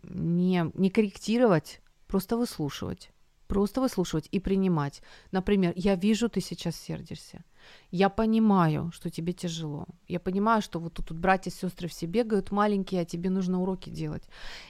не, 0.03 0.71
не 0.73 0.89
корректировать, 0.89 1.81
просто 2.07 2.37
выслушивать. 2.37 3.11
Просто 3.47 3.81
выслушивать 3.81 4.27
и 4.31 4.39
принимать. 4.39 5.01
Например, 5.31 5.73
я 5.75 5.95
вижу, 5.95 6.29
ты 6.29 6.41
сейчас 6.41 6.75
сердишься. 6.75 7.43
Я 7.91 8.09
понимаю, 8.09 8.91
что 8.93 9.09
тебе 9.09 9.33
тяжело. 9.33 9.85
Я 10.07 10.19
понимаю, 10.19 10.61
что 10.61 10.79
вот 10.79 10.93
тут, 10.93 11.07
тут 11.07 11.17
братья 11.17 11.51
и 11.51 11.53
сестры 11.53 11.87
все 11.87 12.05
бегают 12.05 12.51
маленькие, 12.51 13.01
а 13.01 13.05
тебе 13.05 13.29
нужно 13.29 13.61
уроки 13.61 13.89
делать. 13.89 14.23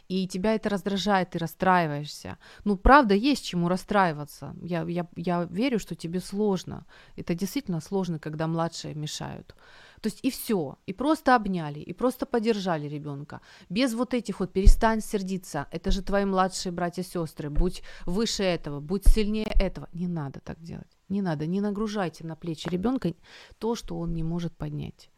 И 0.07 0.28
тебя 0.28 0.55
это 0.55 0.69
раздражает, 0.69 1.32
ты 1.32 1.39
расстраиваешься. 1.39 2.38
Ну, 2.63 2.78
правда, 2.78 3.13
есть 3.13 3.45
чему 3.45 3.69
расстраиваться. 3.69 4.55
Я, 4.61 4.84
я, 4.84 5.07
я 5.15 5.43
верю, 5.49 5.80
что 5.80 5.95
тебе 5.95 6.19
сложно. 6.19 6.86
Это 7.15 7.34
действительно 7.34 7.82
сложно, 7.82 8.19
когда 8.19 8.47
младшие 8.47 8.93
мешают. 8.93 9.55
То 10.06 10.10
есть 10.10 10.20
и 10.22 10.30
все, 10.30 10.78
и 10.86 10.93
просто 10.93 11.36
обняли, 11.36 11.80
и 11.80 11.91
просто 11.91 12.28
поддержали 12.28 12.88
ребенка. 12.88 13.41
Без 13.70 13.95
вот 13.95 14.14
этих 14.14 14.39
вот 14.39 14.53
перестань 14.53 15.01
сердиться, 15.01 15.66
это 15.72 15.89
же 15.89 16.03
твои 16.03 16.26
младшие 16.26 16.72
братья 16.72 17.01
и 17.01 17.06
сестры, 17.06 17.49
будь 17.49 17.82
выше 18.06 18.43
этого, 18.43 18.80
будь 18.82 19.08
сильнее 19.08 19.51
этого. 19.60 19.89
Не 19.93 20.08
надо 20.08 20.41
так 20.41 20.62
делать, 20.62 20.95
не 21.10 21.24
надо, 21.24 21.47
не 21.47 21.60
нагружайте 21.60 22.24
на 22.24 22.36
плечи 22.36 22.70
ребенка 22.70 23.16
то, 23.58 23.74
что 23.74 23.97
он 23.97 24.14
не 24.14 24.22
может 24.22 24.56
поднять. 24.56 25.10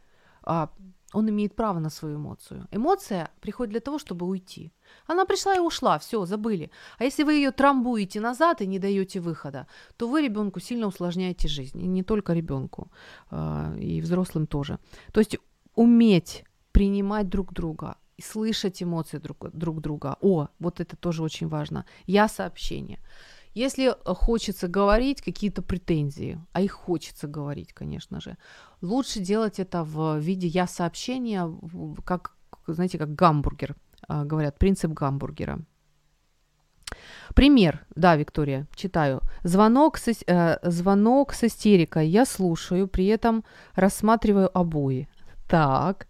А, 0.41 0.71
он 1.13 1.29
имеет 1.29 1.55
право 1.55 1.79
на 1.79 1.89
свою 1.89 2.17
эмоцию. 2.17 2.67
Эмоция 2.71 3.29
приходит 3.39 3.71
для 3.71 3.79
того, 3.79 3.97
чтобы 3.97 4.25
уйти. 4.25 4.71
Она 5.07 5.25
пришла 5.25 5.55
и 5.55 5.59
ушла, 5.59 5.97
все, 5.97 6.25
забыли. 6.25 6.69
А 6.99 7.05
если 7.05 7.23
вы 7.23 7.33
ее 7.33 7.51
трамбуете 7.51 8.19
назад 8.19 8.61
и 8.61 8.67
не 8.67 8.79
даете 8.79 9.19
выхода, 9.19 9.67
то 9.95 10.07
вы 10.07 10.21
ребенку 10.21 10.59
сильно 10.59 10.87
усложняете 10.87 11.47
жизнь. 11.47 11.81
И 11.81 11.87
не 11.87 12.03
только 12.03 12.33
ребенку, 12.33 12.91
а, 13.29 13.73
и 13.79 14.01
взрослым 14.01 14.47
тоже. 14.47 14.79
То 15.13 15.19
есть 15.19 15.37
уметь 15.75 16.43
принимать 16.71 17.29
друг 17.29 17.53
друга 17.53 17.95
и 18.17 18.21
слышать 18.21 18.83
эмоции 18.83 19.19
друг, 19.19 19.49
друг 19.53 19.79
друга. 19.79 20.17
О, 20.21 20.47
вот 20.59 20.79
это 20.79 20.95
тоже 20.97 21.23
очень 21.23 21.47
важно. 21.47 21.85
Я 22.05 22.27
сообщение. 22.27 22.99
Если 23.57 23.89
э, 23.89 24.13
хочется 24.13 24.67
говорить 24.67 25.21
какие-то 25.21 25.63
претензии, 25.63 26.39
а 26.53 26.61
их 26.61 26.73
хочется 26.73 27.27
говорить, 27.27 27.73
конечно 27.73 28.21
же, 28.21 28.37
лучше 28.81 29.19
делать 29.19 29.59
это 29.59 29.83
в 29.83 30.19
виде 30.19 30.47
я 30.47 30.67
сообщения, 30.67 31.51
как, 32.05 32.35
знаете, 32.67 32.99
как 32.99 33.15
гамбургер, 33.15 33.75
а, 34.07 34.25
говорят, 34.25 34.59
принцип 34.59 34.91
гамбургера. 34.91 35.59
Пример, 37.33 37.83
да, 37.95 38.15
Виктория, 38.15 38.67
читаю. 38.75 39.21
Звонок 39.43 39.97
с, 39.97 40.07
э, 40.07 40.59
звонок 40.61 41.33
с 41.33 41.43
истерикой. 41.43 42.07
Я 42.07 42.25
слушаю, 42.25 42.87
при 42.87 43.07
этом 43.07 43.43
рассматриваю 43.73 44.55
обои. 44.55 45.07
Так, 45.47 46.07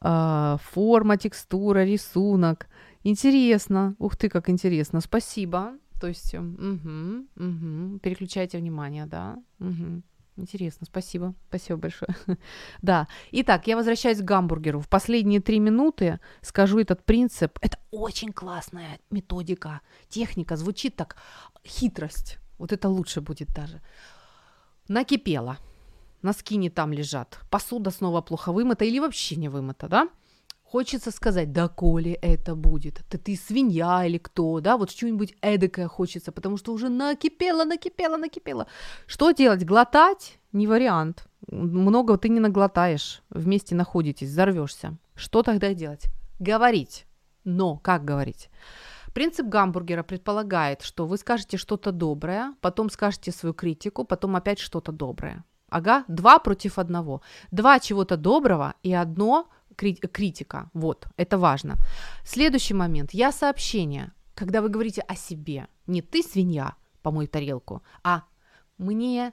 а, 0.00 0.58
форма, 0.62 1.16
текстура, 1.16 1.84
рисунок. 1.84 2.68
Интересно. 3.02 3.96
Ух 3.98 4.16
ты, 4.16 4.28
как 4.28 4.48
интересно. 4.48 5.00
Спасибо. 5.00 5.72
То 6.00 6.08
есть, 6.08 6.34
угу, 6.34 7.26
угу. 7.36 7.98
переключайте 8.00 8.58
внимание, 8.58 9.06
да. 9.06 9.42
Угу. 9.60 10.02
Интересно, 10.36 10.86
спасибо. 10.86 11.34
Спасибо 11.48 11.78
большое. 11.78 12.14
да. 12.82 13.08
Итак, 13.32 13.66
я 13.66 13.76
возвращаюсь 13.76 14.18
к 14.18 14.24
гамбургеру. 14.24 14.80
В 14.80 14.88
последние 14.88 15.40
три 15.40 15.58
минуты 15.58 16.20
скажу 16.42 16.78
этот 16.78 17.04
принцип. 17.04 17.58
Это 17.62 17.78
очень 17.90 18.32
классная 18.32 18.98
методика, 19.10 19.80
техника. 20.08 20.56
Звучит 20.56 20.96
так. 20.96 21.16
Хитрость. 21.64 22.38
Вот 22.58 22.72
это 22.72 22.88
лучше 22.88 23.22
будет 23.22 23.48
даже. 23.54 23.80
Накипело. 24.88 25.58
Носки 26.20 26.56
не 26.56 26.68
там 26.68 26.92
лежат. 26.92 27.40
Посуда 27.50 27.90
снова 27.90 28.20
плохо 28.20 28.52
вымыта 28.52 28.84
или 28.84 28.98
вообще 28.98 29.36
не 29.36 29.48
вымыта, 29.48 29.88
да? 29.88 30.08
Хочется 30.70 31.12
сказать, 31.12 31.52
да 31.52 31.68
коли 31.68 32.18
это 32.22 32.56
будет, 32.56 33.02
ты, 33.08 33.18
ты 33.18 33.36
свинья 33.36 34.04
или 34.04 34.18
кто, 34.18 34.60
да, 34.60 34.76
вот 34.76 34.90
что-нибудь 34.90 35.36
эдакое 35.40 35.86
хочется, 35.86 36.32
потому 36.32 36.56
что 36.56 36.72
уже 36.72 36.88
накипело, 36.88 37.64
накипело, 37.64 38.16
накипело. 38.16 38.66
Что 39.06 39.30
делать? 39.30 39.64
Глотать? 39.64 40.38
Не 40.52 40.66
вариант. 40.66 41.28
Много 41.46 42.18
ты 42.18 42.28
не 42.28 42.40
наглотаешь, 42.40 43.22
вместе 43.30 43.76
находитесь, 43.76 44.28
взорвешься. 44.28 44.96
Что 45.14 45.44
тогда 45.44 45.72
делать? 45.72 46.06
Говорить. 46.40 47.06
Но 47.44 47.76
как 47.76 48.04
говорить? 48.04 48.50
Принцип 49.14 49.46
гамбургера 49.46 50.02
предполагает, 50.02 50.82
что 50.82 51.06
вы 51.06 51.16
скажете 51.16 51.58
что-то 51.58 51.92
доброе, 51.92 52.54
потом 52.60 52.90
скажете 52.90 53.30
свою 53.30 53.54
критику, 53.54 54.04
потом 54.04 54.34
опять 54.34 54.58
что-то 54.58 54.90
доброе. 54.90 55.44
Ага, 55.68 56.04
два 56.08 56.38
против 56.40 56.78
одного. 56.78 57.22
Два 57.52 57.78
чего-то 57.78 58.16
доброго 58.16 58.74
и 58.82 58.92
одно 58.92 59.48
критика. 59.76 60.70
Вот, 60.74 61.06
это 61.16 61.38
важно. 61.38 61.76
Следующий 62.24 62.74
момент. 62.74 63.14
Я 63.14 63.32
сообщение. 63.32 64.12
Когда 64.34 64.60
вы 64.60 64.68
говорите 64.68 65.02
о 65.02 65.14
себе, 65.14 65.66
не 65.86 66.02
ты 66.02 66.22
свинья, 66.22 66.74
помой 67.02 67.26
тарелку, 67.26 67.82
а 68.02 68.24
мне 68.78 69.32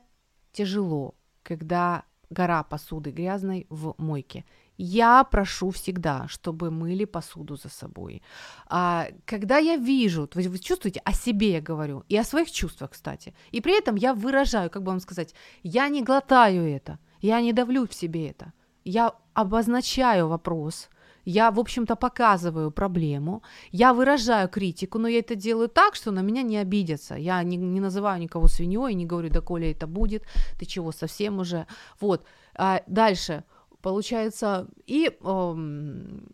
тяжело, 0.51 1.15
когда 1.43 2.03
гора 2.33 2.63
посуды 2.63 3.11
грязной 3.11 3.65
в 3.69 3.95
мойке. 3.97 4.43
Я 4.77 5.23
прошу 5.23 5.69
всегда, 5.69 6.27
чтобы 6.27 6.71
мыли 6.71 7.05
посуду 7.05 7.55
за 7.55 7.69
собой. 7.69 8.21
А, 8.67 9.07
когда 9.25 9.57
я 9.59 9.77
вижу, 9.77 10.27
есть 10.35 10.49
вы 10.49 10.59
чувствуете, 10.59 10.99
о 11.05 11.13
себе 11.13 11.51
я 11.51 11.61
говорю, 11.61 12.03
и 12.09 12.17
о 12.17 12.23
своих 12.23 12.51
чувствах, 12.51 12.91
кстати. 12.91 13.33
И 13.51 13.61
при 13.61 13.77
этом 13.77 13.95
я 13.95 14.13
выражаю, 14.13 14.69
как 14.69 14.81
бы 14.81 14.91
вам 14.91 14.99
сказать, 14.99 15.35
я 15.61 15.89
не 15.89 16.03
глотаю 16.03 16.63
это, 16.63 16.97
я 17.21 17.41
не 17.41 17.53
давлю 17.53 17.87
в 17.87 17.93
себе 17.93 18.29
это. 18.29 18.51
Я 18.83 19.13
обозначаю 19.33 20.27
вопрос, 20.27 20.89
я, 21.25 21.51
в 21.51 21.59
общем-то, 21.59 21.95
показываю 21.95 22.71
проблему, 22.71 23.43
я 23.71 23.93
выражаю 23.93 24.49
критику, 24.49 24.99
но 24.99 25.07
я 25.07 25.19
это 25.19 25.35
делаю 25.35 25.69
так, 25.69 25.95
что 25.95 26.11
на 26.11 26.21
меня 26.21 26.41
не 26.43 26.57
обидятся. 26.57 27.15
Я 27.15 27.41
не, 27.43 27.55
не 27.57 27.79
называю 27.79 28.21
никого 28.21 28.47
свиньей, 28.47 28.93
не 28.93 29.05
говорю, 29.05 29.29
да 29.29 29.39
Коля 29.39 29.71
это 29.71 29.87
будет, 29.87 30.23
ты 30.59 30.65
чего 30.65 30.91
совсем 30.91 31.39
уже. 31.39 31.65
Вот. 32.01 32.25
А 32.55 32.81
дальше, 32.87 33.43
получается, 33.81 34.67
и, 34.85 35.11
эм, 35.21 36.27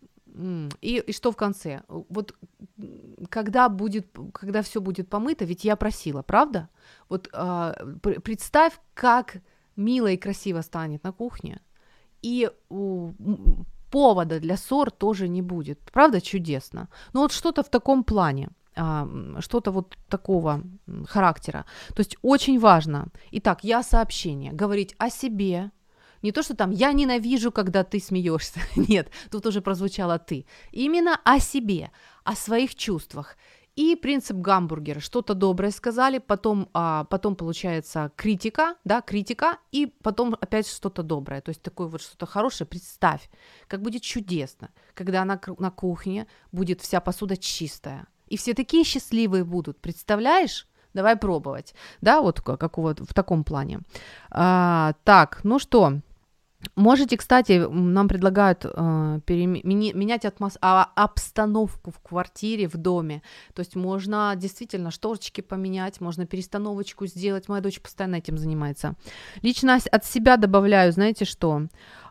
и, 0.80 0.98
и 1.06 1.12
что 1.12 1.30
в 1.30 1.36
конце? 1.36 1.82
Вот 1.88 2.34
когда 3.28 3.68
будет, 3.68 4.08
когда 4.32 4.62
все 4.62 4.80
будет 4.80 5.08
помыто, 5.08 5.44
ведь 5.44 5.64
я 5.64 5.76
просила, 5.76 6.22
правда? 6.22 6.68
Вот 7.08 7.28
а, 7.32 7.76
пр- 8.02 8.20
представь, 8.20 8.80
как 8.94 9.36
мило 9.76 10.08
и 10.08 10.16
красиво 10.16 10.62
станет 10.62 11.04
на 11.04 11.12
кухне, 11.12 11.60
и 12.22 12.50
повода 13.90 14.40
для 14.40 14.56
ссор 14.56 14.90
тоже 14.90 15.28
не 15.28 15.42
будет. 15.42 15.78
Правда, 15.92 16.20
чудесно. 16.20 16.88
Ну 17.12 17.20
вот 17.20 17.32
что-то 17.32 17.62
в 17.62 17.68
таком 17.68 18.04
плане, 18.04 18.48
а, 18.76 19.08
что-то 19.40 19.72
вот 19.72 19.96
такого 20.08 20.62
характера. 21.06 21.64
То 21.88 22.00
есть 22.00 22.16
очень 22.22 22.60
важно. 22.60 23.08
Итак, 23.32 23.64
я 23.64 23.82
сообщение, 23.82 24.52
говорить 24.52 24.94
о 24.98 25.10
себе, 25.10 25.70
не 26.22 26.32
то, 26.32 26.42
что 26.42 26.54
там 26.54 26.70
я 26.70 26.92
ненавижу, 26.92 27.50
когда 27.50 27.82
ты 27.82 27.98
смеешься. 28.00 28.60
Нет, 28.76 29.10
тут 29.30 29.46
уже 29.46 29.60
прозвучало 29.60 30.18
ты. 30.18 30.44
Именно 30.72 31.18
о 31.24 31.40
себе, 31.40 31.90
о 32.24 32.34
своих 32.36 32.74
чувствах. 32.74 33.36
И 33.80 33.96
принцип 33.96 34.36
гамбургера. 34.36 35.00
Что-то 35.00 35.32
доброе 35.32 35.70
сказали, 35.70 36.18
потом, 36.18 36.68
а, 36.74 37.04
потом 37.04 37.34
получается 37.34 38.12
критика, 38.14 38.74
да, 38.84 39.00
критика, 39.00 39.56
и 39.72 39.86
потом 39.86 40.36
опять 40.38 40.68
что-то 40.68 41.02
доброе. 41.02 41.40
То 41.40 41.48
есть 41.48 41.62
такое 41.62 41.86
вот 41.86 42.02
что-то 42.02 42.26
хорошее. 42.26 42.68
Представь, 42.68 43.30
как 43.68 43.80
будет 43.80 44.02
чудесно, 44.02 44.68
когда 44.92 45.24
на, 45.24 45.40
на 45.58 45.70
кухне 45.70 46.26
будет 46.52 46.82
вся 46.82 47.00
посуда 47.00 47.38
чистая. 47.38 48.06
И 48.28 48.36
все 48.36 48.52
такие 48.52 48.84
счастливые 48.84 49.44
будут. 49.44 49.80
Представляешь? 49.80 50.66
Давай 50.92 51.16
пробовать. 51.16 51.74
Да, 52.02 52.20
вот 52.20 52.42
ка- 52.42 52.58
какого 52.58 52.94
в 52.94 53.14
таком 53.14 53.44
плане. 53.44 53.80
А, 54.30 54.92
так, 55.04 55.40
ну 55.42 55.58
что, 55.58 56.00
Можете, 56.76 57.16
кстати, 57.16 57.66
нам 57.70 58.06
предлагают 58.08 58.64
э, 58.64 58.68
переме- 59.26 59.62
менять 59.64 60.24
атмос- 60.24 60.58
а, 60.60 60.90
обстановку 60.94 61.90
в 61.90 62.00
квартире, 62.00 62.68
в 62.68 62.76
доме. 62.76 63.22
То 63.54 63.60
есть 63.60 63.76
можно 63.76 64.34
действительно 64.36 64.90
шторочки 64.90 65.40
поменять, 65.40 66.00
можно 66.00 66.26
перестановочку 66.26 67.06
сделать. 67.06 67.48
Моя 67.48 67.62
дочь 67.62 67.80
постоянно 67.80 68.16
этим 68.16 68.36
занимается. 68.36 68.94
Лично 69.42 69.78
от 69.90 70.04
себя 70.04 70.36
добавляю, 70.36 70.92
знаете 70.92 71.24
что? 71.24 71.62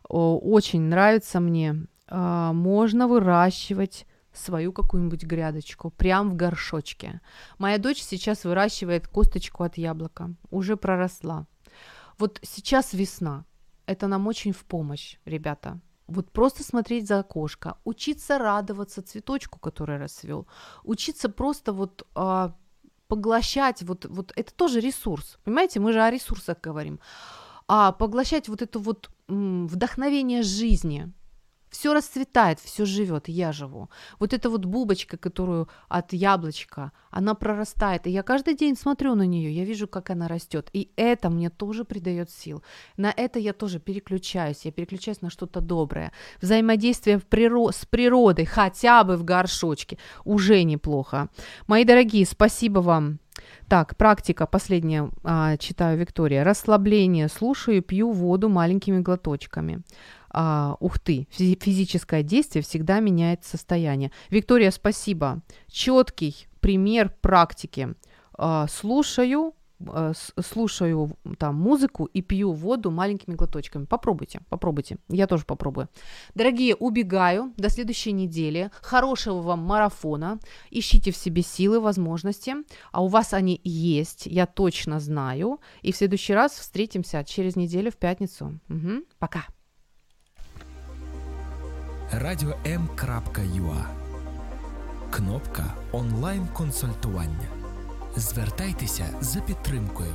О, 0.08 0.38
очень 0.40 0.82
нравится 0.82 1.40
мне. 1.40 1.86
а, 2.12 2.52
можно 2.54 3.08
выращивать 3.08 4.08
свою 4.34 4.74
какую-нибудь 4.74 5.24
грядочку 5.26 5.92
прям 5.92 6.32
в 6.32 6.36
горшочке. 6.36 7.22
Моя 7.60 7.78
дочь 7.78 8.02
сейчас 8.02 8.46
выращивает 8.46 9.08
косточку 9.08 9.64
от 9.64 9.78
яблока, 9.78 10.32
уже 10.50 10.76
проросла. 10.76 11.46
Вот 12.18 12.40
сейчас 12.42 12.94
весна, 12.94 13.46
это 13.90 14.08
нам 14.08 14.28
очень 14.28 14.54
в 14.54 14.64
помощь, 14.66 15.18
ребята. 15.26 15.80
Вот 16.08 16.32
просто 16.32 16.64
смотреть 16.64 17.08
за 17.08 17.20
окошко, 17.20 17.76
учиться 17.86 18.38
радоваться 18.38 19.02
цветочку, 19.02 19.60
который 19.60 19.98
расцвел, 19.98 20.48
учиться 20.84 21.30
просто 21.30 21.72
вот 21.74 22.08
а, 22.16 22.56
поглощать, 23.08 23.84
вот, 23.84 24.06
вот 24.06 24.32
это 24.36 24.54
тоже 24.54 24.80
ресурс, 24.80 25.38
понимаете, 25.44 25.80
мы 25.80 25.94
же 25.94 26.02
о 26.02 26.12
ресурсах 26.12 26.58
говорим, 26.62 27.00
а 27.68 27.92
поглощать 27.92 28.50
вот 28.50 28.62
это 28.62 28.80
вот 28.80 29.10
м, 29.28 29.68
вдохновение 29.68 30.44
жизни, 30.44 31.12
все 31.70 31.94
расцветает, 31.94 32.60
все 32.60 32.86
живет, 32.86 33.28
я 33.28 33.52
живу. 33.52 33.90
Вот 34.20 34.34
эта 34.34 34.50
вот 34.50 34.66
бубочка, 34.66 35.18
которую 35.18 35.68
от 35.88 36.14
яблочка, 36.14 36.92
она 37.12 37.34
прорастает, 37.36 38.08
и 38.08 38.12
я 38.12 38.24
каждый 38.24 38.56
день 38.56 38.76
смотрю 38.76 39.16
на 39.16 39.24
нее, 39.24 39.52
я 39.52 39.66
вижу, 39.66 39.88
как 39.88 40.10
она 40.10 40.28
растет, 40.28 40.70
и 40.74 40.92
это 40.96 41.30
мне 41.30 41.50
тоже 41.50 41.86
придает 41.86 42.30
сил. 42.30 42.64
На 42.98 43.14
это 43.16 43.40
я 43.40 43.54
тоже 43.54 43.80
переключаюсь, 43.80 44.66
я 44.66 44.72
переключаюсь 44.72 45.22
на 45.22 45.30
что-то 45.30 45.62
доброе. 45.62 46.12
Взаимодействие 46.42 47.18
в 47.18 47.26
приро- 47.26 47.72
с 47.72 47.86
природой, 47.86 48.46
хотя 48.46 49.04
бы 49.04 49.18
в 49.18 49.24
горшочке, 49.24 49.98
уже 50.26 50.64
неплохо. 50.64 51.30
Мои 51.68 51.86
дорогие, 51.86 52.26
спасибо 52.26 52.80
вам. 52.80 53.20
Так, 53.68 53.96
практика 53.96 54.48
последняя, 54.48 55.10
а, 55.24 55.58
читаю 55.58 55.98
Виктория. 55.98 56.44
Расслабление, 56.44 57.28
слушаю, 57.28 57.82
пью 57.82 58.12
воду 58.12 58.50
маленькими 58.50 59.00
глоточками. 59.00 59.82
А, 60.32 60.76
ух 60.80 61.00
ты, 61.00 61.28
физи- 61.32 61.62
физическое 61.62 62.24
действие 62.24 62.64
всегда 62.64 63.00
меняет 63.00 63.44
состояние. 63.44 64.12
Виктория, 64.30 64.72
спасибо. 64.72 65.42
Четкий 65.68 66.48
пример 66.60 67.14
практики. 67.22 67.96
А, 68.34 68.68
слушаю, 68.68 69.54
а, 69.88 70.12
слушаю 70.14 71.18
там 71.38 71.56
музыку 71.56 72.06
и 72.06 72.22
пью 72.22 72.52
воду 72.52 72.92
маленькими 72.92 73.36
глоточками. 73.36 73.86
Попробуйте, 73.86 74.42
попробуйте. 74.50 74.98
Я 75.10 75.26
тоже 75.26 75.46
попробую. 75.46 75.90
Дорогие, 76.36 76.76
убегаю 76.76 77.54
до 77.58 77.70
следующей 77.70 78.12
недели. 78.12 78.72
Хорошего 78.82 79.42
вам 79.42 79.60
марафона. 79.60 80.40
Ищите 80.70 81.12
в 81.12 81.18
себе 81.18 81.42
силы, 81.42 81.80
возможности. 81.80 82.56
А 82.92 83.04
у 83.04 83.08
вас 83.08 83.34
они 83.34 83.60
есть, 83.64 84.26
я 84.26 84.46
точно 84.46 85.00
знаю. 85.00 85.60
И 85.82 85.92
в 85.92 85.96
следующий 85.98 86.34
раз 86.34 86.52
встретимся 86.54 87.24
через 87.24 87.56
неделю 87.56 87.92
в 87.92 87.98
пятницу. 87.98 88.60
Мгм. 88.68 89.04
Пока. 89.18 89.46
Радіо 92.12 92.54
М.Ua 92.66 93.84
Кнопка 95.12 95.74
онлайн 95.92 96.48
консультування. 96.54 97.48
Звертайтеся 98.16 99.06
за 99.22 99.40
підтримкою 99.40 100.14